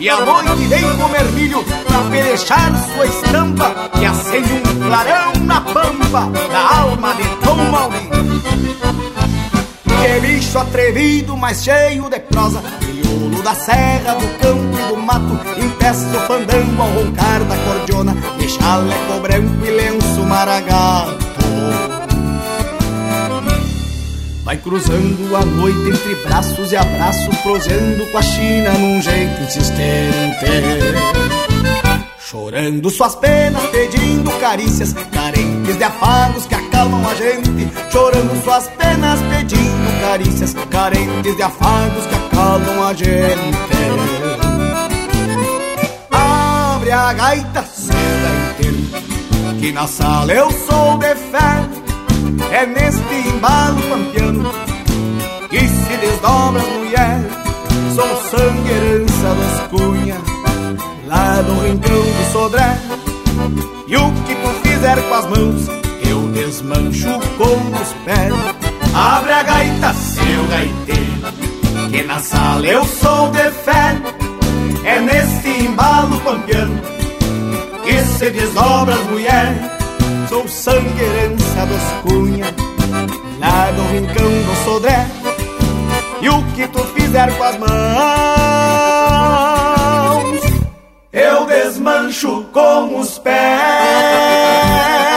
E 0.06 0.10
a 0.10 0.22
noite 0.24 0.68
vem 0.68 0.98
comer 0.98 1.24
milho 1.32 1.64
pra 1.64 2.00
pelechar 2.12 2.72
sua 2.94 3.08
estampa 3.08 3.90
que 3.98 4.06
acende 4.06 4.54
um 4.54 4.88
clarão 4.88 5.34
na 5.44 5.62
pampa 5.62 6.30
da 6.48 6.78
alma 6.78 7.16
de 7.16 7.24
Tom 7.44 7.56
Maurinho. 7.56 8.42
Que 9.84 10.20
bicho 10.20 10.60
atrevido, 10.60 11.36
mas 11.36 11.64
cheio 11.64 12.08
de 12.08 12.20
prosa, 12.20 12.62
crioulo 12.82 13.42
da 13.42 13.56
serra, 13.56 14.14
do 14.14 14.28
campo 14.38 14.78
e 14.78 14.94
do 14.94 14.98
mato, 14.98 15.40
impeça 15.58 16.06
o 16.16 16.28
fandango 16.28 16.84
ao 16.84 16.90
roncar 16.90 17.44
da 17.44 17.58
cordiona, 17.58 18.16
de 18.38 18.48
chaleco 18.48 19.20
branco 19.24 19.66
e 19.66 19.72
lenço 19.72 20.22
maragato. 20.22 21.25
Vai 24.56 24.64
cruzando 24.64 25.36
a 25.36 25.44
noite 25.44 25.90
entre 25.90 26.16
braços 26.24 26.72
e 26.72 26.78
abraços, 26.78 27.36
prosendo 27.40 28.10
com 28.10 28.18
a 28.18 28.22
China 28.22 28.72
num 28.78 29.02
jeito 29.02 29.42
insistente. 29.42 30.46
Chorando 32.18 32.90
suas 32.90 33.16
penas, 33.18 33.62
pedindo 33.66 34.32
carícias, 34.40 34.94
carentes 35.12 35.78
de 35.78 35.84
afagos 35.84 36.46
que 36.46 36.56
acalmam 36.56 37.06
a 37.06 37.16
gente. 37.16 37.70
Chorando 37.92 38.44
suas 38.46 38.70
penas, 38.70 39.20
pedindo 39.24 40.02
carícias, 40.02 40.54
carentes 40.72 41.36
de 41.36 41.44
afagos 41.44 42.06
que 42.06 42.16
acalmam 42.16 42.88
a 42.88 42.94
gente. 42.94 43.58
Abre 46.12 46.92
a 46.92 47.12
gaita, 47.12 47.62
seda 47.62 47.98
inteira, 48.62 49.60
que 49.60 49.72
na 49.74 49.86
sala 49.86 50.32
eu 50.32 50.50
sou 50.50 50.98
de 50.98 51.14
fé 51.14 51.86
é 52.56 52.66
neste 52.66 53.30
embalo 53.30 53.82
pampiano 53.82 54.50
que 55.50 55.60
se 55.60 55.98
desdobra 55.98 56.62
as 56.62 56.68
mulheres. 56.70 57.32
Sou 57.94 58.18
sangue 58.30 58.72
herança 58.72 59.36
dos 59.36 59.80
cunha, 59.82 60.18
lá 61.06 61.42
do 61.42 61.54
rincão 61.66 62.02
do 62.02 62.32
Sodré. 62.32 62.78
E 63.88 63.98
o 63.98 64.12
que 64.26 64.36
tu 64.36 64.70
fizer 64.70 65.02
com 65.02 65.14
as 65.14 65.26
mãos, 65.26 65.68
eu 66.10 66.28
desmancho 66.30 67.20
com 67.38 67.82
os 67.82 67.94
pés. 68.06 68.34
Abre 68.94 69.34
a 69.34 69.44
gaita, 69.44 69.94
seu 69.94 70.48
gaiteiro, 70.50 71.92
que 71.92 72.04
na 72.04 72.20
sala 72.20 72.66
eu 72.66 72.86
sou 72.86 73.32
de 73.32 73.52
fé. 73.52 73.98
É 74.86 75.02
neste 75.02 75.66
embalo 75.66 76.22
pampiano 76.22 76.82
que 77.84 78.00
se 78.02 78.30
desdobra 78.30 78.96
as 78.96 79.04
mulheres 79.08 79.75
sou 80.28 80.48
sangue 80.48 81.02
herança 81.02 81.66
dos 81.66 81.84
cunha 82.04 82.46
Lá 83.40 83.72
do 83.72 83.82
rincão 83.94 84.30
do 84.30 84.56
Sodré. 84.64 85.08
E 86.22 86.30
o 86.30 86.42
que 86.54 86.68
tu 86.68 86.80
fizer 86.94 87.36
com 87.38 87.44
as 87.44 87.58
mãos 87.58 87.70
Eu 91.12 91.46
desmancho 91.46 92.46
com 92.52 93.00
os 93.00 93.20
pés 93.20 95.15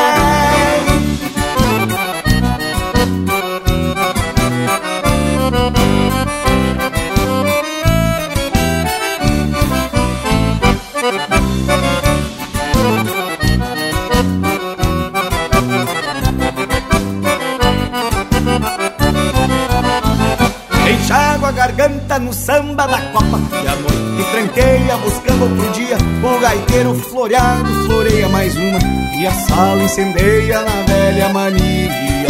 garganta 21.79 22.19
no 22.19 22.33
samba 22.33 22.87
da 22.87 23.01
copa. 23.13 23.39
E 23.63 23.69
a 23.69 23.77
noite 23.77 24.31
tranqueia 24.33 24.97
buscando 24.99 25.43
outro 25.45 25.71
dia 25.73 25.97
O 26.23 26.41
gaiteiro 26.41 26.95
floreado 26.95 27.73
floreia 27.87 28.29
mais 28.29 28.57
uma. 28.57 28.79
E 29.17 29.27
a 29.27 29.33
sala 29.33 29.83
incendeia 29.83 30.63
na 30.63 30.83
velha 30.83 31.29
mania. 31.29 32.29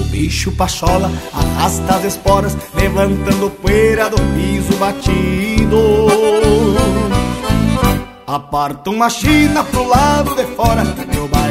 O 0.00 0.04
bicho 0.04 0.50
pachola 0.52 1.10
arrasta 1.32 1.96
as 1.96 2.04
esporas 2.04 2.56
Levantando 2.74 3.50
poeira 3.50 4.08
do 4.08 4.16
piso 4.16 4.74
batido. 4.78 6.06
Aparta 8.26 8.90
uma 8.90 9.08
china 9.08 9.64
pro 9.64 9.86
lado 9.88 10.34
de 10.34 10.44
fora 10.54 10.84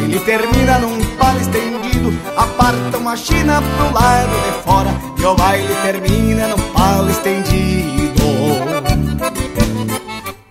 E 0.07 0.09
baile 0.09 0.19
termina 0.19 0.79
num 0.79 0.97
palo 1.17 1.39
estendido 1.39 2.13
Aparta 2.35 2.97
uma 2.97 3.15
china 3.17 3.61
pro 3.61 3.93
lado 3.93 4.31
de 4.45 4.63
fora 4.63 4.89
E 5.17 5.25
o 5.25 5.35
baile 5.35 5.75
termina 5.83 6.47
num 6.47 6.73
palo 6.73 7.09
estendido 7.09 8.27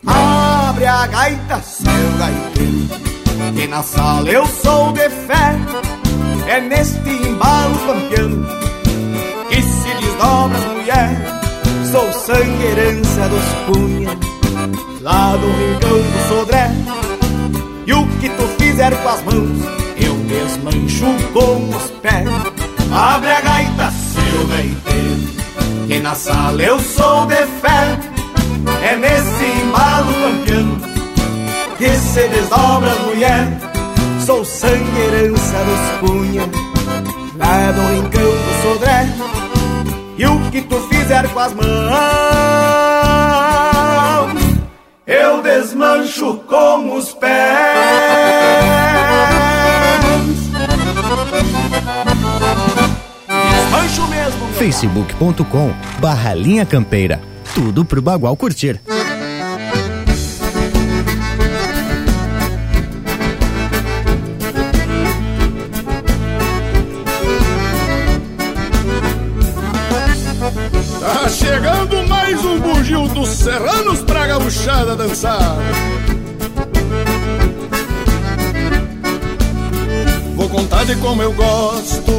Abre 0.07 0.87
a 0.87 1.07
gaita 1.07 1.61
seu 1.63 1.87
gaiteiro, 2.19 2.89
que 3.55 3.67
na 3.67 3.83
sala 3.83 4.29
eu 4.29 4.47
sou 4.47 4.93
de 4.93 5.09
fé. 5.09 5.57
É 6.47 6.61
neste 6.61 7.09
embalo 7.09 7.75
pampiano 7.87 8.47
que 9.49 9.63
se 9.63 9.95
desdobra 10.01 10.59
as 10.59 10.65
mulher. 10.67 11.41
Sou 11.91 12.13
sangue 12.13 12.65
herança 12.67 13.29
dos 13.29 13.45
punha, 13.67 14.19
lá 15.01 15.37
do 15.37 15.47
rincão 15.47 15.99
do 15.99 16.29
Sodré. 16.29 16.71
E 17.87 17.93
o 17.93 18.07
que 18.18 18.28
tu 18.28 18.49
fizer 18.59 18.91
com 19.01 19.09
as 19.09 19.22
mãos, 19.22 19.64
eu 19.97 20.14
desmancho 20.24 21.07
com 21.32 21.68
os 21.70 21.91
pés. 22.03 22.28
Abre 22.93 23.30
a 23.30 23.41
gaita, 23.41 23.93
seu 23.93 24.47
gaiteiro, 24.49 25.87
que 25.87 25.99
na 26.01 26.14
sala 26.14 26.61
eu 26.62 26.78
sou 26.80 27.26
de 27.26 27.37
fé. 27.61 27.99
É 28.82 28.97
nesse 28.97 29.45
embalo 29.62 30.12
pampiano 30.12 30.80
que 31.78 31.91
se 31.91 32.28
desdobra 32.28 32.91
a 32.91 32.99
mulher. 33.05 33.49
Sou 34.24 34.45
sangue 34.45 35.01
herança 35.01 35.57
dos 35.64 36.09
punha, 36.09 36.43
lá 37.37 37.70
do 37.70 37.82
rincão 37.95 38.22
do 38.22 38.62
Sodré. 38.62 39.07
E 40.18 40.26
o 40.26 40.51
que 40.51 40.62
tu 40.62 40.76
fizer 40.89 41.28
com 41.28 41.39
as 41.39 41.55
mãos, 41.55 41.66
eu 45.07 45.41
desmancho 45.41 46.39
com 46.49 46.97
os 46.97 47.13
pés. 47.13 47.31
Desmancho 53.29 54.09
mesmo. 54.09 54.49
facebook.com 54.59 55.73
barra 56.01 56.35
linha 56.35 56.67
campeira. 56.67 57.21
Tudo 57.55 57.85
pro 57.85 58.03
Bagual 58.03 58.37
curtir. 58.37 58.81
Tá 71.01 71.29
chegando 71.29 72.07
mais 72.09 72.45
um 72.45 72.59
bugio 72.59 73.09
dos 73.09 73.29
serranos 73.29 73.86
gauchada 74.47 74.94
dançar. 74.94 75.57
Vou 80.36 80.49
contar 80.49 80.84
de 80.84 80.94
como 80.97 81.20
eu 81.20 81.32
gosto, 81.32 82.12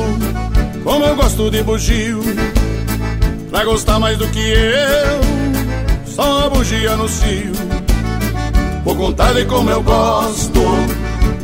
como 0.83 1.05
eu 1.05 1.15
gosto 1.15 1.49
de 1.49 1.63
bugio. 1.63 2.21
Pra 3.49 3.63
gostar 3.63 3.97
mais 3.97 4.17
do 4.17 4.27
que 4.27 4.39
eu, 4.39 6.05
só 6.05 6.39
uma 6.39 6.49
bugia 6.49 6.97
no 6.97 7.07
cio. 7.07 7.53
Vou 8.83 8.95
contar 8.95 9.33
de 9.33 9.45
como 9.45 9.69
eu 9.69 9.81
gosto, 9.81 10.61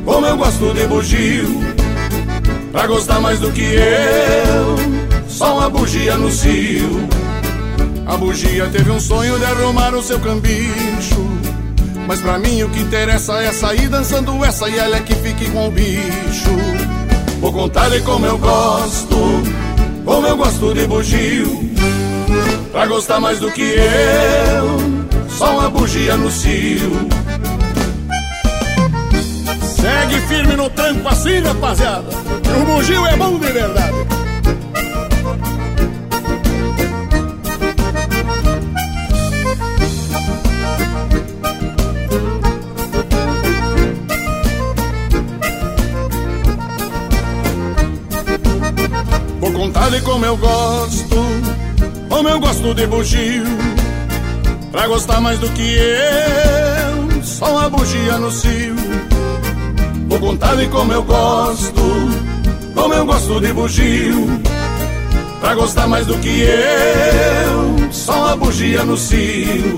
como 0.03 0.25
eu 0.25 0.35
gosto 0.35 0.73
de 0.73 0.85
bugio. 0.85 1.63
Pra 2.73 2.87
gostar 2.87 3.21
mais 3.21 3.39
do 3.39 3.49
que 3.51 3.63
eu, 3.63 4.75
só 5.29 5.59
uma 5.59 5.69
bugia 5.69 6.17
no 6.17 6.29
cio. 6.29 7.22
A 8.05 8.17
bugia 8.17 8.67
teve 8.67 8.91
um 8.91 8.99
sonho 8.99 9.39
de 9.39 9.45
arrumar 9.45 9.93
o 9.95 10.03
seu 10.03 10.19
cambicho. 10.19 11.25
Mas 12.07 12.19
pra 12.19 12.37
mim 12.37 12.63
o 12.63 12.69
que 12.69 12.81
interessa 12.81 13.41
é 13.41 13.51
sair 13.51 13.87
dançando 13.87 14.43
essa 14.43 14.67
e 14.69 14.77
ela 14.77 14.97
é 14.97 14.99
que 14.99 15.15
fique 15.15 15.49
com 15.51 15.67
o 15.67 15.71
bicho. 15.71 16.51
Vou 17.39 17.51
contar 17.51 17.89
de 17.89 18.01
como 18.01 18.25
eu 18.25 18.37
gosto, 18.37 19.15
como 20.05 20.27
eu 20.27 20.37
gosto 20.37 20.73
de 20.73 20.85
bugio. 20.85 21.73
Pra 22.71 22.85
gostar 22.87 23.19
mais 23.19 23.39
do 23.39 23.51
que 23.51 23.75
eu, 23.75 25.29
só 25.29 25.59
uma 25.59 25.69
bugia 25.69 26.17
no 26.17 26.29
cio. 26.29 27.07
Segue 29.61 30.19
firme 30.27 30.55
no 30.55 30.69
tranco 30.69 31.07
assim, 31.07 31.39
rapaziada. 31.39 32.07
Que 32.41 32.49
o 32.49 32.65
bugio 32.65 33.05
é 33.05 33.15
bom 33.15 33.37
de 33.37 33.51
verdade. 33.51 34.22
Como 50.23 50.25
eu 50.25 50.37
gosto, 50.37 51.15
como 52.07 52.29
eu 52.29 52.39
gosto 52.39 52.73
de 52.73 52.87
bugio. 52.87 53.43
Pra 54.71 54.87
gostar 54.87 55.19
mais 55.19 55.37
do 55.37 55.49
que 55.49 55.75
eu, 55.75 57.23
só 57.23 57.51
uma 57.51 57.69
bugia 57.69 58.17
no 58.17 58.31
cio. 58.31 58.75
Vou 60.07 60.19
contar 60.19 60.55
de 60.55 60.67
como 60.67 60.93
eu 60.93 61.03
gosto, 61.03 61.81
como 62.73 62.93
eu 62.93 63.05
gosto 63.05 63.41
de 63.41 63.51
bugio. 63.51 64.41
Pra 65.41 65.55
gostar 65.55 65.87
mais 65.87 66.05
do 66.05 66.17
que 66.19 66.43
eu, 66.43 67.91
só 67.91 68.27
uma 68.27 68.37
bugia 68.37 68.85
no 68.85 68.95
cio. 68.95 69.75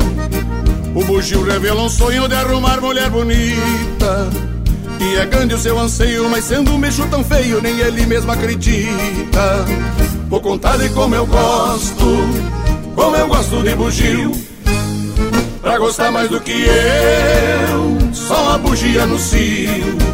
O 0.94 1.04
bugio 1.06 1.44
revela 1.44 1.82
um 1.82 1.90
sonho 1.90 2.28
de 2.28 2.36
arrumar 2.36 2.80
mulher 2.80 3.10
bonita. 3.10 4.30
E 5.00 5.16
é 5.16 5.26
grande 5.26 5.56
o 5.56 5.58
seu 5.58 5.78
anseio, 5.80 6.30
mas 6.30 6.46
sendo 6.46 6.72
um 6.72 6.80
bicho 6.80 7.06
tão 7.08 7.24
feio, 7.24 7.62
nem 7.62 7.80
ele 7.80 8.06
mesmo 8.06 8.32
acredita. 8.32 9.66
Vou 10.28 10.42
contar 10.42 10.78
de 10.78 10.90
como 10.90 11.16
eu 11.16 11.26
gosto, 11.26 12.06
como 12.96 13.16
eu 13.16 13.28
gosto 13.28 13.62
de 13.62 13.76
bugio. 13.76 14.32
Pra 15.62 15.78
gostar 15.78 16.12
mais 16.12 16.30
do 16.30 16.40
que 16.42 16.52
eu, 16.52 18.14
só 18.14 18.42
uma 18.44 18.58
bugia 18.58 19.06
no 19.06 19.18
cio. 19.20 20.05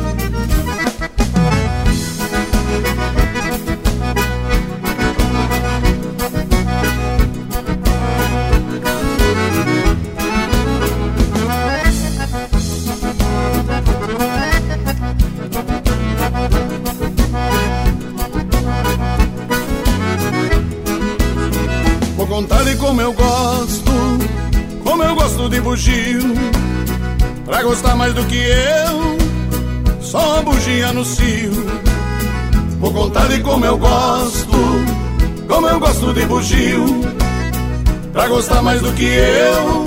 Bugio. 25.72 26.19
Pra 27.45 27.64
gostar 27.64 27.95
mais 27.95 28.14
do 28.14 28.26
que 28.26 28.35
eu, 28.35 30.02
só 30.02 30.34
uma 30.34 30.41
bugia 30.41 30.91
no 30.91 31.06
cio. 31.06 31.65
Vou 32.81 32.91
contar 32.91 33.30
de 33.30 33.39
como 33.39 33.65
eu 33.65 33.77
gosto, 33.77 34.57
como 35.48 35.68
eu 35.69 35.80
gosto 35.80 36.14
de 36.14 36.26
bugio. 36.26 36.84
Pra 38.11 38.27
gostar 38.27 38.61
mais 38.61 38.81
do 38.81 38.91
que 38.91 39.06
eu, 39.06 39.85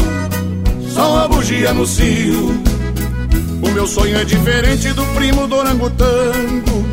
só 0.88 1.12
uma 1.12 1.28
bugia 1.28 1.74
no 1.74 1.86
cio. 1.86 2.62
O 3.62 3.70
meu 3.70 3.86
sonho 3.86 4.16
é 4.16 4.24
diferente 4.24 4.90
do 4.94 5.04
primo 5.14 5.46
do 5.46 5.56
orangotango. 5.56 6.84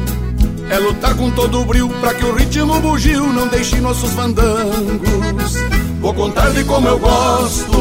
É 0.69 0.77
lutar 0.79 1.15
com 1.15 1.31
todo 1.31 1.61
o 1.61 1.65
brilho 1.65 1.87
pra 2.01 2.13
que 2.13 2.25
o 2.25 2.35
ritmo 2.35 2.77
bugio 2.81 3.31
não 3.31 3.47
deixe 3.47 3.79
nossos 3.79 4.11
fandangos. 4.11 5.53
Vou 6.01 6.13
contar 6.13 6.49
de 6.49 6.65
como 6.65 6.87
eu 6.89 6.99
gosto, 6.99 7.77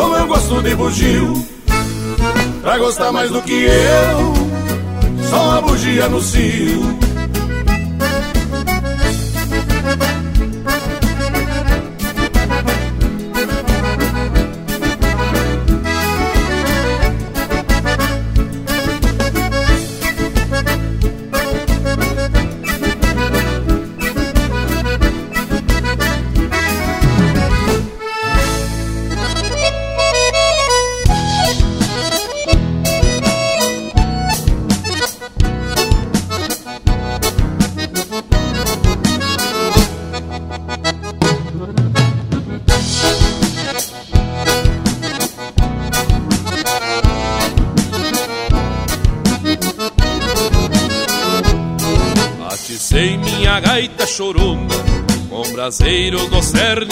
como 0.00 0.16
eu 0.16 0.26
gosto 0.26 0.62
de 0.62 0.74
bugio. 0.74 1.46
Pra 2.62 2.78
gostar 2.78 3.12
mais 3.12 3.30
do 3.30 3.42
que 3.42 3.64
eu, 3.64 4.32
só 5.28 5.42
uma 5.42 5.60
bugia 5.60 6.08
no 6.08 6.22
cio. 6.22 7.09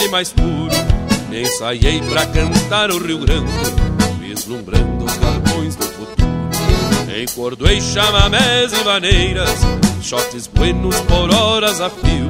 Mais 0.09 0.31
puro 0.31 0.69
Ensaiei 1.31 2.01
pra 2.09 2.25
cantar 2.25 2.91
o 2.91 2.97
Rio 2.97 3.19
Grande 3.19 3.51
Vislumbrando 4.19 5.05
os 5.05 5.19
Encordoei 7.21 7.81
chamamés 7.81 8.71
e 8.71 8.83
maneiras, 8.85 9.49
shots 10.01 10.47
buenos 10.47 10.95
por 11.01 11.33
horas 11.33 11.81
a 11.81 11.89
fio. 11.89 12.29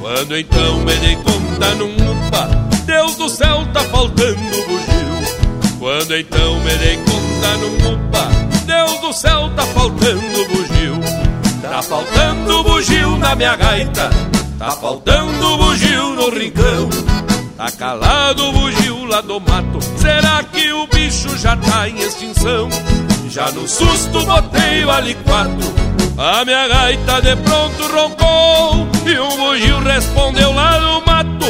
Quando 0.00 0.36
então 0.36 0.76
me 0.80 0.94
dei 0.96 1.16
conta 1.16 1.74
num 1.74 1.94
upa, 1.94 2.48
Deus 2.86 3.16
do 3.16 3.28
céu 3.28 3.66
tá 3.72 3.80
faltando 3.80 4.36
bugio. 4.36 5.78
Quando 5.80 6.14
então 6.14 6.60
me 6.60 6.74
dei 6.76 6.96
conta 6.98 7.56
num 7.56 7.94
upa, 7.94 8.28
Deus 8.64 9.00
do 9.00 9.12
céu 9.12 9.50
tá 9.56 9.62
faltando 9.62 10.46
bugio. 10.48 11.00
Tá 11.60 11.82
faltando 11.82 12.62
bugio 12.62 13.18
na 13.18 13.34
minha 13.34 13.56
gaita, 13.56 14.08
tá 14.62 14.70
faltando 14.70 15.56
bugio 15.56 16.10
no 16.10 16.30
rincão. 16.30 16.88
Tá 17.56 17.68
calado 17.72 18.48
o 18.48 18.52
bugio 18.52 19.04
lá 19.06 19.20
do 19.20 19.40
mato, 19.40 19.80
será 19.96 20.40
que 20.44 20.72
o 20.72 20.86
bicho 20.86 21.36
já 21.36 21.56
tá 21.56 21.88
em 21.88 21.98
extinção? 21.98 22.68
Já 23.28 23.50
no 23.50 23.66
susto 23.66 24.24
botei 24.24 24.84
o 24.84 24.90
ali 24.90 25.14
quatro 25.14 25.72
A 26.18 26.44
minha 26.44 26.68
gaita 26.68 27.22
de 27.22 27.34
pronto 27.36 27.82
roncou 27.84 28.86
E 29.06 29.18
um 29.18 29.36
bugio 29.38 29.78
respondeu 29.80 30.52
lá 30.52 30.78
no 30.78 31.04
mato. 31.04 31.46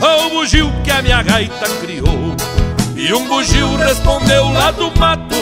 Ao 0.00 0.30
bugio 0.30 0.72
que 0.82 0.90
a 0.90 1.02
minha 1.02 1.22
gaita 1.22 1.68
criou. 1.80 2.34
E 2.96 3.14
um 3.14 3.28
bugio 3.28 3.76
respondeu 3.76 4.50
lá 4.50 4.70
do 4.72 4.90
mato. 4.98 5.36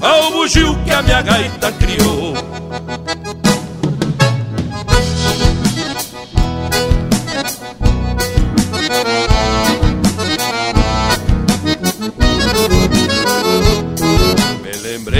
Ao 0.00 0.30
bugio 0.30 0.74
que 0.84 0.90
a 0.92 1.02
minha 1.02 1.20
gaita 1.20 1.72
criou 1.72 2.34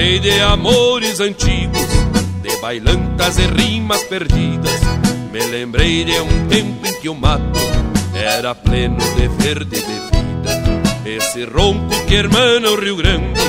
lembrei 0.01 0.19
de 0.19 0.41
amores 0.41 1.21
antigos, 1.21 1.87
de 2.41 2.57
bailantas 2.63 3.39
e 3.39 3.47
rimas 3.47 4.03
perdidas. 4.05 4.81
Me 5.31 5.41
lembrei 5.41 6.05
de 6.05 6.19
um 6.19 6.49
tempo 6.49 6.87
em 6.87 7.01
que 7.01 7.09
o 7.11 7.15
mato 7.15 7.61
era 8.15 8.55
pleno 8.55 8.97
de 8.97 9.29
verde 9.29 9.67
de 9.67 9.77
vida. 9.77 10.11
Esse 11.05 11.45
ronco 11.45 12.07
que 12.07 12.15
hermana 12.15 12.71
o 12.71 12.81
Rio 12.81 12.97
Grande 12.97 13.41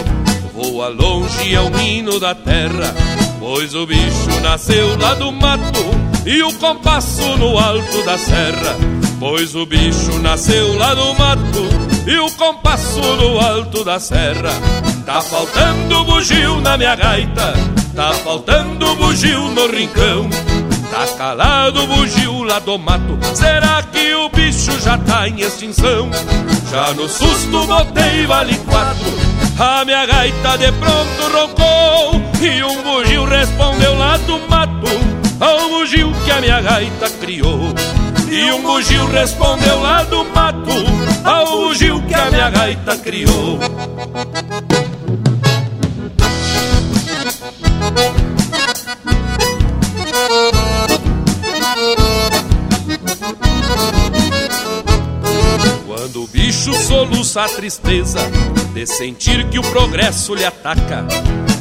voa 0.54 0.90
longe 0.90 1.56
ao 1.56 1.72
hino 1.80 2.20
da 2.20 2.36
terra, 2.36 2.94
pois 3.40 3.74
o 3.74 3.86
bicho 3.86 4.42
nasceu 4.44 4.98
lá 4.98 5.14
do 5.14 5.32
mato 5.32 5.80
e 6.26 6.44
o 6.44 6.52
compasso 6.56 7.38
no 7.38 7.58
alto 7.58 8.04
da 8.04 8.18
serra. 8.18 8.76
Pois 9.22 9.56
o 9.56 9.66
bicho 9.66 10.20
nasceu 10.20 10.78
lá 10.78 10.94
do 10.96 11.14
mato 11.14 11.91
e 12.06 12.18
o 12.18 12.30
compasso 12.32 13.00
no 13.00 13.40
alto 13.40 13.84
da 13.84 14.00
serra. 14.00 14.52
Tá 15.06 15.22
faltando 15.22 16.04
bugio 16.06 16.62
na 16.62 16.78
minha 16.78 16.96
gaita, 16.96 17.54
tá 17.96 18.14
faltando 18.14 18.96
bugio 18.96 19.50
no 19.50 19.68
rincão. 19.68 20.30
Tá 20.92 21.08
calado 21.18 21.84
o 21.84 21.88
bugio 21.88 22.44
lá 22.44 22.60
do 22.60 22.78
mato, 22.78 23.18
será 23.34 23.82
que 23.84 24.14
o 24.14 24.30
bicho 24.30 24.78
já 24.82 24.98
tá 24.98 25.28
em 25.28 25.40
extinção? 25.40 26.10
Já 26.70 26.94
no 26.94 27.08
susto 27.08 27.66
botei 27.66 28.26
vale 28.26 28.58
quatro, 28.58 29.12
a 29.58 29.86
minha 29.86 30.06
gaita 30.06 30.58
de 30.58 30.72
pronto 30.74 31.24
roncou. 31.34 32.22
E 32.42 32.64
um 32.64 32.82
bugio 32.84 33.26
respondeu 33.26 33.98
lá 33.98 34.18
do 34.18 34.40
mato, 34.50 34.88
ao 35.40 35.70
bugio 35.70 36.12
que 36.26 36.32
a 36.32 36.42
minha 36.42 36.60
gaita 36.60 37.10
criou. 37.22 37.74
E 38.32 38.50
um 38.50 38.62
bugio 38.62 39.08
respondeu 39.08 39.82
lá 39.82 40.04
do 40.04 40.24
mato, 40.24 40.72
ao 41.26 41.46
bugio 41.48 42.02
que 42.04 42.14
a 42.14 42.32
minha 42.32 42.50
gaita 42.50 42.96
criou. 42.96 43.60
Quando 55.86 56.24
o 56.24 56.28
bicho 56.28 56.74
soluça 56.74 57.42
a 57.44 57.50
tristeza 57.50 58.22
de 58.74 58.86
sentir 58.86 59.50
que 59.50 59.60
o 59.60 59.62
progresso 59.62 60.34
lhe 60.36 60.46
ataca, 60.46 61.06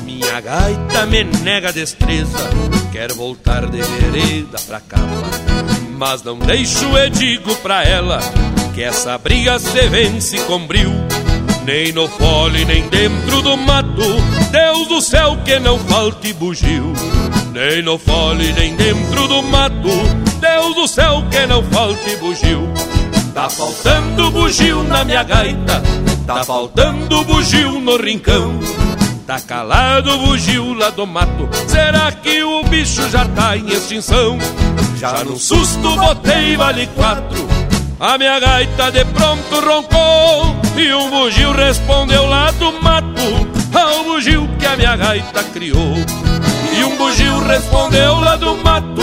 minha 0.04 0.40
gaita 0.40 1.04
me 1.06 1.24
nega 1.24 1.72
destreza, 1.72 2.48
quer 2.92 3.12
voltar 3.12 3.66
de 3.66 3.82
vereda 3.82 4.58
pra 4.68 4.78
cama. 4.78 5.79
Mas 6.00 6.22
não 6.22 6.38
deixo 6.38 6.96
e 6.96 7.10
digo 7.10 7.54
pra 7.56 7.84
ela 7.84 8.20
que 8.74 8.82
essa 8.82 9.18
briga 9.18 9.58
se 9.58 9.86
vence 9.88 10.38
com 10.44 10.66
bril 10.66 10.90
nem 11.66 11.92
no 11.92 12.08
fole, 12.08 12.64
nem 12.64 12.88
dentro 12.88 13.42
do 13.42 13.54
mato. 13.54 14.00
Deus 14.50 14.88
do 14.88 15.02
céu 15.02 15.36
que 15.44 15.58
não 15.58 15.78
falte 15.78 16.32
bugio. 16.32 16.94
Nem 17.52 17.82
no 17.82 17.98
fole, 17.98 18.50
nem 18.54 18.74
dentro 18.76 19.28
do 19.28 19.42
mato. 19.42 19.90
Deus 20.40 20.74
do 20.74 20.88
céu 20.88 21.22
que 21.30 21.44
não 21.44 21.62
falte 21.64 22.16
bugio. 22.16 22.66
Tá 23.34 23.50
faltando 23.50 24.30
bugio 24.30 24.82
na 24.82 25.04
minha 25.04 25.22
gaita. 25.22 25.82
Tá 26.26 26.42
faltando 26.44 27.22
bugio 27.24 27.78
no 27.78 27.98
rincão. 27.98 28.58
Tá 29.26 29.38
calado 29.38 30.14
o 30.14 30.18
bugio 30.28 30.72
lá 30.72 30.88
do 30.88 31.06
mato. 31.06 31.46
Será 31.68 32.10
que 32.10 32.42
o 32.42 32.62
bicho 32.64 33.06
já 33.10 33.26
tá 33.26 33.54
em 33.54 33.68
extinção? 33.68 34.38
Já 35.00 35.24
no 35.24 35.38
susto 35.38 35.96
botei 35.96 36.58
vale 36.58 36.86
quatro. 36.88 37.48
A 37.98 38.18
minha 38.18 38.38
gaita 38.38 38.92
de 38.92 39.02
pronto 39.06 39.58
roncou 39.60 40.54
e 40.76 40.92
um 40.92 41.08
bugio 41.08 41.52
respondeu 41.52 42.26
lá 42.26 42.50
do 42.50 42.70
mato 42.82 43.48
Ao 43.72 44.04
bugio 44.04 44.46
que 44.58 44.66
a 44.66 44.76
minha 44.76 44.96
gaita 44.96 45.42
criou 45.44 45.94
E 46.74 46.84
um 46.84 46.96
bugio 46.98 47.38
respondeu 47.46 48.20
lá 48.20 48.36
do 48.36 48.56
mato 48.58 49.02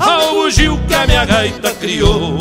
Ao 0.00 0.34
bugio 0.34 0.80
que 0.88 0.94
a 0.94 1.06
minha 1.06 1.24
gaita 1.24 1.72
criou 1.74 2.38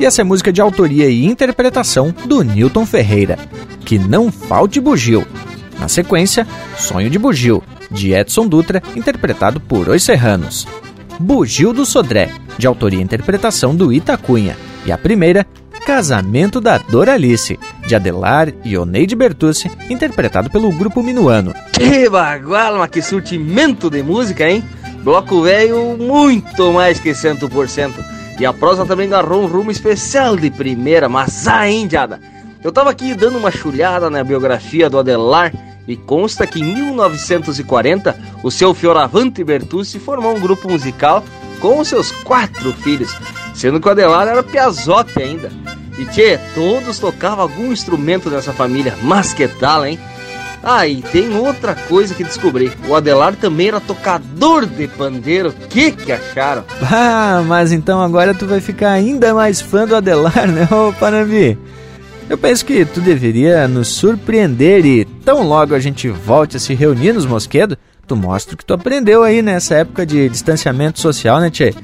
E 0.00 0.06
essa 0.06 0.22
é 0.22 0.24
música 0.24 0.50
de 0.50 0.62
autoria 0.62 1.10
e 1.10 1.26
interpretação 1.26 2.14
do 2.24 2.42
Newton 2.42 2.86
Ferreira. 2.86 3.38
Que 3.84 3.98
não 3.98 4.32
falte 4.32 4.80
bugio, 4.80 5.26
na 5.78 5.88
sequência, 5.88 6.46
Sonho 6.78 7.10
de 7.10 7.18
Bugio, 7.18 7.62
de 7.90 8.14
Edson 8.14 8.48
Dutra, 8.48 8.82
interpretado 8.96 9.60
por 9.60 9.90
Os 9.90 10.02
Serranos. 10.02 10.66
Bugio 11.18 11.74
do 11.74 11.84
Sodré, 11.84 12.30
de 12.56 12.66
autoria 12.66 12.98
e 12.98 13.02
interpretação 13.02 13.76
do 13.76 13.92
Itacunha. 13.92 14.56
E 14.86 14.92
a 14.92 14.96
primeira, 14.96 15.46
Casamento 15.84 16.62
da 16.62 16.78
Doralice, 16.78 17.58
de 17.86 17.94
Adelar 17.94 18.52
e 18.64 18.78
Oneide 18.78 19.14
Bertucci, 19.14 19.70
interpretado 19.90 20.48
pelo 20.48 20.72
Grupo 20.72 21.02
Minuano. 21.02 21.54
Que 21.72 22.08
bagual, 22.08 22.78
mas 22.78 22.88
que 22.88 23.02
surtimento 23.02 23.90
de 23.90 24.02
música, 24.02 24.48
hein? 24.48 24.64
Bloco 25.02 25.42
velho 25.42 25.98
muito 25.98 26.72
mais 26.72 26.98
que 26.98 27.10
100%. 27.10 28.19
E 28.40 28.46
a 28.46 28.54
prosa 28.54 28.86
também 28.86 29.06
agarrou 29.06 29.42
um 29.42 29.46
rumo 29.46 29.70
especial 29.70 30.34
de 30.34 30.50
primeira, 30.50 31.10
mas 31.10 31.46
a 31.46 31.68
indiada. 31.68 32.18
Eu 32.64 32.72
tava 32.72 32.88
aqui 32.88 33.14
dando 33.14 33.36
uma 33.36 33.50
chulhada 33.50 34.08
na 34.08 34.24
biografia 34.24 34.88
do 34.88 34.98
Adelar 34.98 35.52
e 35.86 35.94
consta 35.94 36.46
que 36.46 36.58
em 36.58 36.74
1940 36.74 38.18
o 38.42 38.50
seu 38.50 38.72
Fioravante 38.72 39.44
Bertucci 39.44 39.98
formou 39.98 40.34
um 40.34 40.40
grupo 40.40 40.70
musical 40.70 41.22
com 41.60 41.84
seus 41.84 42.10
quatro 42.10 42.72
filhos, 42.72 43.14
sendo 43.54 43.78
que 43.78 43.86
o 43.86 43.90
Adelar 43.90 44.26
era 44.26 44.42
piazote 44.42 45.22
ainda. 45.22 45.52
E 45.98 46.06
tchê, 46.06 46.38
todos 46.54 46.98
tocavam 46.98 47.42
algum 47.42 47.70
instrumento 47.70 48.30
dessa 48.30 48.54
família, 48.54 48.96
mas 49.02 49.34
que 49.34 49.46
tal, 49.48 49.84
hein? 49.84 49.98
Ah, 50.62 50.86
e 50.86 51.00
tem 51.00 51.34
outra 51.36 51.74
coisa 51.74 52.14
que 52.14 52.22
descobri. 52.22 52.70
O 52.86 52.94
Adelar 52.94 53.34
também 53.34 53.68
era 53.68 53.80
tocador 53.80 54.66
de 54.66 54.86
pandeiro. 54.88 55.54
Que 55.68 55.90
que 55.90 56.12
acharam? 56.12 56.64
Ah, 56.92 57.42
mas 57.46 57.72
então 57.72 58.02
agora 58.02 58.34
tu 58.34 58.46
vai 58.46 58.60
ficar 58.60 58.90
ainda 58.90 59.32
mais 59.32 59.60
fã 59.60 59.86
do 59.86 59.96
Adelar, 59.96 60.46
né, 60.46 60.68
ô 60.70 60.92
Panambi? 60.92 61.56
Eu 62.28 62.36
penso 62.36 62.64
que 62.64 62.84
tu 62.84 63.00
deveria 63.00 63.66
nos 63.66 63.88
surpreender 63.88 64.84
e 64.84 65.04
tão 65.04 65.42
logo 65.42 65.74
a 65.74 65.80
gente 65.80 66.08
volte 66.08 66.56
a 66.56 66.60
se 66.60 66.74
reunir 66.74 67.12
nos 67.12 67.26
Mosquedos, 67.26 67.76
tu 68.06 68.14
mostra 68.16 68.54
o 68.54 68.58
que 68.58 68.64
tu 68.64 68.74
aprendeu 68.74 69.22
aí 69.22 69.40
nessa 69.42 69.76
época 69.76 70.04
de 70.04 70.28
distanciamento 70.28 71.00
social, 71.00 71.40
né, 71.40 71.50
Tchê? 71.50 71.74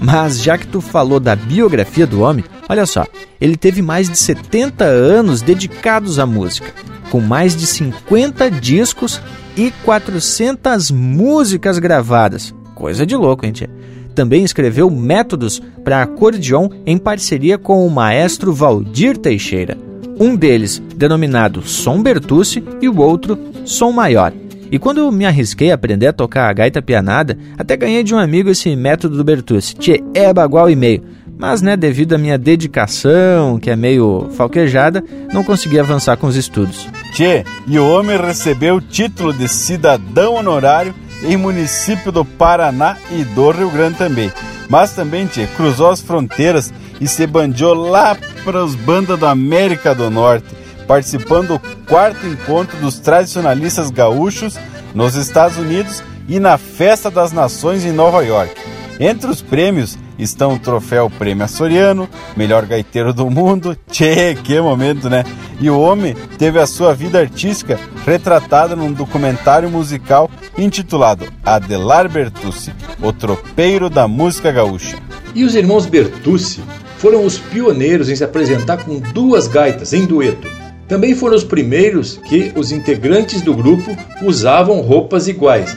Mas 0.00 0.42
já 0.42 0.56
que 0.56 0.66
tu 0.66 0.80
falou 0.80 1.18
da 1.18 1.34
biografia 1.34 2.06
do 2.06 2.20
homem, 2.20 2.44
olha 2.68 2.86
só, 2.86 3.06
ele 3.40 3.56
teve 3.56 3.82
mais 3.82 4.08
de 4.08 4.16
70 4.16 4.84
anos 4.84 5.42
dedicados 5.42 6.18
à 6.18 6.26
música, 6.26 6.72
com 7.10 7.20
mais 7.20 7.56
de 7.56 7.66
50 7.66 8.50
discos 8.50 9.20
e 9.56 9.72
400 9.84 10.90
músicas 10.90 11.78
gravadas. 11.78 12.54
Coisa 12.74 13.04
de 13.04 13.16
louco, 13.16 13.44
hein, 13.44 13.52
Tchê? 13.52 13.68
Também 14.14 14.44
escreveu 14.44 14.90
métodos 14.90 15.60
para 15.84 16.02
acordeon 16.02 16.68
em 16.86 16.98
parceria 16.98 17.58
com 17.58 17.86
o 17.86 17.90
maestro 17.90 18.52
Valdir 18.52 19.16
Teixeira 19.16 19.88
um 20.20 20.34
deles 20.34 20.82
denominado 20.96 21.62
Som 21.62 22.02
Bertucci 22.02 22.62
e 22.82 22.88
o 22.88 23.00
outro 23.00 23.38
Som 23.64 23.92
Maior. 23.92 24.32
E 24.70 24.78
quando 24.78 25.10
me 25.10 25.24
arrisquei 25.24 25.70
a 25.70 25.74
aprender 25.74 26.08
a 26.08 26.12
tocar 26.12 26.48
a 26.48 26.52
gaita 26.52 26.82
pianada, 26.82 27.38
até 27.56 27.76
ganhei 27.76 28.02
de 28.02 28.14
um 28.14 28.18
amigo 28.18 28.50
esse 28.50 28.74
método 28.76 29.16
do 29.16 29.24
Bertucci. 29.24 29.74
Tchê, 29.74 30.02
é 30.14 30.32
bagual 30.32 30.68
e 30.68 30.76
meio. 30.76 31.02
Mas, 31.38 31.62
né, 31.62 31.76
devido 31.76 32.14
à 32.14 32.18
minha 32.18 32.36
dedicação, 32.36 33.58
que 33.58 33.70
é 33.70 33.76
meio 33.76 34.28
falquejada, 34.36 35.04
não 35.32 35.44
consegui 35.44 35.78
avançar 35.78 36.16
com 36.16 36.26
os 36.26 36.36
estudos. 36.36 36.88
Tchê, 37.12 37.44
e 37.66 37.78
o 37.78 37.88
homem 37.88 38.16
recebeu 38.16 38.76
o 38.76 38.80
título 38.80 39.32
de 39.32 39.48
cidadão 39.48 40.34
honorário 40.34 40.94
em 41.22 41.36
município 41.36 42.12
do 42.12 42.24
Paraná 42.24 42.96
e 43.10 43.24
do 43.24 43.50
Rio 43.50 43.70
Grande 43.70 43.96
também. 43.96 44.32
Mas 44.68 44.92
também, 44.92 45.26
tchê, 45.26 45.46
cruzou 45.56 45.90
as 45.90 46.00
fronteiras 46.00 46.72
e 47.00 47.08
se 47.08 47.26
bandiou 47.26 47.74
lá 47.74 48.16
para 48.44 48.62
os 48.62 48.74
bandas 48.74 49.18
da 49.18 49.30
América 49.30 49.94
do 49.94 50.10
Norte, 50.10 50.46
participando 50.88 51.48
do 51.48 51.60
quarto 51.86 52.26
encontro 52.26 52.78
dos 52.78 52.98
tradicionalistas 52.98 53.90
gaúchos 53.90 54.58
nos 54.94 55.14
Estados 55.14 55.58
Unidos 55.58 56.02
e 56.26 56.40
na 56.40 56.56
Festa 56.56 57.10
das 57.10 57.30
Nações 57.30 57.84
em 57.84 57.92
Nova 57.92 58.24
York. 58.24 58.54
Entre 58.98 59.30
os 59.30 59.40
prêmios 59.40 59.96
estão 60.18 60.54
o 60.54 60.58
troféu 60.58 61.08
Prêmio 61.08 61.44
Açoriano, 61.44 62.08
melhor 62.36 62.66
gaiteiro 62.66 63.12
do 63.12 63.30
mundo. 63.30 63.76
Tchê, 63.88 64.34
que 64.34 64.60
momento, 64.60 65.08
né? 65.08 65.24
E 65.60 65.70
o 65.70 65.78
homem 65.78 66.16
teve 66.36 66.58
a 66.58 66.66
sua 66.66 66.94
vida 66.94 67.20
artística 67.20 67.78
retratada 68.04 68.74
num 68.74 68.92
documentário 68.92 69.70
musical 69.70 70.28
intitulado 70.56 71.26
Adelar 71.44 72.08
Bertucci, 72.08 72.72
o 73.00 73.12
tropeiro 73.12 73.88
da 73.88 74.08
música 74.08 74.50
gaúcha. 74.50 74.96
E 75.34 75.44
os 75.44 75.54
irmãos 75.54 75.86
Bertucci 75.86 76.62
foram 76.96 77.24
os 77.24 77.38
pioneiros 77.38 78.08
em 78.08 78.16
se 78.16 78.24
apresentar 78.24 78.78
com 78.78 78.98
duas 78.98 79.46
gaitas 79.46 79.92
em 79.92 80.04
dueto. 80.04 80.57
Também 80.88 81.14
foram 81.14 81.36
os 81.36 81.44
primeiros 81.44 82.16
que 82.28 82.50
os 82.56 82.72
integrantes 82.72 83.42
do 83.42 83.54
grupo 83.54 83.96
usavam 84.22 84.80
roupas 84.80 85.28
iguais. 85.28 85.76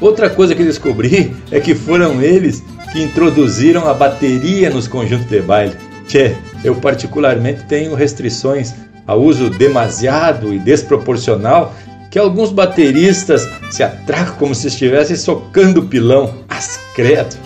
Outra 0.00 0.28
coisa 0.28 0.54
que 0.54 0.62
descobri 0.62 1.34
é 1.50 1.58
que 1.58 1.74
foram 1.74 2.20
eles 2.22 2.62
que 2.92 3.02
introduziram 3.02 3.88
a 3.88 3.94
bateria 3.94 4.68
nos 4.70 4.86
conjuntos 4.86 5.26
de 5.26 5.40
baile. 5.40 5.76
Tchê, 6.06 6.34
eu 6.62 6.74
particularmente 6.76 7.64
tenho 7.64 7.94
restrições 7.94 8.74
ao 9.06 9.20
uso 9.20 9.48
demasiado 9.48 10.52
e 10.52 10.58
desproporcional 10.58 11.74
que 12.10 12.18
alguns 12.18 12.50
bateristas 12.50 13.48
se 13.70 13.82
atracam 13.82 14.34
como 14.36 14.54
se 14.54 14.66
estivessem 14.66 15.16
socando 15.16 15.84
pilão. 15.84 16.34
As 16.48 16.78
credo! 16.94 17.36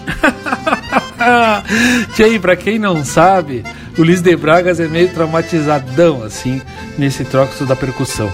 Tchê, 2.15 2.39
pra 2.39 2.57
quem 2.57 2.79
não 2.79 3.05
sabe, 3.05 3.63
o 3.97 4.03
Luiz 4.03 4.21
de 4.21 4.37
Bragas 4.37 4.81
é 4.81 4.89
meio 4.89 5.09
traumatizadão 5.11 6.23
assim 6.23 6.61
nesse 6.99 7.25
troço 7.25 7.65
da 7.65 7.77
percussão. 7.77 8.31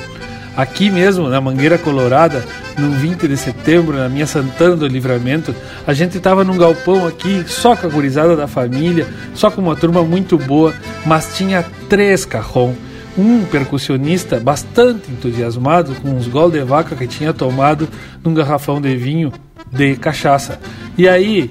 Aqui 0.56 0.90
mesmo, 0.90 1.28
na 1.28 1.40
Mangueira 1.40 1.78
Colorada, 1.78 2.44
no 2.76 2.90
20 2.90 3.28
de 3.28 3.36
setembro, 3.36 3.96
na 3.96 4.08
minha 4.08 4.26
Santana 4.26 4.76
do 4.76 4.86
Livramento, 4.86 5.54
a 5.86 5.92
gente 5.92 6.16
estava 6.16 6.44
num 6.44 6.58
galpão 6.58 7.06
aqui, 7.06 7.44
só 7.46 7.76
com 7.76 7.86
a 7.86 7.90
gurizada 7.90 8.34
da 8.34 8.46
família, 8.46 9.06
só 9.34 9.50
com 9.50 9.60
uma 9.60 9.76
turma 9.76 10.02
muito 10.02 10.36
boa, 10.36 10.74
mas 11.06 11.36
tinha 11.36 11.64
três 11.88 12.24
carrom. 12.24 12.74
Um 13.16 13.44
percussionista 13.44 14.40
bastante 14.40 15.10
entusiasmado 15.10 15.94
com 15.96 16.10
uns 16.10 16.26
gol 16.26 16.50
de 16.50 16.60
vaca 16.60 16.96
que 16.96 17.06
tinha 17.06 17.32
tomado 17.32 17.88
num 18.22 18.34
garrafão 18.34 18.80
de 18.80 18.96
vinho 18.96 19.32
de 19.70 19.96
cachaça. 19.96 20.58
E 20.96 21.08
aí, 21.08 21.50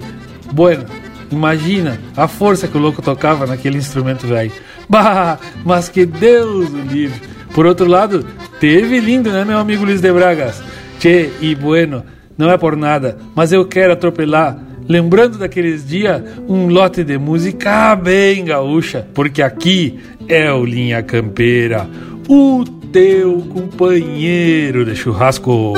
bueno, 0.52 0.86
imagina 1.32 2.00
a 2.16 2.28
força 2.28 2.68
que 2.68 2.78
o 2.78 2.80
louco 2.80 3.02
tocava 3.02 3.46
naquele 3.46 3.78
instrumento 3.78 4.28
velho. 4.28 4.52
Bah, 4.90 5.38
mas 5.64 5.88
que 5.88 6.04
Deus 6.04 6.72
o 6.72 6.78
livre! 6.78 7.22
Por 7.54 7.68
outro 7.68 7.88
lado, 7.88 8.26
teve 8.60 9.00
lindo, 9.00 9.32
né, 9.32 9.46
meu 9.46 9.60
amigo 9.60 9.86
Luiz 9.86 10.02
de 10.02 10.12
Bragas? 10.12 10.64
Che, 11.00 11.32
e 11.42 11.54
bueno, 11.54 12.04
não 12.38 12.50
é 12.50 12.58
por 12.58 12.76
nada, 12.76 13.18
mas 13.36 13.52
eu 13.52 13.66
quero 13.66 13.94
atropelar, 13.94 14.58
lembrando 14.88 15.38
daqueles 15.38 15.86
dias, 15.86 16.22
um 16.48 16.68
lote 16.68 17.04
de 17.04 17.18
música 17.18 17.96
bem 17.96 18.46
gaúcha, 18.46 19.08
porque 19.14 19.42
aqui 19.42 20.00
é 20.28 20.52
o 20.52 20.66
Linha 20.66 21.04
Campeira, 21.04 21.88
o 22.28 22.64
teu 22.92 23.42
companheiro 23.54 24.86
de 24.86 24.96
churrasco. 24.96 25.74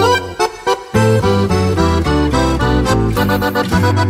Quando 3.69 4.01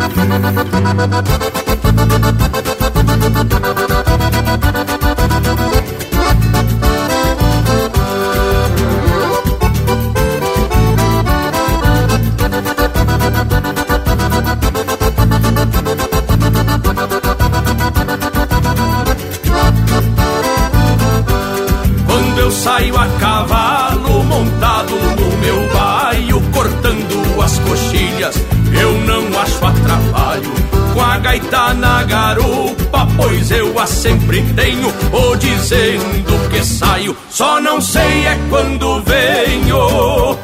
sempre 33.87 34.41
tenho, 34.55 34.93
ou 35.11 35.35
dizendo 35.35 36.49
que 36.49 36.63
saio, 36.63 37.15
só 37.29 37.59
não 37.61 37.81
sei 37.81 38.25
é 38.27 38.39
quando 38.49 39.01
venho. 39.03 40.37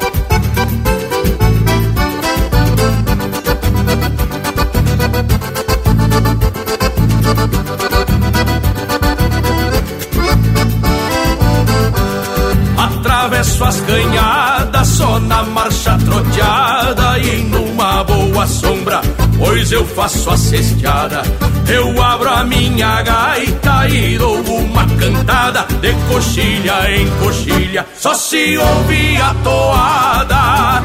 Atravesso 12.76 13.64
as 13.64 13.80
canhadas 13.80 14.88
só 14.88 15.18
na 15.20 15.42
marcha 15.42 15.98
troteada 16.04 17.18
e 17.18 17.42
numa 17.42 18.04
boa 18.04 18.46
sombra, 18.46 19.00
pois 19.38 19.70
eu 19.72 19.84
faço 19.86 20.30
a 20.30 20.36
cesteada. 20.36 21.22
Eu 21.68 22.02
abro 22.02 22.27
minha 22.48 23.02
gaita 23.02 23.88
e 23.88 24.18
dou 24.18 24.40
uma 24.40 24.86
cantada 24.96 25.66
de 25.80 25.92
coxilha 26.08 26.90
em 26.90 27.08
coxilha, 27.20 27.86
só 27.94 28.14
se 28.14 28.56
ouvir 28.56 29.20
a 29.20 29.34
toada. 29.44 30.82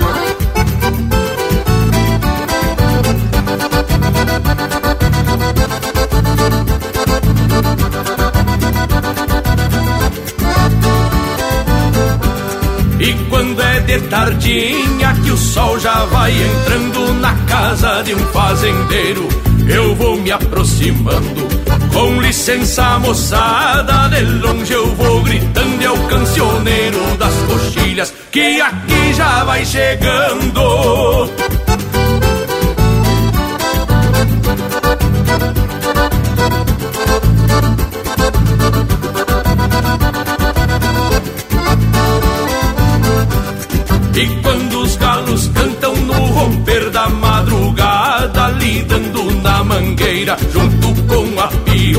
E 12.99 13.13
quando 13.29 13.61
é 13.61 13.79
de 13.81 13.99
tardinha 14.07 15.13
que 15.23 15.31
o 15.31 15.37
sol 15.37 15.77
já 15.79 16.05
vai 16.05 16.31
entrando 16.31 17.13
na 17.15 17.33
casa 17.45 18.01
de 18.03 18.13
um 18.15 18.25
fazendeiro, 18.27 19.27
eu 19.67 19.95
vou 19.95 20.17
me 20.17 20.31
aproximando. 20.31 21.52
Com 21.93 22.19
licença, 22.21 22.99
moçada, 22.99 24.09
de 24.09 24.21
longe 24.21 24.73
eu 24.73 24.95
vou 24.95 25.21
gritando, 25.21 25.83
é 25.83 25.91
o 25.91 26.07
cancioneiro 26.07 27.17
das 27.17 27.33
coxilhas 27.43 28.13
que 28.31 28.59
aqui 28.59 29.13
já 29.13 29.43
vai 29.43 29.63
chegando. 29.63 31.29
E 44.15 44.41
quando 44.41 44.79
os 44.81 44.95
galos 44.97 45.47
cantam 45.49 45.95
no 45.95 46.13
romper 46.13 46.89
da 46.89 47.09
madrugada, 47.09 48.47
lidando 48.49 49.31
na 49.41 49.63
mangueira, 49.63 50.37
junto 50.51 50.82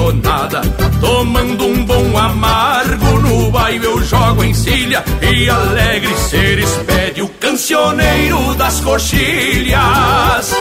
a 0.04 0.12
pionada, 0.12 0.60
tomando 1.00 1.64
um 1.64 1.84
bom 1.84 2.18
amargo 2.18 3.18
no 3.20 3.50
baile 3.50 3.86
eu 3.86 4.02
jogo 4.02 4.44
em 4.44 4.52
cilha 4.52 5.02
e 5.22 5.48
alegre 5.48 6.14
seres 6.16 6.70
pede 6.86 7.22
o 7.22 7.28
cancioneiro 7.28 8.54
das 8.54 8.80
coxilhas. 8.80 10.54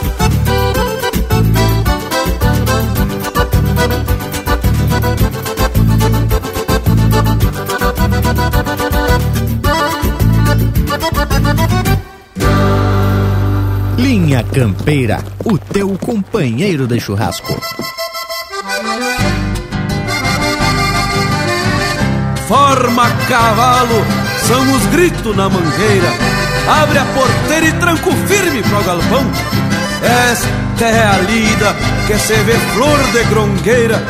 Linha 13.98 14.42
Campeira, 14.44 15.22
o 15.44 15.58
teu 15.58 15.96
companheiro 15.98 16.86
de 16.86 17.00
churrasco. 17.00 17.54
Forma 22.46 23.10
cavalo, 23.26 24.04
são 24.46 24.76
os 24.76 24.86
gritos 24.86 25.34
na 25.34 25.48
mangueira. 25.48 26.08
abre 26.68 26.98
a 26.98 27.04
porteira 27.06 27.66
e 27.66 27.72
tranco 27.72 28.10
firme 28.26 28.62
pro 28.62 28.84
galpão. 28.84 29.24
Esta 30.02 30.84
é 30.84 31.06
a 31.06 31.18
lida 31.18 31.74
que 32.06 32.18
se 32.18 32.34
vê 32.34 32.52
flor 32.74 32.98
de 33.12 33.24
grongueira, 33.30 34.02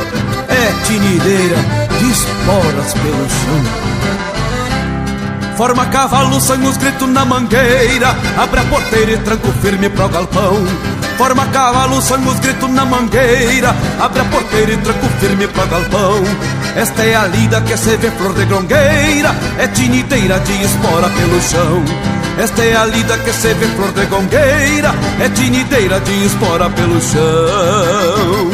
é 0.48 0.84
tinideira 0.84 1.56
de 1.98 2.10
esporas 2.10 2.92
pelo 2.94 3.28
chão. 3.28 3.94
Forma 5.56 5.86
cavalo, 5.86 6.40
sangue 6.40 6.66
os 6.66 6.76
gritos 6.76 7.08
na 7.08 7.24
mangueira 7.24 8.16
Abre 8.36 8.58
a 8.58 8.64
porteira 8.64 9.12
e 9.12 9.18
tranco 9.18 9.52
firme 9.62 9.88
pro 9.88 10.08
galpão 10.08 10.66
Forma 11.16 11.46
cavalo, 11.46 12.02
sangue 12.02 12.28
os 12.28 12.40
gritos 12.40 12.68
na 12.70 12.84
mangueira 12.84 13.72
Abre 14.00 14.20
a 14.20 14.24
porteira 14.24 14.72
e 14.72 14.76
tranco 14.78 15.06
firme 15.20 15.46
pro 15.46 15.64
galpão 15.68 16.24
Esta 16.76 17.02
é 17.02 17.14
a 17.14 17.26
lida 17.26 17.60
que 17.60 17.76
se 17.76 17.96
vê 17.96 18.10
flor 18.10 18.34
de 18.34 18.44
grongueira 18.46 19.34
É 19.58 19.68
tinideira 19.68 20.40
de 20.40 20.64
espora 20.64 21.08
pelo 21.08 21.40
chão. 21.40 21.84
Esta 22.38 22.64
é 22.64 22.76
a 22.76 22.84
lida 22.84 23.16
que 23.18 23.32
se 23.32 23.54
vê 23.54 23.66
flor 23.76 23.92
de 23.92 24.06
gongueira 24.06 24.92
É 25.20 25.28
tinideira 25.28 26.00
de 26.00 26.26
espora 26.26 26.68
pelo 26.70 27.00
chão 27.00 28.53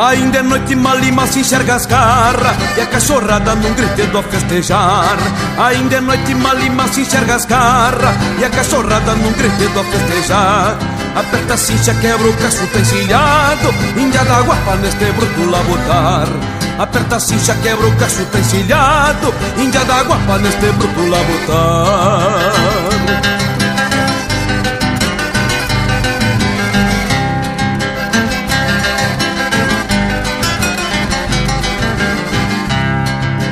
Ainda 0.00 0.38
é 0.38 0.42
noite 0.42 0.74
malima 0.74 1.26
se 1.26 1.40
enxerga 1.40 1.74
as 1.74 1.84
garras. 1.84 2.56
E 2.76 2.80
a 2.80 2.86
cachorrada 2.86 3.54
num 3.54 3.74
gritedo 3.74 4.18
a 4.18 4.22
festejar. 4.22 5.18
Ainda 5.58 5.96
é 5.96 6.00
noite 6.00 6.34
malima 6.34 6.88
se 6.88 7.02
enxerga 7.02 7.34
as 7.34 7.44
garras. 7.44 8.14
E 8.38 8.44
a 8.44 8.48
cachorrada 8.48 9.14
num 9.14 9.32
gritedo 9.32 9.80
a 9.80 9.84
festejar. 9.84 10.78
Aperta 11.14 11.54
a 11.54 11.56
cincha, 11.56 11.92
quebra 11.94 12.28
o 12.28 12.32
tá 12.32 12.78
encilhado 12.78 13.74
Índia 13.96 14.24
d'água 14.24 14.54
pra 14.64 14.76
neste 14.76 15.04
bruto 15.06 15.50
lá 15.50 15.58
botar 15.64 16.28
Aperta 16.78 17.16
a 17.16 17.20
cincha, 17.20 17.52
quebra 17.56 17.84
o 17.84 17.90
tá 17.96 18.38
encilhado 18.38 19.34
Índia 19.58 19.84
d'água 19.84 20.16
pra 20.24 20.38
neste 20.38 20.70
bruto 20.72 21.08
lá 21.08 21.18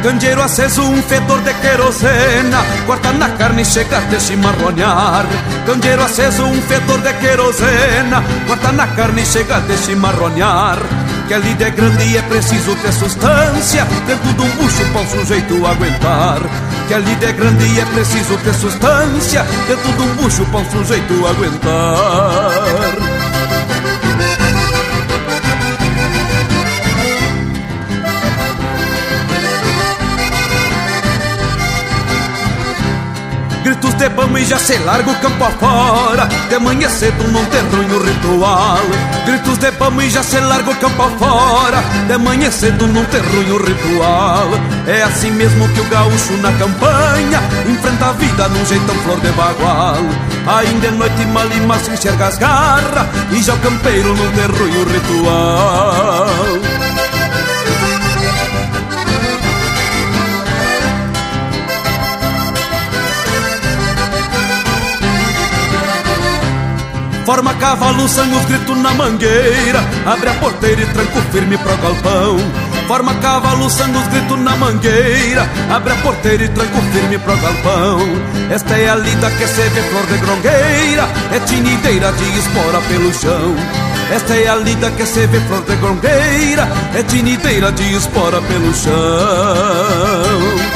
Candeeiro 0.03 0.43
aceso, 0.43 0.83
um 0.83 1.03
fedor 1.03 1.41
de 1.43 1.53
querosena. 1.55 2.65
Corta 2.87 3.13
na 3.13 3.31
carne 3.31 3.63
e 3.63 3.65
chega 3.65 3.99
até 3.99 4.21
chimarronear 4.21 5.27
Candeeiro 5.67 6.03
aceso, 6.03 6.45
um 6.45 6.63
fedor 6.63 7.01
de 7.01 7.13
querosena. 7.15 8.23
Corta 8.47 8.73
na 8.73 8.87
carne 8.87 9.23
e 9.23 9.27
chega 9.27 9.57
até 9.57 9.77
chimarronear 9.77 10.79
Que 11.27 11.35
a 11.35 11.39
lida 11.39 11.65
é 11.67 11.71
grande 11.71 12.05
e 12.05 12.17
é 12.17 12.23
preciso 12.23 12.77
ter 12.77 12.93
substância. 12.93 13.85
Dentro 14.07 14.33
de 14.35 14.43
um 14.43 14.51
bucho 14.51 14.85
para 14.93 15.03
o 15.03 15.07
sujeito 15.09 15.67
aguentar. 15.67 16.41
Que 16.87 16.95
a 16.95 16.99
lida 16.99 17.27
é 17.27 17.33
grande 17.33 17.65
e 17.67 17.81
é 17.81 17.85
preciso 17.87 18.39
ter 18.39 18.55
substância. 18.55 19.45
Dentro 19.67 19.93
de 19.93 20.03
um 20.03 20.15
bucho 20.15 20.47
para 20.47 20.61
o 20.61 20.71
sujeito 20.71 21.27
aguentar 21.27 23.08
e 34.37 34.45
já 34.45 34.59
se 34.59 34.77
larga 34.79 35.11
o 35.11 35.15
campo 35.17 35.45
afora. 35.45 36.29
De 36.49 36.59
manhã 36.59 36.89
cedo 36.89 37.27
não 37.29 37.45
tem 37.47 37.61
ruim 37.61 37.87
ritual. 38.05 38.81
Gritos 39.25 39.59
de 39.59 39.71
pão 39.73 40.03
e 40.03 40.11
já 40.11 40.23
se 40.23 40.39
larga 40.41 40.71
o 40.71 40.77
campo 40.77 41.03
afora. 41.03 41.83
De 42.07 42.19
manhã 42.19 42.51
cedo 42.51 42.87
não 42.89 43.05
tem 43.07 43.21
ruim 43.21 43.51
o 43.53 43.59
ritual. 43.59 44.49
É 44.87 45.03
assim 45.03 45.31
mesmo 45.31 45.69
que 45.69 45.81
o 45.81 45.85
gaúcho 45.85 46.33
na 46.39 46.51
campanha 46.53 47.41
Enfrenta 47.69 48.07
a 48.07 48.13
vida 48.13 48.49
num 48.49 48.65
jeitão 48.67 48.95
flor 48.97 49.21
de 49.21 49.31
bagual. 49.33 49.97
Ainda 50.47 50.87
é 50.87 50.91
noite 50.91 51.25
malima 51.27 51.79
se 51.79 51.91
enxerga 51.91 52.27
as 52.27 52.39
garras 52.39 53.07
E 53.31 53.43
já 53.43 53.55
o 53.55 53.59
campeiro 53.59 54.17
não 54.17 54.33
tem 54.33 54.47
ritual 54.93 56.78
Forma 67.29 67.53
cavalo, 67.57 68.09
sangue 68.09 68.37
os 68.37 68.79
na 68.79 68.95
mangueira. 68.95 69.85
Abre 70.07 70.31
a 70.31 70.35
porteira 70.37 70.81
e 70.81 70.87
tranco 70.87 71.21
firme 71.31 71.59
pro 71.59 71.77
galpão. 71.77 72.39
Forma 72.87 73.15
cavalo, 73.17 73.69
sangue 73.69 73.99
os 73.99 74.41
na 74.41 74.57
mangueira. 74.57 75.47
Abre 75.71 75.93
a 75.93 75.97
porteira 75.97 76.45
e 76.45 76.49
tranco 76.49 76.81
firme 76.91 77.19
pro 77.19 77.37
galpão. 77.37 78.01
Esta 78.51 78.79
é 78.79 78.89
a 78.89 78.95
lida 78.95 79.31
que 79.33 79.47
se 79.47 79.61
vê 79.61 79.83
flor 79.83 80.07
de 80.07 80.17
grongueira. 80.17 81.07
É 81.31 81.39
tinideira 81.41 82.11
de 82.13 82.39
espora 82.39 82.81
pelo 82.89 83.13
chão. 83.13 83.55
Esta 84.11 84.35
é 84.35 84.49
a 84.49 84.57
lida 84.57 84.91
que 84.93 85.05
se 85.05 85.27
vê 85.27 85.39
flor 85.41 85.63
de 85.65 85.77
grongueira. 85.77 86.67
É 86.95 87.03
tinideira 87.03 87.71
de 87.73 87.95
espora 87.95 88.41
pelo 88.41 88.75
chão 88.75 90.68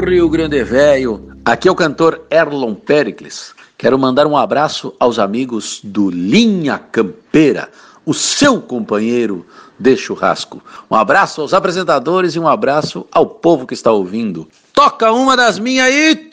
Rio 0.00 0.28
Grande 0.28 0.64
Velho, 0.64 1.30
aqui 1.44 1.68
é 1.68 1.70
o 1.70 1.74
cantor 1.74 2.22
Erlon 2.30 2.74
Pericles. 2.74 3.54
Quero 3.76 3.98
mandar 3.98 4.26
um 4.26 4.36
abraço 4.36 4.94
aos 4.98 5.18
amigos 5.18 5.80
do 5.84 6.10
Linha 6.10 6.78
Campeira, 6.78 7.68
o 8.04 8.14
seu 8.14 8.60
companheiro 8.60 9.46
de 9.78 9.96
churrasco. 9.96 10.62
Um 10.90 10.96
abraço 10.96 11.42
aos 11.42 11.52
apresentadores 11.52 12.34
e 12.34 12.38
um 12.38 12.48
abraço 12.48 13.06
ao 13.12 13.26
povo 13.26 13.66
que 13.66 13.74
está 13.74 13.92
ouvindo. 13.92 14.48
Toca 14.72 15.12
uma 15.12 15.36
das 15.36 15.58
minhas 15.58 15.86
aí! 15.86 16.30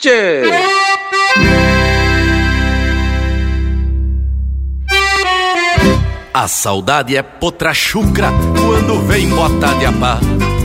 A 6.32 6.46
saudade 6.48 7.16
é 7.16 7.22
potra 7.22 7.74
chucra 7.74 8.30
quando 8.56 9.00
vem 9.06 9.28
bota 9.28 9.74
de. 9.74 9.86
O 9.86 10.57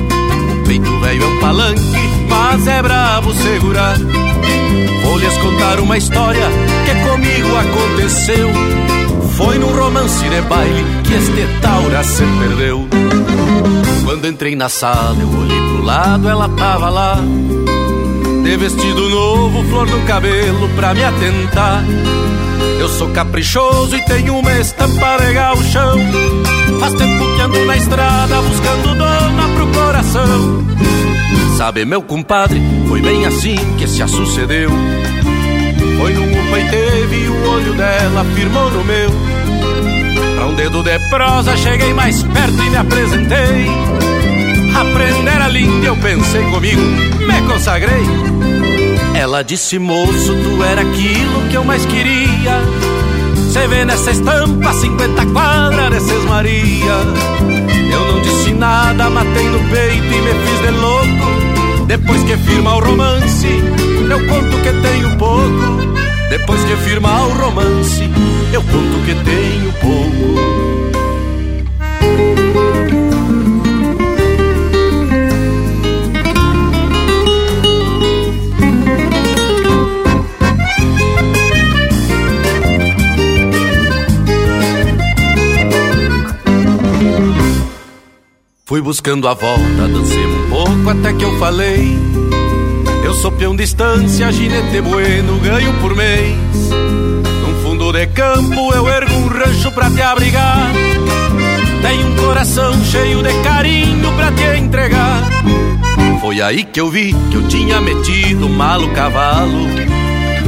peito 0.74 1.00
velho 1.02 1.24
é 1.24 1.28
um 1.28 1.40
palanque 1.40 1.82
mas 2.28 2.68
é 2.68 2.82
bravo 2.82 3.32
segurar. 3.34 3.96
Vou 5.04 5.18
lhes 5.20 5.38
contar 5.38 5.80
uma 5.80 5.98
história 5.98 6.48
que 6.86 7.10
comigo 7.10 7.56
aconteceu. 7.56 8.50
Foi 9.38 9.60
num 9.60 9.76
romance 9.76 10.28
de 10.28 10.42
baile 10.42 10.84
que 11.04 11.14
este 11.14 11.62
taura 11.62 12.04
se 12.04 12.24
perdeu. 12.40 12.88
Quando 14.04 14.28
entrei 14.28 14.56
na 14.56 14.68
sala, 14.68 15.16
eu 15.20 15.30
olhei 15.40 15.60
pro 15.60 15.84
lado, 15.84 16.28
ela 16.28 16.50
tava 16.50 16.90
lá. 16.90 17.20
De 18.44 18.58
vestido 18.58 19.10
novo, 19.10 19.64
flor 19.70 19.88
no 19.88 20.02
cabelo 20.08 20.70
pra 20.76 20.96
me 20.96 21.04
atentar. 21.04 21.84
Eu 22.84 22.90
sou 22.90 23.08
caprichoso 23.12 23.96
e 23.96 24.02
tenho 24.02 24.38
uma 24.38 24.60
estampa 24.60 25.16
legal 25.16 25.56
chão. 25.64 25.98
Faz 26.82 26.94
tempo 26.96 27.34
que 27.34 27.42
ando 27.42 27.66
na 27.66 27.78
estrada 27.78 28.42
buscando 28.42 28.98
dona 28.98 29.48
pro 29.56 29.68
coração. 29.68 30.68
Sabe, 31.56 31.86
meu 31.86 32.02
compadre, 32.02 32.62
foi 32.90 33.02
bem 33.02 33.26
assim 33.26 33.56
que 33.78 33.88
se 33.88 34.04
a 34.04 34.08
sucedeu. 34.10 34.70
Foi 35.98 36.12
num 36.12 36.30
upa 36.30 36.60
e 36.60 36.70
teve 36.70 37.30
o 37.30 37.52
olho 37.52 37.74
dela 37.74 38.26
firmou 38.36 38.70
no 38.70 38.84
meu. 38.84 39.10
Pra 40.36 40.48
um 40.48 40.54
dedo 40.54 40.84
de 40.84 41.00
prosa 41.08 41.56
cheguei 41.56 41.94
mais 41.94 42.22
perto 42.22 42.64
e 42.66 42.70
me 42.70 42.76
apresentei. 42.76 43.66
Aprender 44.76 45.42
a 45.42 45.48
língua 45.48 45.86
eu 45.86 45.96
pensei 45.96 46.44
comigo, 46.52 46.82
me 46.82 47.42
consagrei. 47.50 48.04
Ela 49.16 49.42
disse, 49.42 49.80
moço, 49.80 50.36
tu 50.36 50.62
era 50.62 50.82
aquilo 50.82 51.48
que 51.50 51.56
eu 51.56 51.64
mais 51.64 51.86
queria. 51.86 52.33
Cê 53.52 53.68
vê 53.68 53.86
nessa 53.86 54.12
estampa 54.12 54.74
50 54.74 55.26
quadras 55.28 55.90
desses 55.92 56.26
Maria. 56.26 56.98
Eu 57.92 58.14
não 58.14 58.22
disse 58.22 58.54
nada, 58.54 59.10
matei 59.10 59.48
no 59.48 59.60
peito 59.70 60.06
e 60.06 60.22
me 60.22 60.34
fiz 60.34 60.62
de 60.62 60.72
louco. 60.72 61.86
Depois 61.88 62.24
que 62.24 62.36
firma 62.38 62.76
o 62.76 62.80
romance, 62.80 63.48
eu 64.10 64.28
conto 64.28 64.58
que 64.64 64.74
tenho 64.82 65.18
pouco. 65.18 65.94
Depois 66.30 66.64
que 66.64 66.76
firma 66.78 67.28
o 67.28 67.34
romance, 67.34 68.10
eu 68.52 68.62
conto 68.64 69.06
que 69.06 69.16
tenho 69.24 69.72
pouco. 69.74 70.63
Fui 88.74 88.82
buscando 88.82 89.28
a 89.28 89.36
volta, 89.36 89.88
dancemos 89.88 90.48
um 90.48 90.50
pouco 90.50 90.90
até 90.90 91.14
que 91.14 91.24
eu 91.24 91.38
falei. 91.38 91.96
Eu 93.06 93.14
sou 93.14 93.32
peão 93.32 93.56
distância, 93.56 94.32
ginete 94.32 94.82
bueno, 94.82 95.38
ganho 95.42 95.72
por 95.80 95.96
mês. 95.96 96.72
Num 96.72 97.62
fundo 97.62 97.92
de 97.92 98.08
campo 98.08 98.74
eu 98.74 98.90
ergo 98.90 99.14
um 99.14 99.28
rancho 99.28 99.72
pra 99.74 99.92
te 99.92 100.02
abrigar. 100.02 100.72
Tenho 101.84 102.08
um 102.08 102.16
coração 102.16 102.74
cheio 102.86 103.22
de 103.22 103.44
carinho 103.44 104.12
pra 104.14 104.32
te 104.32 104.58
entregar. 104.58 105.22
Foi 106.20 106.42
aí 106.42 106.64
que 106.64 106.82
eu 106.82 106.90
vi 106.90 107.14
que 107.30 107.36
eu 107.36 107.48
tinha 107.48 107.80
metido 107.80 108.50
malo 108.50 108.90
cavalo. 108.96 109.68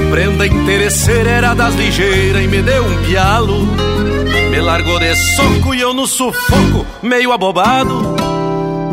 Prenda 0.10 0.48
interesseira 0.48 1.30
era 1.30 1.54
das 1.54 1.76
ligeiras 1.76 2.44
e 2.44 2.48
me 2.48 2.64
deu 2.64 2.86
um 2.86 3.04
pialo. 3.04 3.68
Me 4.50 4.62
largou 4.62 4.98
de 5.00 5.14
soco 5.16 5.76
e 5.76 5.82
eu 5.82 5.94
no 5.94 6.08
sufoco, 6.08 6.86
meio 7.04 7.34
abobado. 7.34 8.15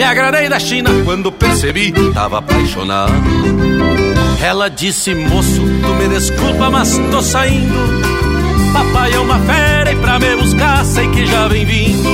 Me 0.03 0.09
agradei 0.09 0.49
da 0.49 0.59
China 0.59 0.91
quando 1.05 1.31
percebi, 1.31 1.93
tava 2.12 2.39
apaixonado. 2.39 3.12
Ela 4.43 4.69
disse, 4.69 5.15
moço, 5.15 5.62
tu 5.81 5.95
me 5.95 6.09
desculpa, 6.09 6.69
mas 6.69 6.99
tô 7.12 7.23
saindo. 7.23 7.73
Papai 8.73 9.12
é 9.12 9.19
uma 9.20 9.39
fera 9.39 9.93
e 9.93 9.97
pra 9.97 10.19
me 10.19 10.35
buscar 10.35 10.85
sei 10.85 11.07
que 11.07 11.24
já 11.24 11.47
vem 11.47 11.65
vindo. 11.65 12.09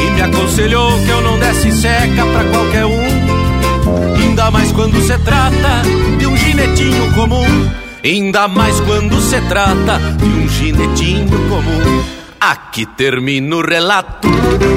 E 0.00 0.10
me 0.12 0.22
aconselhou 0.22 0.96
que 1.02 1.08
eu 1.08 1.20
não 1.22 1.36
desse 1.40 1.72
seca 1.72 2.24
pra 2.24 2.44
qualquer 2.44 2.86
um. 2.86 4.14
Ainda 4.22 4.48
mais 4.52 4.70
quando 4.70 5.02
se 5.02 5.18
trata 5.18 5.82
de 6.20 6.26
um 6.28 6.36
ginetinho 6.36 7.12
comum. 7.14 7.68
Ainda 8.04 8.46
mais 8.46 8.78
quando 8.82 9.20
se 9.20 9.40
trata 9.48 9.98
de 10.18 10.24
um 10.24 10.48
ginetinho 10.48 11.48
comum. 11.48 12.04
Aqui 12.40 12.86
termina 12.86 13.56
o 13.56 13.60
relato 13.60 14.28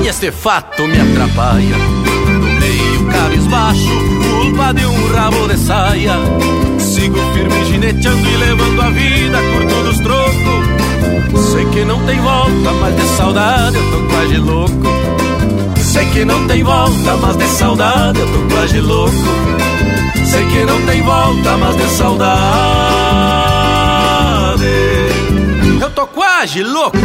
e 0.03 0.07
este 0.07 0.31
fato 0.31 0.87
me 0.87 0.99
atrapalha. 0.99 1.98
Cabisbaixo, 3.19 3.89
culpa 4.41 4.73
de 4.73 4.85
um 4.85 5.13
rabo 5.13 5.45
de 5.49 5.57
saia. 5.57 6.13
Sigo 6.79 7.19
firme 7.33 7.65
gineteando 7.65 8.29
e 8.29 8.37
levando 8.37 8.81
a 8.81 8.89
vida 8.91 9.37
curto 9.51 9.83
dos 9.83 9.99
trocos. 9.99 11.51
Sei 11.51 11.65
que 11.65 11.83
não 11.83 11.99
tem 12.05 12.17
volta, 12.21 12.71
mas 12.79 12.95
de 12.95 13.01
saudade 13.17 13.75
eu 13.75 13.91
tô 13.91 14.07
quase 14.07 14.37
louco. 14.37 14.87
Sei 15.81 16.05
que 16.05 16.23
não 16.23 16.47
tem 16.47 16.63
volta, 16.63 17.17
mas 17.21 17.35
de 17.35 17.47
saudade 17.47 18.19
eu 18.21 18.27
tô 18.27 18.55
quase 18.55 18.79
louco. 18.79 19.13
Sei 20.23 20.45
que 20.45 20.63
não 20.63 20.81
tem 20.85 21.01
volta, 21.01 21.57
mas 21.57 21.75
de 21.75 21.89
saudade 21.89 22.29
eu 25.81 25.89
tô 25.89 26.07
quase 26.07 26.63
louco. 26.63 26.97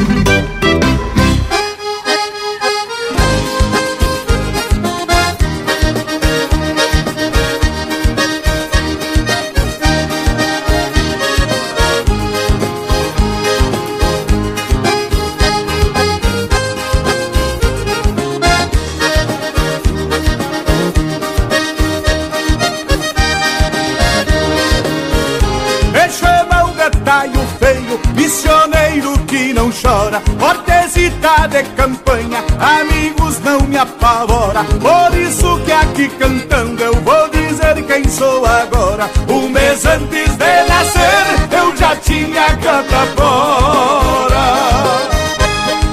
De 31.54 31.62
campanha, 31.76 32.42
amigos 32.58 33.38
não 33.38 33.60
me 33.60 33.78
apavora. 33.78 34.64
Por 34.64 35.16
isso 35.16 35.60
que 35.64 35.70
aqui 35.70 36.08
cantando 36.18 36.82
eu 36.82 36.94
vou 36.96 37.28
dizer 37.28 37.80
quem 37.86 38.08
sou 38.08 38.44
agora. 38.44 39.08
Um 39.28 39.48
mês 39.50 39.86
antes 39.86 40.36
de 40.36 40.68
nascer 40.68 41.56
eu 41.56 41.76
já 41.76 41.94
tinha 41.94 42.56
canta 42.56 43.06
fora. 43.14 44.44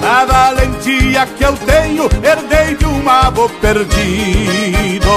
A 0.03 0.25
valentia 0.25 1.27
que 1.37 1.43
eu 1.43 1.53
tenho 1.53 2.09
herdei 2.23 2.75
de 2.75 2.85
um 2.87 3.07
avô 3.07 3.47
perdido 3.47 5.11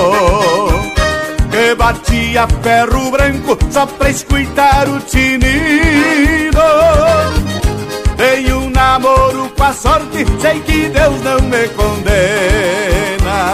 que 1.51 1.75
batia 1.75 2.47
ferro 2.63 3.11
branco 3.11 3.57
só 3.71 3.87
pra 3.87 4.11
escutar 4.11 4.89
o 4.89 5.01
tinido. 5.01 6.59
Com 9.65 9.73
sorte, 9.73 10.27
sei 10.43 10.61
que 10.61 10.91
Deus 10.91 11.23
não 11.23 11.41
me 11.41 11.67
condena. 11.69 13.49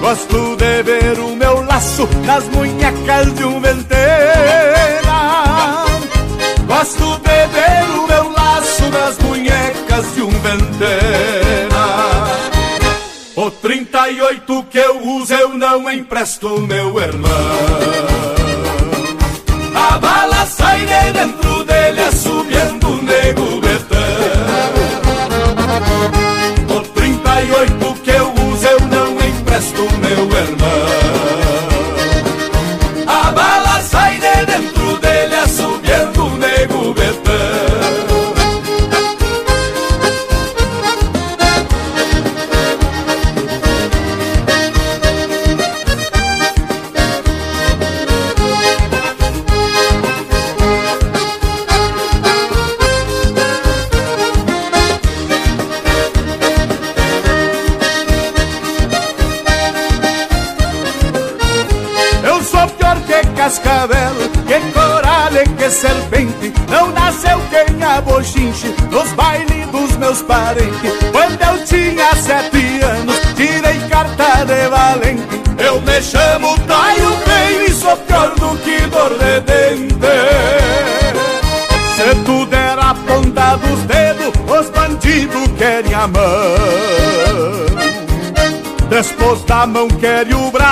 Gosto 0.00 0.56
de 0.56 0.82
ver 0.82 1.20
o 1.20 1.36
meu 1.36 1.64
laço 1.64 2.08
nas 2.26 2.48
munhecas 2.48 3.32
de 3.32 3.44
um 3.44 3.60
ventena. 3.60 3.94
Gosto 6.66 7.20
de 7.20 7.46
ver 7.46 7.96
o 7.96 8.08
meu 8.08 8.32
laço 8.32 8.82
nas 8.90 9.18
munhecas 9.18 10.14
de 10.16 10.22
um 10.22 10.30
ventena. 10.30 11.86
O 13.36 13.52
38 13.52 14.66
que 14.68 14.78
eu 14.78 15.00
uso 15.00 15.32
eu 15.32 15.50
não 15.50 15.88
empresto, 15.88 16.60
meu 16.60 17.00
irmão. 17.00 17.30
A 19.76 19.96
bala 19.98 20.44
sai 20.44 20.80
de 20.80 21.12
dentro 21.12 21.62
dele 21.62 21.71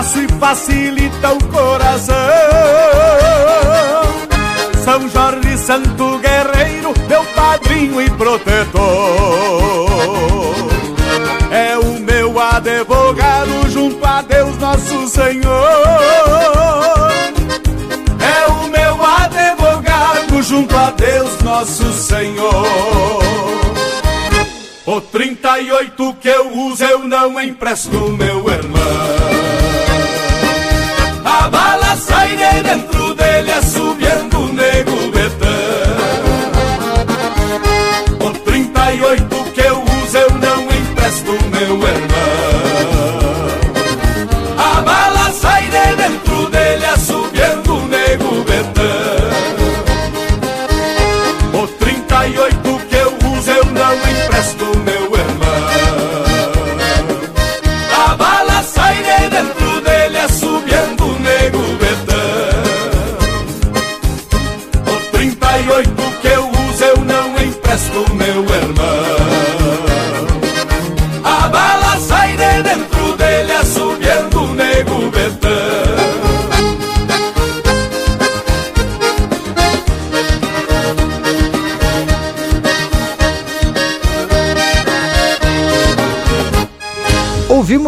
e 0.01 0.27
facilita 0.39 1.35
o 1.35 1.45
coração. 1.49 2.17
São 4.83 5.07
Jorge 5.11 5.59
Santo 5.59 6.19
Guerreiro, 6.19 6.95
meu 7.07 7.23
padrinho 7.35 8.01
e 8.01 8.09
protetor. 8.09 8.81
É 11.51 11.77
o 11.77 12.01
meu 12.01 12.41
advogado 12.41 13.69
junto 13.69 14.03
a 14.07 14.23
Deus 14.23 14.57
nosso 14.57 15.07
Senhor. 15.07 15.53
É 18.21 18.47
o 18.51 18.69
meu 18.69 19.05
advogado 19.05 20.43
junto 20.43 20.75
a 20.79 20.91
Deus 20.93 21.43
nosso 21.43 21.93
Senhor. 21.93 23.21
O 24.87 25.01
38 25.03 26.15
que 26.15 26.29
eu 26.29 26.57
uso 26.57 26.85
eu 26.85 27.01
não 27.01 27.39
empresto, 27.39 27.91
meu 28.13 28.50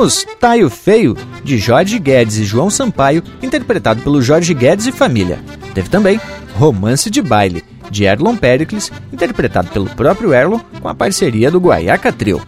Ouvimos 0.03 0.27
Taio 0.41 0.69
Feio, 0.69 1.17
de 1.45 1.59
Jorge 1.59 1.97
Guedes 1.97 2.37
e 2.37 2.45
João 2.45 2.69
Sampaio, 2.69 3.23
interpretado 3.41 4.03
pelo 4.03 4.21
Jorge 4.21 4.53
Guedes 4.53 4.87
e 4.87 4.91
família. 4.91 5.39
Teve 5.75 5.89
também 5.89 6.21
Romance 6.57 7.09
de 7.09 7.23
Baile, 7.23 7.63
de 7.89 8.03
Erlon 8.03 8.37
Pericles, 8.37 8.91
interpretado 9.13 9.69
pelo 9.69 9.89
próprio 9.91 10.35
Erlon, 10.35 10.59
com 10.81 10.89
a 10.89 10.95
parceria 10.95 11.53
do 11.53 11.61
Guaiaca 11.61 12.11
Trio. 12.11 12.43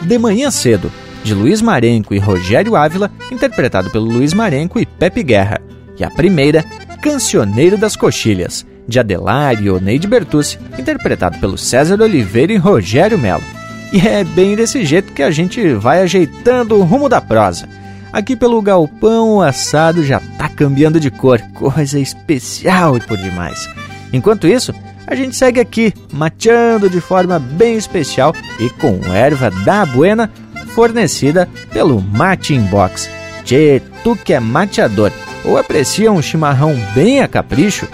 De 0.00 0.18
Manhã 0.18 0.50
Cedo, 0.50 0.90
de 1.22 1.32
Luiz 1.32 1.62
Marenco 1.62 2.12
e 2.12 2.18
Rogério 2.18 2.74
Ávila, 2.74 3.08
interpretado 3.30 3.88
pelo 3.88 4.06
Luiz 4.06 4.34
Marenco 4.34 4.80
e 4.80 4.84
Pepe 4.84 5.22
Guerra. 5.22 5.60
E 5.96 6.02
a 6.02 6.10
primeira, 6.10 6.64
Cancioneiro 7.00 7.78
das 7.78 7.94
Coxilhas, 7.94 8.66
de 8.88 8.98
Adelar 8.98 9.62
e 9.62 9.70
Oneide 9.70 10.08
Bertucci, 10.08 10.58
interpretado 10.76 11.38
pelo 11.38 11.56
César 11.56 12.02
Oliveira 12.02 12.52
e 12.52 12.56
Rogério 12.56 13.16
Melo. 13.16 13.55
E 13.96 13.98
é 14.06 14.22
bem 14.22 14.54
desse 14.54 14.84
jeito 14.84 15.14
que 15.14 15.22
a 15.22 15.30
gente 15.30 15.72
vai 15.72 16.02
ajeitando 16.02 16.76
o 16.76 16.82
rumo 16.82 17.08
da 17.08 17.18
prosa. 17.18 17.66
Aqui 18.12 18.36
pelo 18.36 18.60
galpão 18.60 19.36
o 19.36 19.40
assado 19.40 20.04
já 20.04 20.20
tá 20.36 20.50
cambiando 20.50 21.00
de 21.00 21.10
cor, 21.10 21.40
coisa 21.54 21.98
especial 21.98 22.98
e 22.98 23.00
por 23.00 23.16
demais. 23.16 23.66
Enquanto 24.12 24.46
isso, 24.46 24.74
a 25.06 25.14
gente 25.14 25.34
segue 25.34 25.60
aqui, 25.60 25.94
mateando 26.12 26.90
de 26.90 27.00
forma 27.00 27.38
bem 27.38 27.78
especial 27.78 28.34
e 28.60 28.68
com 28.68 29.00
erva 29.14 29.50
da 29.64 29.86
buena, 29.86 30.30
fornecida 30.74 31.48
pelo 31.72 31.98
Mate 31.98 32.52
Inbox. 32.52 33.08
Tchê, 33.46 33.80
tu 34.04 34.14
que 34.14 34.34
é 34.34 34.40
mateador 34.40 35.10
ou 35.42 35.56
aprecia 35.56 36.12
um 36.12 36.20
chimarrão 36.20 36.76
bem 36.94 37.22
a 37.22 37.28
capricho? 37.28 37.88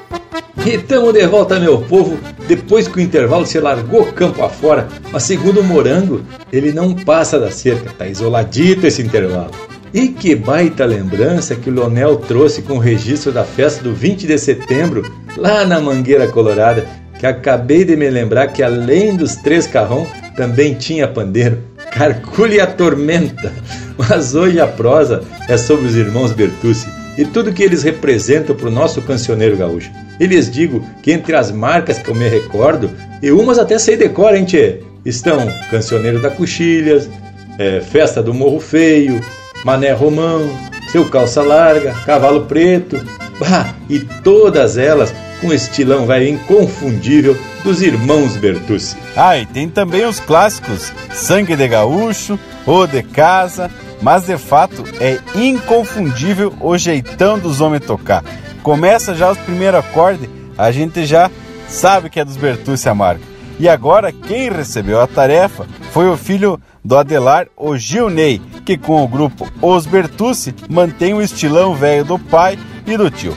E 0.66 0.77
tamo 0.77 1.12
de 1.12 1.27
volta, 1.27 1.59
meu 1.59 1.78
povo, 1.78 2.18
depois 2.47 2.86
que 2.86 2.98
o 2.98 3.01
intervalo 3.01 3.47
se 3.47 3.59
largou 3.59 4.06
campo 4.06 4.43
afora, 4.43 4.89
mas 5.10 5.22
segundo 5.22 5.60
o 5.60 5.64
Morango, 5.64 6.22
ele 6.52 6.72
não 6.72 6.94
passa 6.94 7.39
da 7.39 7.51
cerca, 7.51 7.90
tá 7.97 8.06
isoladito 8.06 8.86
esse 8.86 9.01
intervalo. 9.01 9.52
E 9.93 10.09
que 10.09 10.35
baita 10.35 10.85
lembrança 10.85 11.56
que 11.56 11.70
o 11.70 11.72
Leonel 11.72 12.16
trouxe 12.16 12.62
com 12.62 12.74
o 12.74 12.78
registro 12.78 13.32
da 13.32 13.43
festa 13.43 13.82
do 13.82 13.94
20 13.94 14.27
de 14.27 14.39
setembro, 14.39 15.10
lá 15.36 15.64
na 15.64 15.81
Mangueira 15.81 16.28
Colorada, 16.28 16.86
que 17.18 17.27
acabei 17.27 17.85
de 17.85 17.97
me 17.97 18.09
lembrar 18.10 18.48
que 18.48 18.62
além 18.62 19.16
dos 19.16 19.36
três 19.36 19.66
carrão, 19.66 20.06
também 20.36 20.74
tinha 20.74 21.09
pandeiro. 21.09 21.59
Carcule 21.93 22.60
a 22.60 22.66
tormenta. 22.66 23.52
Mas 23.98 24.35
hoje 24.35 24.60
a 24.60 24.66
prosa 24.66 25.22
é 25.48 25.56
sobre 25.56 25.86
os 25.86 25.97
irmãos 25.97 26.32
Bertucci 26.32 26.99
e 27.20 27.24
tudo 27.26 27.52
que 27.52 27.62
eles 27.62 27.82
representam 27.82 28.56
para 28.56 28.68
o 28.68 28.70
nosso 28.70 29.02
cancioneiro 29.02 29.55
gaúcho. 29.55 29.90
E 30.18 30.26
lhes 30.26 30.51
digo 30.51 30.82
que 31.02 31.12
entre 31.12 31.36
as 31.36 31.52
marcas 31.52 31.98
que 31.98 32.09
eu 32.09 32.14
me 32.14 32.26
recordo, 32.26 32.90
e 33.22 33.30
umas 33.30 33.59
até 33.59 33.78
sei 33.78 33.94
decora, 33.94 34.38
hein, 34.38 34.47
tchê? 34.47 34.78
Estão 35.05 35.38
Cancioneiro 35.70 36.18
da 36.22 36.30
Coxilhas, 36.30 37.10
é, 37.59 37.82
Festa 37.82 38.22
do 38.22 38.32
Morro 38.32 38.59
Feio, 38.59 39.22
Mané 39.66 39.92
Romão, 39.92 40.51
Seu 40.90 41.10
Calça 41.10 41.42
Larga, 41.42 41.92
Cavalo 42.06 42.47
Preto, 42.47 42.98
bah, 43.38 43.74
e 43.90 44.01
todas 44.01 44.78
elas 44.78 45.12
com 45.42 45.52
estilão 45.52 46.06
velho 46.06 46.26
inconfundível 46.26 47.36
dos 47.62 47.82
irmãos 47.82 48.34
Bertucci. 48.36 48.97
Ah, 49.14 49.36
e 49.36 49.44
tem 49.44 49.68
também 49.68 50.06
os 50.06 50.20
clássicos 50.20 50.90
Sangue 51.12 51.55
de 51.55 51.68
Gaúcho, 51.68 52.38
O 52.66 52.86
de 52.86 53.02
Casa, 53.02 53.70
mas 54.01 54.24
de 54.24 54.36
fato 54.39 54.85
é 55.01 55.18
inconfundível 55.35 56.55
o 56.60 56.77
jeitão 56.77 57.39
dos 57.39 57.60
homens 57.60 57.85
tocar. 57.86 58.24
Começa 58.62 59.14
já 59.14 59.31
os 59.31 59.39
primeiros 59.39 59.81
acordes, 59.81 60.28
a 60.56 60.70
gente 60.70 61.05
já 61.06 61.31
sabe 61.68 62.10
que 62.10 62.20
é 62.20 62.24
dos 62.24 62.36
Bertucci 62.36 62.89
a 62.89 62.94
marca. 62.94 63.22
E 63.59 63.68
agora 63.68 64.10
quem 64.12 64.51
recebeu 64.51 65.01
a 65.01 65.06
tarefa 65.06 65.66
foi 65.93 66.09
o 66.09 66.16
filho 66.16 66.60
do 66.85 66.97
Adelar, 66.97 67.47
o 67.56 67.77
Gilney, 67.77 68.40
que 68.64 68.78
com 68.78 69.05
o 69.05 69.09
grupo 69.09 69.47
Os 69.60 69.85
Bertucci 69.85 70.55
mantém 70.68 71.12
o 71.12 71.20
estilão 71.20 71.74
velho 71.74 72.05
do 72.05 72.18
pai 72.18 72.59
e 72.86 72.97
do 72.97 73.10
tio. 73.10 73.36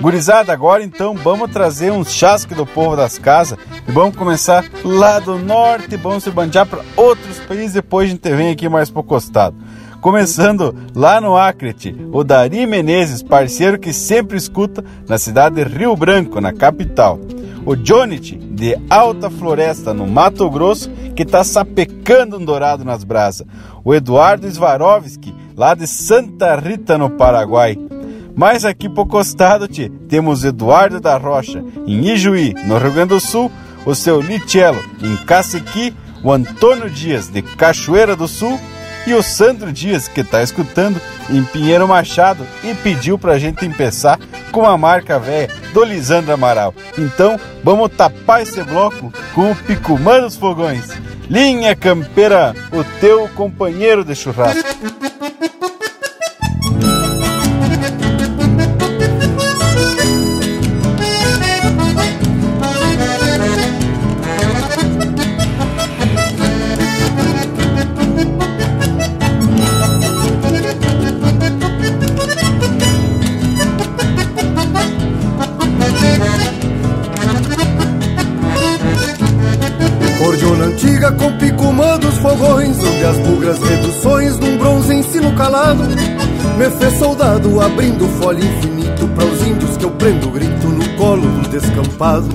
Gurizada, 0.00 0.52
agora 0.52 0.84
então 0.84 1.14
vamos 1.14 1.50
trazer 1.50 1.90
uns 1.90 2.12
chasque 2.12 2.54
do 2.54 2.64
povo 2.64 2.94
das 2.94 3.18
casas 3.18 3.58
e 3.86 3.90
vamos 3.90 4.16
começar 4.16 4.64
lá 4.84 5.18
do 5.18 5.36
norte, 5.36 5.96
vamos 5.96 6.22
se 6.22 6.30
bandear 6.30 6.66
para 6.66 6.84
outros 6.96 7.38
países, 7.40 7.72
depois 7.72 8.08
a 8.08 8.12
gente 8.12 8.30
vem 8.30 8.50
aqui 8.50 8.68
mais 8.68 8.90
pro 8.90 9.02
costado. 9.02 9.56
Começando 10.00 10.74
lá 10.94 11.20
no 11.20 11.36
Acrete, 11.36 11.94
o 12.12 12.22
Dari 12.22 12.66
Menezes, 12.66 13.20
parceiro 13.20 13.80
que 13.80 13.92
sempre 13.92 14.36
escuta 14.36 14.84
na 15.08 15.18
cidade 15.18 15.56
de 15.56 15.64
Rio 15.64 15.96
Branco, 15.96 16.40
na 16.40 16.52
capital. 16.52 17.18
O 17.66 17.74
Jonit, 17.74 18.36
de 18.38 18.78
Alta 18.88 19.28
Floresta, 19.28 19.92
no 19.92 20.06
Mato 20.06 20.48
Grosso, 20.48 20.88
que 21.16 21.24
está 21.24 21.42
sapecando 21.42 22.38
um 22.38 22.44
dourado 22.44 22.84
nas 22.84 23.02
brasas. 23.02 23.44
O 23.84 23.92
Eduardo 23.92 24.48
Svarovski, 24.48 25.34
lá 25.56 25.74
de 25.74 25.88
Santa 25.88 26.54
Rita, 26.54 26.96
no 26.96 27.10
Paraguai. 27.10 27.76
Mais 28.36 28.64
aqui 28.64 28.88
por 28.88 29.08
costado, 29.08 29.66
tchê, 29.66 29.90
temos 30.08 30.44
Eduardo 30.44 31.00
da 31.00 31.16
Rocha, 31.16 31.62
em 31.88 32.08
Ijuí, 32.12 32.54
no 32.66 32.78
Rio 32.78 32.92
Grande 32.92 33.08
do 33.08 33.20
Sul, 33.20 33.50
o 33.84 33.96
seu 33.96 34.20
Licello, 34.20 34.80
em 35.02 35.16
Cacequi, 35.24 35.92
o 36.22 36.32
Antônio 36.32 36.88
Dias, 36.88 37.28
de 37.28 37.42
Cachoeira 37.42 38.14
do 38.14 38.28
Sul, 38.28 38.58
e 39.08 39.14
o 39.14 39.22
Sandro 39.22 39.72
Dias, 39.72 40.06
que 40.06 40.20
está 40.20 40.42
escutando 40.42 41.00
em 41.30 41.42
Pinheiro 41.42 41.88
Machado 41.88 42.46
e 42.62 42.74
pediu 42.74 43.18
para 43.18 43.32
a 43.32 43.38
gente 43.38 43.64
empeçar 43.64 44.18
com 44.52 44.66
a 44.66 44.76
marca 44.76 45.18
velha 45.18 45.48
do 45.72 45.82
Lisandro 45.82 46.34
Amaral. 46.34 46.74
Então, 46.98 47.40
vamos 47.64 47.90
tapar 47.90 48.42
esse 48.42 48.62
bloco 48.62 49.10
com 49.34 49.50
o 49.50 49.56
Picumã 49.56 50.20
dos 50.20 50.36
Fogões. 50.36 50.90
Linha 51.30 51.74
Campeira, 51.74 52.54
o 52.70 52.84
teu 53.00 53.28
companheiro 53.28 54.04
de 54.04 54.14
churrasco. 54.14 54.68
Fogões, 82.38 82.78
onde 82.78 83.04
as 83.04 83.18
bugras 83.18 83.58
reduções 83.58 84.38
num 84.38 84.56
bronze 84.56 84.94
ensino 84.94 85.34
calado 85.34 85.82
me 86.56 86.70
fez 86.78 86.98
soldado 86.98 87.60
abrindo 87.60 88.06
folha 88.20 88.44
infinito 88.44 89.08
para 89.08 89.24
os 89.24 89.46
índios 89.46 89.76
que 89.76 89.84
eu 89.84 89.90
prendo 89.92 90.30
grito 90.30 90.68
no 90.68 90.88
colo 90.96 91.22
do 91.22 91.48
descampado. 91.48 92.28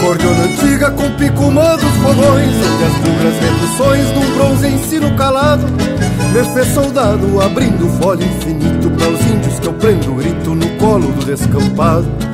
Cordiona 0.00 0.44
antiga 0.44 0.90
com 0.90 1.10
picumã 1.16 1.76
dos 1.76 1.94
fogões, 2.02 2.54
onde 2.54 2.84
as 2.84 2.94
bugras 3.02 3.38
reduções 3.40 4.12
num 4.14 4.34
bronze 4.36 4.68
ensino 4.68 5.16
calado 5.16 5.66
me 5.66 6.54
fez 6.54 6.68
soldado 6.74 7.40
abrindo 7.40 7.88
folha 8.00 8.24
infinito 8.24 8.90
para 8.90 9.08
os 9.08 9.20
índios 9.20 9.58
que 9.60 9.66
eu 9.66 9.72
prendo 9.74 10.14
grito 10.14 10.54
no 10.54 10.68
colo 10.78 11.12
do 11.12 11.24
descampado. 11.24 12.27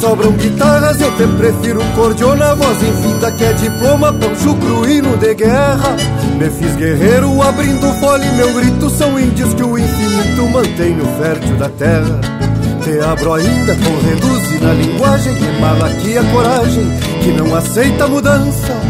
Sobram 0.00 0.32
guitarras, 0.32 0.98
eu 0.98 1.14
te 1.14 1.26
prefiro 1.36 1.80
cordiona, 1.94 2.54
voz 2.54 2.82
infinda 2.82 3.30
que 3.32 3.44
é 3.44 3.52
diploma, 3.52 4.10
pancho 4.10 4.56
cruíno 4.56 5.14
de 5.18 5.34
guerra. 5.34 5.94
Me 6.38 6.48
fiz 6.48 6.74
guerreiro 6.74 7.42
abrindo 7.42 7.86
fole, 8.00 8.26
meu 8.32 8.50
grito 8.54 8.88
são 8.88 9.20
índios 9.20 9.52
que 9.52 9.62
o 9.62 9.78
infinito 9.78 10.48
mantém 10.50 10.96
no 10.96 11.04
fértil 11.18 11.54
da 11.56 11.68
terra. 11.68 12.18
Te 12.82 12.98
abro 12.98 13.34
ainda 13.34 13.74
com 13.74 14.06
reduz 14.06 14.40
na 14.62 14.72
linguagem, 14.72 15.34
remala 15.34 15.86
aqui 15.86 16.16
a 16.16 16.24
coragem 16.24 16.84
que 17.22 17.32
não 17.32 17.54
aceita 17.54 18.06
mudança. 18.08 18.89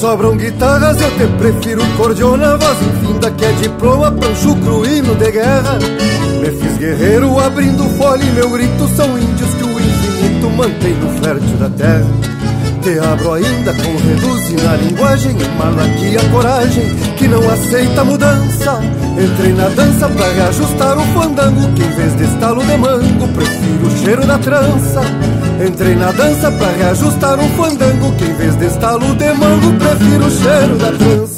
Sobram 0.00 0.36
guitarras, 0.36 1.00
eu 1.00 1.10
te 1.10 1.26
prefiro 1.38 1.82
cordiona 1.96 2.56
Voz 2.56 2.78
infinda 2.82 3.30
que 3.32 3.44
é 3.44 3.52
diploma, 3.52 4.12
pancho 4.12 4.54
cruíno 4.54 5.14
de 5.16 5.30
guerra. 5.32 5.76
Me 6.40 6.50
fiz 6.52 6.78
guerreiro 6.78 7.36
abrindo 7.40 7.82
folha 7.96 8.22
e 8.22 8.30
meu 8.30 8.48
grito 8.48 8.86
São 8.94 9.18
índios 9.18 9.54
que 9.54 9.64
o 9.64 9.80
infinito 9.80 10.50
mantém 10.50 10.94
no 10.94 11.20
fértil 11.20 11.56
da 11.56 11.70
terra. 11.70 12.06
Te 12.80 12.98
abro 13.00 13.32
ainda 13.32 13.74
com 13.74 13.96
reduz 13.96 14.62
na 14.62 14.76
linguagem 14.76 15.32
aqui 15.32 16.16
a 16.16 16.30
coragem 16.30 16.94
que 17.16 17.26
não 17.26 17.50
aceita 17.50 18.04
mudança 18.04 18.80
Entrei 19.18 19.52
na 19.52 19.68
dança 19.70 20.08
pra 20.08 20.30
reajustar 20.32 20.96
o 20.96 21.04
fandango 21.06 21.72
Que 21.74 21.82
em 21.82 21.90
vez 21.90 22.16
de 22.16 22.24
estalo 22.24 22.64
de 22.64 22.76
mango 22.76 23.28
Prefiro 23.28 23.86
o 23.86 23.98
cheiro 23.98 24.26
da 24.26 24.38
trança. 24.38 25.00
Entrei 25.66 25.96
na 25.96 26.12
dança 26.12 26.52
pra 26.52 26.68
reajustar 26.68 27.40
um 27.40 27.48
fandango 27.56 28.12
Que 28.12 28.24
em 28.26 28.34
vez 28.34 28.56
de 28.56 28.66
estalo 28.66 29.14
de 29.16 29.32
mango 29.32 29.72
Prefiro 29.74 30.26
o 30.26 30.30
cheiro 30.30 30.76
da 30.76 30.92
trança 30.92 31.37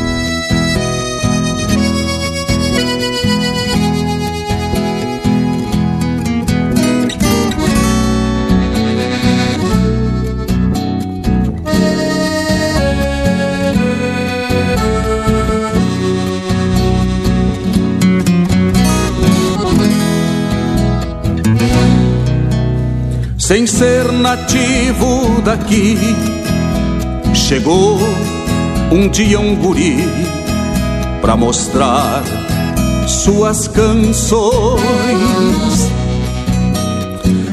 Sem 23.51 23.67
ser 23.67 24.09
nativo 24.13 25.41
daqui. 25.41 25.97
Chegou 27.33 27.99
um 28.89 29.09
dia 29.09 29.41
um 29.41 29.53
guri 29.57 29.97
pra 31.19 31.35
mostrar 31.35 32.23
suas 33.05 33.67
canções. 33.67 34.79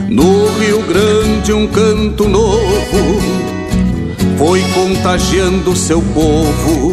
No 0.08 0.46
Rio 0.60 0.82
Grande, 0.82 1.52
um 1.52 1.66
canto 1.66 2.28
novo 2.28 3.20
foi 4.38 4.62
contagiando 4.74 5.74
seu 5.74 6.00
povo 6.00 6.92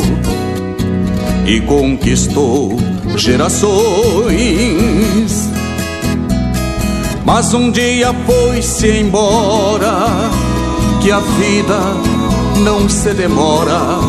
e 1.46 1.62
conquistou 1.62 2.76
gerações. 3.16 3.76
Mas 7.26 7.54
um 7.56 7.72
dia 7.72 8.14
foi-se 8.26 8.88
embora, 9.00 10.30
que 11.02 11.12
a 11.12 11.20
vida 11.20 11.80
não 12.64 12.88
se 12.88 13.14
demora 13.14 14.00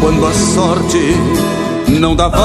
quando 0.00 0.26
a 0.26 0.32
sorte 0.32 1.16
não 1.88 2.16
dá 2.16 2.28
val. 2.28 2.42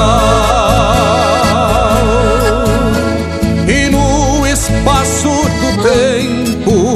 E 3.68 3.90
no 3.90 4.46
espaço 4.46 5.28
do 5.28 5.82
tempo 5.82 6.94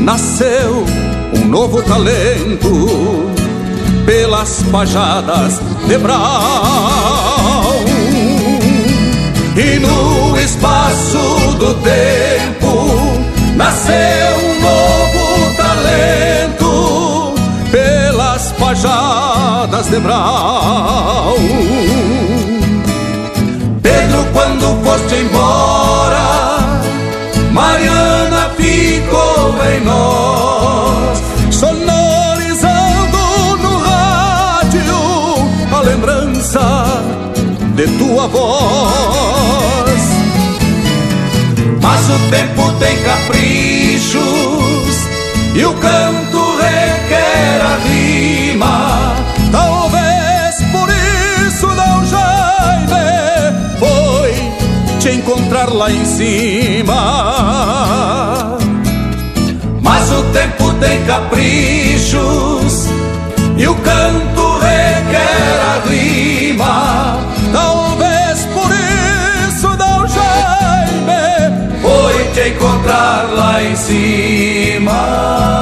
nasceu 0.00 0.84
um 1.36 1.46
novo 1.48 1.82
talento 1.82 3.32
pelas 4.06 4.62
pajadas 4.70 5.60
de 5.86 5.98
Brau. 5.98 6.20
E 9.56 9.78
no 9.80 10.11
espaço 10.92 11.56
do 11.56 11.74
tempo 11.74 12.86
nasceu 13.56 14.36
um 14.44 14.60
novo 14.60 15.56
talento 15.56 17.34
pelas 17.70 18.52
pajadas 18.52 19.86
de 19.88 19.98
Brau. 20.00 21.34
Pedro, 23.82 24.26
quando 24.32 24.84
foste 24.84 25.14
embora, 25.14 26.58
Mariana 27.52 28.50
ficou 28.56 29.54
em 29.74 29.80
nós, 29.84 31.22
sonorizando 31.50 33.18
no 33.62 33.78
rádio 33.78 34.94
a 35.74 35.80
lembrança 35.80 36.84
de 37.74 37.86
tua 37.98 38.26
voz. 38.28 39.51
Tem 42.82 43.00
caprichos 43.04 44.22
e 45.54 45.64
o 45.64 45.72
canto 45.74 46.56
requer 46.56 47.60
a 47.62 47.76
rima. 47.86 49.14
Talvez 49.52 50.56
por 50.72 50.88
isso 51.46 51.68
não 51.68 52.04
Jaime 52.04 52.96
foi 53.78 54.34
te 54.98 55.10
encontrar 55.10 55.72
lá 55.72 55.92
em 55.92 56.04
cima. 56.04 56.98
Mas 59.80 60.10
o 60.10 60.22
tempo 60.32 60.72
tem 60.80 61.04
caprichos 61.04 62.88
e 63.56 63.68
o 63.68 63.74
canto 63.76 64.21
em 73.62 73.76
cima. 73.76 75.61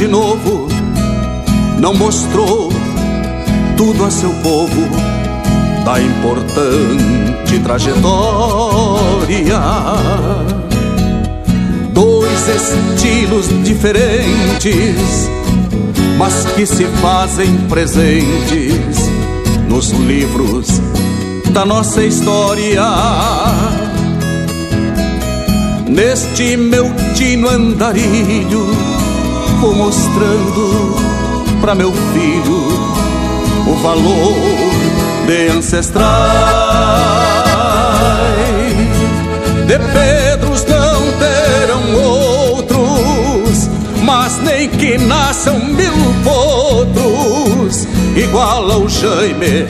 Grande 0.00 0.12
Novo 0.12 0.66
não 1.78 1.92
mostrou 1.92 2.72
tudo 3.76 4.02
a 4.02 4.10
seu 4.10 4.30
povo 4.42 4.88
da 5.84 6.00
importante 6.00 7.58
trajetória. 7.62 9.60
Dois 11.92 12.48
estilos 12.48 13.48
diferentes, 13.62 15.28
mas 16.16 16.46
que 16.54 16.64
se 16.64 16.86
fazem 17.02 17.58
presentes 17.68 19.10
nos 19.68 19.90
livros 19.90 20.80
da 21.52 21.66
nossa 21.66 22.02
história. 22.02 22.86
Neste 25.86 26.56
meu 26.56 26.90
tino 27.14 27.50
andarilho, 27.50 28.89
vou 29.60 29.74
mostrando 29.74 30.96
para 31.60 31.74
meu 31.74 31.92
filho 31.92 33.00
o 33.66 33.74
valor 33.82 34.34
de 35.26 35.48
ancestrais. 35.48 36.10
De 39.66 39.78
Pedros 39.78 40.64
não 40.64 41.00
terão 41.18 41.94
outros, 42.02 43.68
mas 44.02 44.38
nem 44.42 44.68
que 44.68 44.98
nasçam 44.98 45.58
mil 45.58 45.94
potros, 46.24 47.86
igual 48.16 48.70
ao 48.72 48.88
Jaime, 48.88 49.66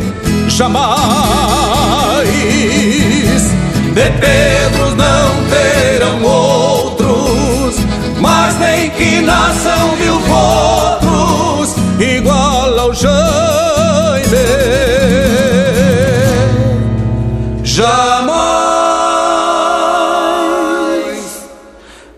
jamais. 0.49 1.01
De 3.93 4.11
Pedros 4.21 4.95
não 4.97 5.45
terão 5.51 6.23
outros, 6.23 6.70
nem 8.61 8.91
que 8.91 9.21
nasçam 9.23 9.97
mil 9.97 10.21
potros, 10.21 11.75
igual 11.99 12.79
ao 12.79 12.95
Jaime. 12.95 13.21
Jamais, 17.65 18.31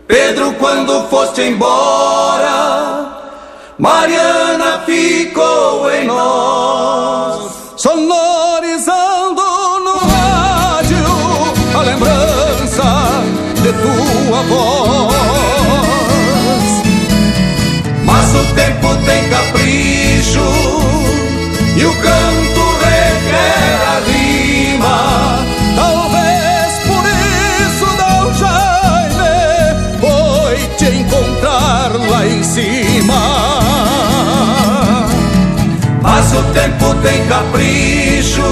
Pedro, 0.07 0.53
quando 0.55 1.09
foste 1.09 1.43
embora, 1.43 3.07
Mariana 3.79 4.83
ficou 4.85 5.91
em 5.91 6.05
nós, 6.07 6.92
o 21.93 21.97
canto 21.97 22.65
requer 22.85 23.81
a 23.93 24.01
rima. 24.09 24.99
Talvez 25.77 26.79
por 26.87 27.05
isso 27.07 27.87
Dom 28.01 28.33
Jaime 28.41 29.35
foi 30.01 30.57
te 30.77 30.89
encontrar 30.97 31.93
lá 32.11 32.27
em 32.27 32.43
cima. 32.43 33.23
Mas 36.03 36.33
o 36.33 36.43
tempo 36.53 36.95
tem 37.03 37.27
capricho 37.27 38.43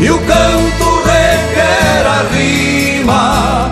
e 0.00 0.10
o 0.10 0.18
canto 0.18 1.02
requer 1.04 2.06
a 2.06 2.22
rima. 2.34 3.63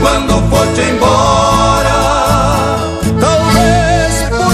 Quando 0.00 0.34
foste 0.50 0.80
embora, 0.82 1.98
talvez 3.20 4.22
por 4.28 4.52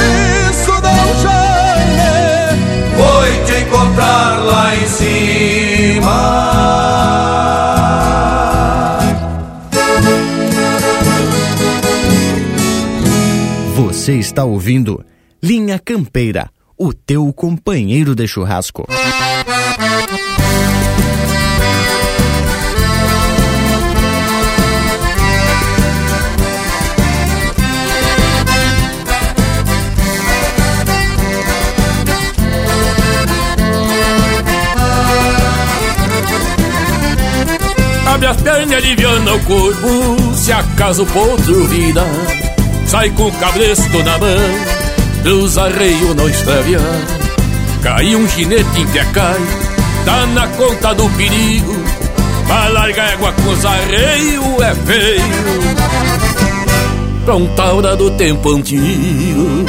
isso 0.50 0.72
Dom 0.80 1.14
Jaime 1.22 2.58
foi 2.96 3.30
te 3.44 3.54
encontrar 3.62 4.38
lá 4.44 4.76
em 4.76 4.86
cima. 4.86 6.18
Você 13.76 14.14
está 14.14 14.44
ouvindo 14.44 15.04
Linha 15.42 15.78
Campeira, 15.78 16.50
o 16.78 16.92
teu 16.92 17.32
companheiro 17.32 18.14
de 18.14 18.26
churrasco. 18.26 18.86
Abre 38.22 38.30
as 38.30 38.42
pernas, 38.42 38.76
aliviando 38.76 39.34
o 39.34 39.40
corpo 39.40 40.36
Se 40.36 40.52
acaso 40.52 41.02
o 41.02 41.06
potro 41.06 41.66
vira 41.66 42.04
Sai 42.86 43.10
com 43.10 43.26
o 43.26 43.32
cabresto 43.32 43.98
na 44.04 44.16
mão 44.16 45.24
Dos 45.24 45.58
arreios 45.58 46.14
não 46.14 46.28
extraviar 46.28 46.82
Cai 47.82 48.14
um 48.14 48.28
ginete 48.28 48.80
em 48.80 48.86
que 48.86 49.04
cai 49.06 49.40
Tá 50.04 50.24
na 50.26 50.46
conta 50.46 50.94
do 50.94 51.08
perigo 51.10 51.74
Pra 52.46 52.68
largar 52.68 53.12
égua 53.12 53.32
com 53.32 53.50
os 53.50 53.64
arreios 53.64 54.60
é 54.60 54.74
feio. 54.86 55.22
Pra 57.24 57.34
um 57.34 57.46
taura 57.56 57.96
do 57.96 58.08
tempo 58.12 58.52
antigo 58.52 59.64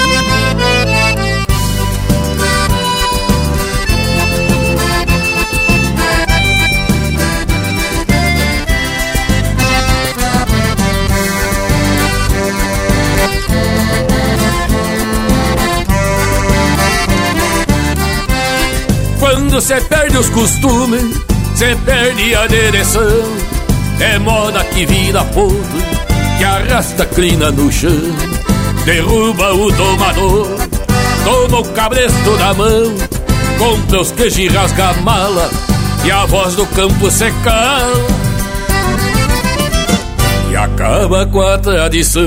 Quando 19.54 19.66
cê 19.66 19.80
perde 19.82 20.18
os 20.18 20.30
costumes, 20.30 21.14
cê 21.54 21.78
perde 21.86 22.34
a 22.34 22.48
direção. 22.48 23.38
É 24.00 24.18
moda 24.18 24.64
que 24.64 24.84
vira 24.84 25.24
podre, 25.26 25.84
que 26.40 26.44
arrasta 26.44 27.06
crina 27.06 27.52
no 27.52 27.72
chão. 27.72 27.92
Derruba 28.84 29.54
o 29.54 29.72
domador, 29.72 30.48
toma 31.24 31.60
o 31.60 31.66
cabresto 31.66 32.32
na 32.40 32.54
mão. 32.56 32.96
Compra 33.60 34.02
os 34.02 34.12
queijos 34.12 34.40
e 34.40 34.48
rasga 34.48 34.90
a 34.90 34.94
mala, 34.94 35.52
e 36.04 36.10
a 36.10 36.26
voz 36.26 36.56
do 36.56 36.66
campo 36.66 37.12
se 37.12 37.32
cala. 37.44 38.08
E 40.50 40.56
acaba 40.56 41.28
com 41.28 41.42
a 41.44 41.60
tradição. 41.60 42.24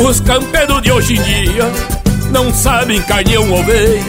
Os 0.00 0.18
campeiros 0.20 0.82
de 0.82 0.90
hoje 0.90 1.14
em 1.14 1.22
dia 1.22 1.70
não 2.30 2.52
sabem 2.54 3.00
carnear 3.02 3.42
uma 3.42 3.58
oveia, 3.58 4.02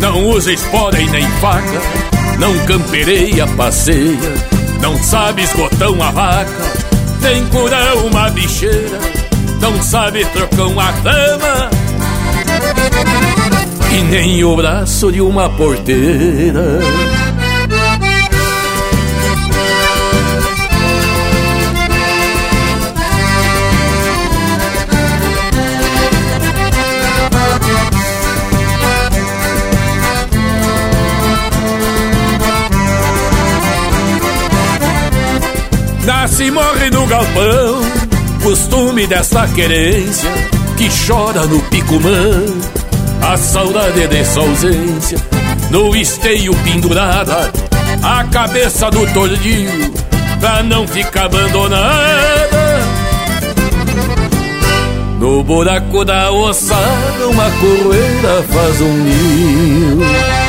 não 0.00 0.28
usa 0.30 0.52
espora 0.52 1.00
e 1.00 1.10
nem 1.10 1.28
faca, 1.40 1.82
não 2.38 2.56
campereia, 2.66 3.46
passeia, 3.48 4.34
não 4.80 4.96
sabe 5.02 5.42
esgotar 5.42 5.90
uma 5.90 6.12
vaca, 6.12 6.50
nem 7.20 7.44
curar 7.46 7.96
uma 7.96 8.30
bicheira, 8.30 9.00
não 9.60 9.82
sabe 9.82 10.24
trocar 10.26 10.68
uma 10.68 10.92
dama 10.92 11.70
e 13.92 14.02
nem 14.02 14.44
o 14.44 14.54
braço 14.54 15.10
de 15.10 15.20
uma 15.20 15.50
porteira. 15.50 16.78
Costume 38.46 39.08
dessa 39.08 39.48
querência. 39.48 40.30
que 40.76 40.88
chora 40.88 41.46
no 41.46 41.58
picumã, 41.62 42.44
a 43.20 43.36
saudade 43.36 44.06
de 44.06 44.24
sua 44.24 44.44
ausência, 44.44 45.18
no 45.68 45.96
esteio 45.96 46.54
pendurada, 46.62 47.50
a 48.04 48.22
cabeça 48.24 48.88
do 48.88 49.04
tordilho, 49.12 49.92
pra 50.38 50.62
não 50.62 50.86
ficar 50.86 51.24
abandonada. 51.24 52.78
No 55.18 55.42
buraco 55.42 56.04
da 56.04 56.30
ossada, 56.30 57.26
uma 57.28 57.50
correira 57.50 58.44
faz 58.48 58.80
um 58.80 58.92
ninho. 58.92 60.45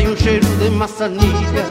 E 0.00 0.08
um 0.08 0.16
cheiro 0.16 0.46
de 0.56 0.70
maçanilha 0.70 1.64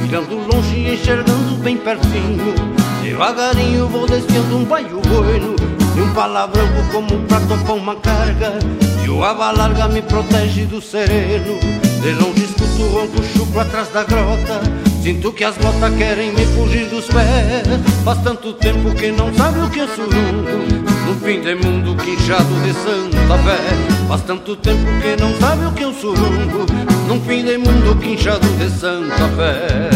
Mirando 0.00 0.36
longe 0.36 0.76
e 0.76 0.94
enxergando 0.94 1.56
bem 1.62 1.76
pertinho. 1.76 2.54
Devagarinho 3.02 3.88
vou 3.88 4.06
desviando 4.06 4.56
um 4.56 4.64
baio 4.64 5.00
bueno 5.00 5.56
E 5.96 6.00
um 6.00 6.14
palavrão 6.14 6.66
como 6.92 7.18
pra 7.26 7.40
topar 7.40 7.76
uma 7.76 7.96
carga. 7.96 8.58
E 9.04 9.08
o 9.08 9.24
aba 9.24 9.50
larga 9.50 9.88
me 9.88 10.02
protege 10.02 10.64
do 10.64 10.80
sereno. 10.80 11.58
De 12.00 12.12
longe 12.12 12.44
escuto 12.44 12.82
o 12.82 12.88
ronco 12.88 13.22
chucro 13.36 13.60
atrás 13.60 13.88
da 13.88 14.04
grota. 14.04 14.60
Sinto 15.02 15.32
que 15.32 15.44
as 15.44 15.56
botas 15.56 15.94
querem 15.96 16.32
me 16.32 16.46
fugir 16.46 16.86
dos 16.86 17.06
pés. 17.06 17.66
Faz 18.04 18.22
tanto 18.22 18.52
tempo 18.54 18.94
que 18.94 19.10
não 19.10 19.32
sabe 19.34 19.60
o 19.60 19.70
que 19.70 19.80
é 19.80 19.86
surungo 19.88 20.95
No 21.06 21.14
fim 21.14 21.40
de 21.40 21.54
mundo 21.54 21.94
quinchado 22.02 22.52
de 22.64 22.72
Santa 22.72 23.38
Fé. 23.38 24.06
Faz 24.08 24.22
tanto 24.22 24.56
tempo 24.56 24.84
que 25.00 25.16
não 25.22 25.34
sabe 25.38 25.66
o 25.66 25.72
que 25.72 25.84
um 25.84 25.94
surungo 25.94 26.66
Num 27.08 27.20
fim 27.22 27.44
de 27.44 27.58
mundo 27.58 27.96
quinchado 28.00 28.46
de 28.58 28.68
Santa 28.70 29.28
Fé 29.36 29.88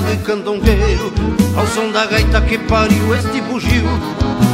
e 0.00 0.16
candongueiro 0.24 1.12
Ao 1.54 1.66
som 1.66 1.92
da 1.92 2.06
gaita 2.06 2.40
que 2.40 2.56
pariu 2.56 3.14
este 3.14 3.42
bugio. 3.42 3.84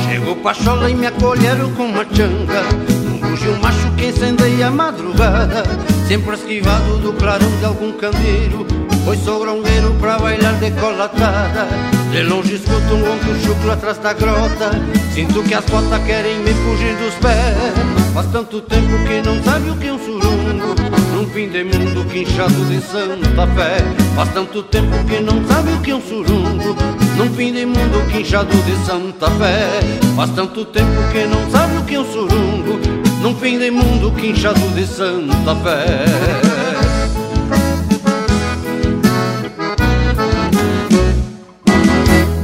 Chegou 0.04 0.34
Pachola 0.36 0.90
e 0.90 0.94
me 0.94 1.06
acolheram 1.06 1.72
com 1.74 1.84
uma 1.84 2.04
changa 2.04 2.62
Um 3.06 3.18
bugio 3.18 3.56
macho 3.62 3.88
que 3.96 4.06
incendeia 4.06 4.66
a 4.66 4.70
madrugada. 4.70 5.62
Sempre 6.08 6.34
esquivado 6.34 6.98
do 6.98 7.12
clarão 7.12 7.50
de 7.58 7.64
algum 7.64 7.92
candeiro 7.92 8.66
Pois 9.04 9.20
sou 9.20 9.38
grongueiro 9.40 9.94
pra 10.00 10.18
bailar 10.18 10.54
decolatada 10.54 11.68
De 12.10 12.22
longe 12.24 12.56
escuto 12.56 12.94
um 12.94 13.04
ronco 13.04 13.40
chucro 13.44 13.70
atrás 13.70 13.98
da 13.98 14.12
grota 14.14 14.70
Sinto 15.14 15.42
que 15.44 15.54
as 15.54 15.64
botas 15.66 16.02
querem 16.04 16.40
me 16.40 16.52
fugir 16.52 16.96
dos 16.96 17.14
pés 17.14 18.07
Faz 18.18 18.32
tanto 18.32 18.60
tempo 18.62 18.88
que 19.06 19.22
não 19.22 19.40
sabe 19.44 19.70
o 19.70 19.76
que 19.76 19.86
é 19.86 19.92
um 19.92 19.98
surungo 20.00 20.74
Num 21.14 21.24
fim 21.28 21.48
de 21.50 21.62
mundo 21.62 22.04
quinchado 22.10 22.64
de 22.64 22.80
Santa 22.80 23.46
Fé. 23.46 23.78
Faz 24.16 24.32
tanto 24.34 24.60
tempo 24.64 25.04
que 25.04 25.20
não 25.20 25.46
sabe 25.46 25.72
o 25.72 25.80
que 25.80 25.92
é 25.92 25.94
um 25.94 26.00
surungo 26.00 26.76
Num 27.16 27.32
fim 27.32 27.52
de 27.52 27.64
mundo 27.64 28.10
quinchado 28.10 28.56
de 28.64 28.74
Santa 28.84 29.30
Fé. 29.30 29.80
Faz 30.16 30.30
tanto 30.30 30.64
tempo 30.64 31.12
que 31.12 31.26
não 31.26 31.48
sabe 31.48 31.76
o 31.76 31.84
que 31.84 31.94
é 31.94 32.00
um 32.00 32.12
surungo 32.12 32.80
Num 33.22 33.36
fim 33.36 33.56
de 33.56 33.70
mundo 33.70 34.10
quinchado 34.10 34.68
de 34.74 34.84
Santa 34.84 35.54
Fé. 35.54 36.04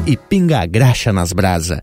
E 0.07 0.17
pinga 0.17 0.65
graxa 0.67 1.13
nas 1.13 1.33
brasa. 1.33 1.83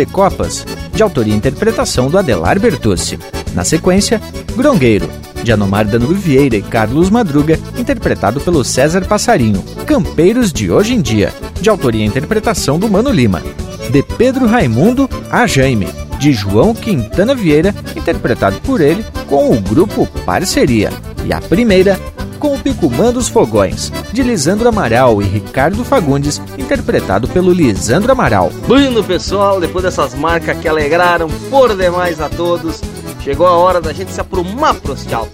De 0.00 0.06
Copas, 0.06 0.64
de 0.94 1.02
autoria 1.02 1.34
e 1.34 1.36
interpretação 1.36 2.08
do 2.08 2.16
Adelar 2.16 2.58
Bertucci. 2.58 3.18
Na 3.52 3.64
sequência, 3.64 4.20
Grongueiro, 4.56 5.10
de 5.42 5.52
Anomar 5.52 5.86
Danilo 5.86 6.14
Vieira 6.14 6.56
e 6.56 6.62
Carlos 6.62 7.10
Madruga, 7.10 7.58
interpretado 7.76 8.40
pelo 8.40 8.64
César 8.64 9.04
Passarinho. 9.04 9.62
Campeiros 9.84 10.52
de 10.54 10.70
Hoje 10.70 10.94
em 10.94 11.02
Dia, 11.02 11.34
de 11.60 11.68
autoria 11.68 12.02
e 12.02 12.06
interpretação 12.06 12.78
do 12.78 12.88
Mano 12.88 13.10
Lima. 13.10 13.42
De 13.90 14.02
Pedro 14.02 14.46
Raimundo 14.46 15.08
a 15.30 15.46
Jaime, 15.46 15.88
de 16.18 16.32
João 16.32 16.74
Quintana 16.74 17.34
Vieira, 17.34 17.74
interpretado 17.94 18.58
por 18.60 18.80
ele 18.80 19.04
com 19.26 19.52
o 19.52 19.60
grupo 19.60 20.06
Parceria. 20.24 20.90
E 21.26 21.32
a 21.32 21.42
primeira, 21.42 22.00
com 22.38 22.54
o 22.54 22.58
Picumã 22.58 23.12
dos 23.12 23.28
Fogões, 23.28 23.92
de 24.12 24.22
Lisandro 24.22 24.66
Amaral 24.66 25.20
e 25.20 25.26
Ricardo 25.26 25.84
Fagundes, 25.84 26.40
interpretado 26.70 27.26
pelo 27.26 27.52
Lisandro 27.52 28.12
Amaral. 28.12 28.52
Bueno, 28.68 29.02
pessoal, 29.02 29.60
depois 29.60 29.84
dessas 29.84 30.14
marcas 30.14 30.56
que 30.58 30.68
alegraram 30.68 31.28
por 31.50 31.76
demais 31.76 32.20
a 32.20 32.28
todos, 32.28 32.80
chegou 33.24 33.46
a 33.48 33.56
hora 33.56 33.80
da 33.80 33.92
gente 33.92 34.12
se 34.12 34.20
aprumar 34.20 34.74
pros 34.74 35.04
tchau. 35.04 35.28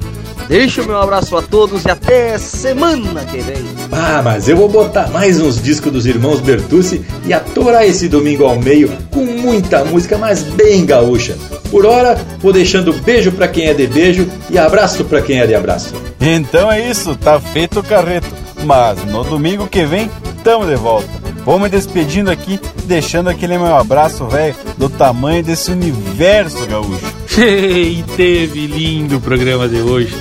Deixo 0.48 0.80
o 0.80 0.86
meu 0.86 0.98
abraço 0.98 1.36
a 1.36 1.42
todos 1.42 1.84
e 1.84 1.90
até 1.90 2.38
semana 2.38 3.24
que 3.24 3.38
vem. 3.38 3.66
Ah, 3.92 4.22
mas 4.24 4.48
eu 4.48 4.56
vou 4.56 4.68
botar 4.68 5.10
mais 5.10 5.38
uns 5.38 5.60
discos 5.60 5.92
dos 5.92 6.06
irmãos 6.06 6.40
Bertucci 6.40 7.04
e 7.26 7.34
atorar 7.34 7.84
esse 7.84 8.08
domingo 8.08 8.44
ao 8.44 8.56
meio 8.56 8.90
com 9.10 9.24
muita 9.24 9.84
música, 9.84 10.16
mas 10.16 10.42
bem 10.42 10.86
gaúcha. 10.86 11.36
Por 11.70 11.84
hora, 11.84 12.14
vou 12.38 12.52
deixando 12.52 12.92
beijo 12.92 13.32
para 13.32 13.48
quem 13.48 13.66
é 13.66 13.74
de 13.74 13.86
beijo 13.86 14.26
e 14.48 14.56
abraço 14.56 15.04
para 15.04 15.20
quem 15.20 15.40
é 15.40 15.46
de 15.46 15.54
abraço. 15.54 15.92
Então 16.18 16.70
é 16.72 16.88
isso, 16.88 17.14
tá 17.16 17.38
feito 17.38 17.80
o 17.80 17.82
carreto. 17.82 18.28
Mas 18.64 19.04
no 19.04 19.22
domingo 19.24 19.66
que 19.66 19.84
vem, 19.84 20.10
tamo 20.42 20.64
de 20.64 20.76
volta. 20.76 21.15
Vou 21.46 21.60
me 21.60 21.68
despedindo 21.68 22.28
aqui, 22.28 22.58
deixando 22.86 23.30
aquele 23.30 23.56
meu 23.56 23.76
abraço, 23.76 24.26
velho, 24.26 24.56
do 24.76 24.90
tamanho 24.90 25.44
desse 25.44 25.70
universo 25.70 26.66
gaúcho. 26.66 27.06
E 27.38 28.02
teve 28.16 28.66
lindo 28.66 29.18
o 29.18 29.20
programa 29.20 29.68
de 29.68 29.80
hoje. 29.80 30.16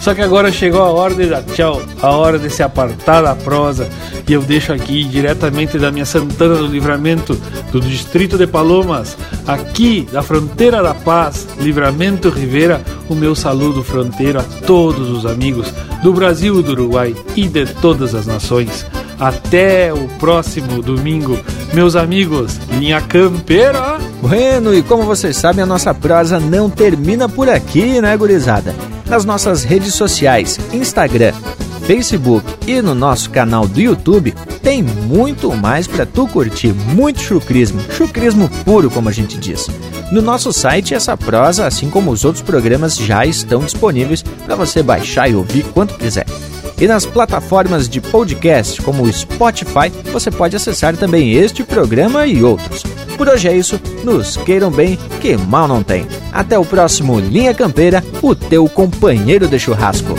Só 0.00 0.14
que 0.14 0.22
agora 0.22 0.50
chegou 0.50 0.80
a 0.80 0.88
hora 0.88 1.14
de 1.14 1.26
dar 1.26 1.42
tchau, 1.42 1.82
a 2.00 2.10
hora 2.10 2.38
de 2.38 2.48
se 2.48 2.62
apartar 2.62 3.22
da 3.22 3.34
prosa. 3.34 3.90
E 4.26 4.32
eu 4.32 4.40
deixo 4.40 4.72
aqui, 4.72 5.04
diretamente 5.04 5.78
da 5.78 5.90
minha 5.90 6.06
Santana 6.06 6.54
do 6.54 6.68
Livramento, 6.68 7.38
do 7.70 7.80
Distrito 7.80 8.38
de 8.38 8.46
Palomas, 8.46 9.18
aqui 9.46 10.08
da 10.10 10.22
Fronteira 10.22 10.82
da 10.82 10.94
Paz, 10.94 11.46
Livramento 11.58 12.30
Rivera, 12.30 12.80
o 13.08 13.14
meu 13.14 13.34
saludo 13.34 13.82
fronteiro 13.82 14.38
a 14.38 14.44
todos 14.64 15.10
os 15.10 15.26
amigos 15.26 15.74
do 16.02 16.12
Brasil 16.14 16.62
do 16.62 16.72
Uruguai 16.72 17.14
e 17.36 17.48
de 17.48 17.66
todas 17.66 18.14
as 18.14 18.26
nações. 18.26 18.86
Até 19.20 19.92
o 19.92 20.08
próximo 20.18 20.80
domingo, 20.80 21.38
meus 21.74 21.94
amigos, 21.94 22.58
linha 22.78 23.02
campeira. 23.02 23.98
Bueno, 24.22 24.74
e 24.74 24.82
como 24.82 25.02
vocês 25.02 25.36
sabem, 25.36 25.62
a 25.62 25.66
nossa 25.66 25.92
prosa 25.92 26.40
não 26.40 26.70
termina 26.70 27.28
por 27.28 27.46
aqui, 27.46 28.00
né, 28.00 28.16
gurizada? 28.16 28.74
Nas 29.06 29.26
nossas 29.26 29.62
redes 29.62 29.92
sociais, 29.94 30.58
Instagram, 30.72 31.34
Facebook 31.90 32.46
e 32.68 32.80
no 32.80 32.94
nosso 32.94 33.30
canal 33.30 33.66
do 33.66 33.80
YouTube, 33.80 34.32
tem 34.62 34.80
muito 34.80 35.52
mais 35.56 35.88
para 35.88 36.06
tu 36.06 36.24
curtir, 36.28 36.72
muito 36.72 37.18
chucrismo, 37.20 37.80
chucrismo 37.90 38.48
puro, 38.64 38.88
como 38.88 39.08
a 39.08 39.12
gente 39.12 39.36
diz. 39.36 39.66
No 40.12 40.22
nosso 40.22 40.52
site, 40.52 40.94
essa 40.94 41.16
prosa, 41.16 41.66
assim 41.66 41.90
como 41.90 42.12
os 42.12 42.24
outros 42.24 42.44
programas, 42.44 42.96
já 42.96 43.26
estão 43.26 43.64
disponíveis 43.64 44.22
para 44.22 44.54
você 44.54 44.84
baixar 44.84 45.28
e 45.28 45.34
ouvir 45.34 45.64
quanto 45.74 45.98
quiser. 45.98 46.26
E 46.80 46.86
nas 46.86 47.04
plataformas 47.04 47.88
de 47.88 48.00
podcast 48.00 48.80
como 48.82 49.02
o 49.02 49.12
Spotify, 49.12 49.90
você 50.12 50.30
pode 50.30 50.54
acessar 50.54 50.96
também 50.96 51.32
este 51.32 51.64
programa 51.64 52.24
e 52.24 52.44
outros. 52.44 52.84
Por 53.16 53.28
hoje 53.28 53.48
é 53.48 53.56
isso, 53.56 53.80
nos 54.04 54.36
queiram 54.36 54.70
bem, 54.70 54.96
que 55.20 55.36
mal 55.36 55.66
não 55.66 55.82
tem. 55.82 56.06
Até 56.32 56.56
o 56.56 56.64
próximo 56.64 57.18
Linha 57.18 57.52
Campeira, 57.52 58.00
o 58.22 58.32
teu 58.32 58.68
companheiro 58.68 59.48
de 59.48 59.58
churrasco. 59.58 60.14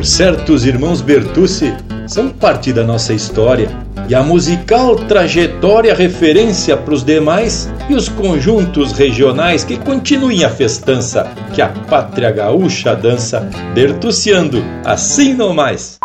Por 0.00 0.06
certo, 0.06 0.54
os 0.54 0.64
irmãos 0.64 1.02
Bertucci 1.02 1.74
são 2.06 2.30
parte 2.30 2.72
da 2.72 2.82
nossa 2.82 3.12
história 3.12 3.68
e 4.08 4.14
a 4.14 4.22
musical 4.22 4.96
trajetória 4.96 5.94
referência 5.94 6.74
para 6.74 6.94
os 6.94 7.04
demais 7.04 7.70
e 7.86 7.94
os 7.94 8.08
conjuntos 8.08 8.92
regionais 8.92 9.62
que 9.62 9.76
continuem 9.76 10.42
a 10.42 10.48
festança 10.48 11.30
que 11.52 11.60
a 11.60 11.68
pátria 11.68 12.30
gaúcha 12.30 12.96
dança, 12.96 13.40
bertuciando 13.74 14.64
assim 14.86 15.34
no 15.34 15.52
mais. 15.52 15.99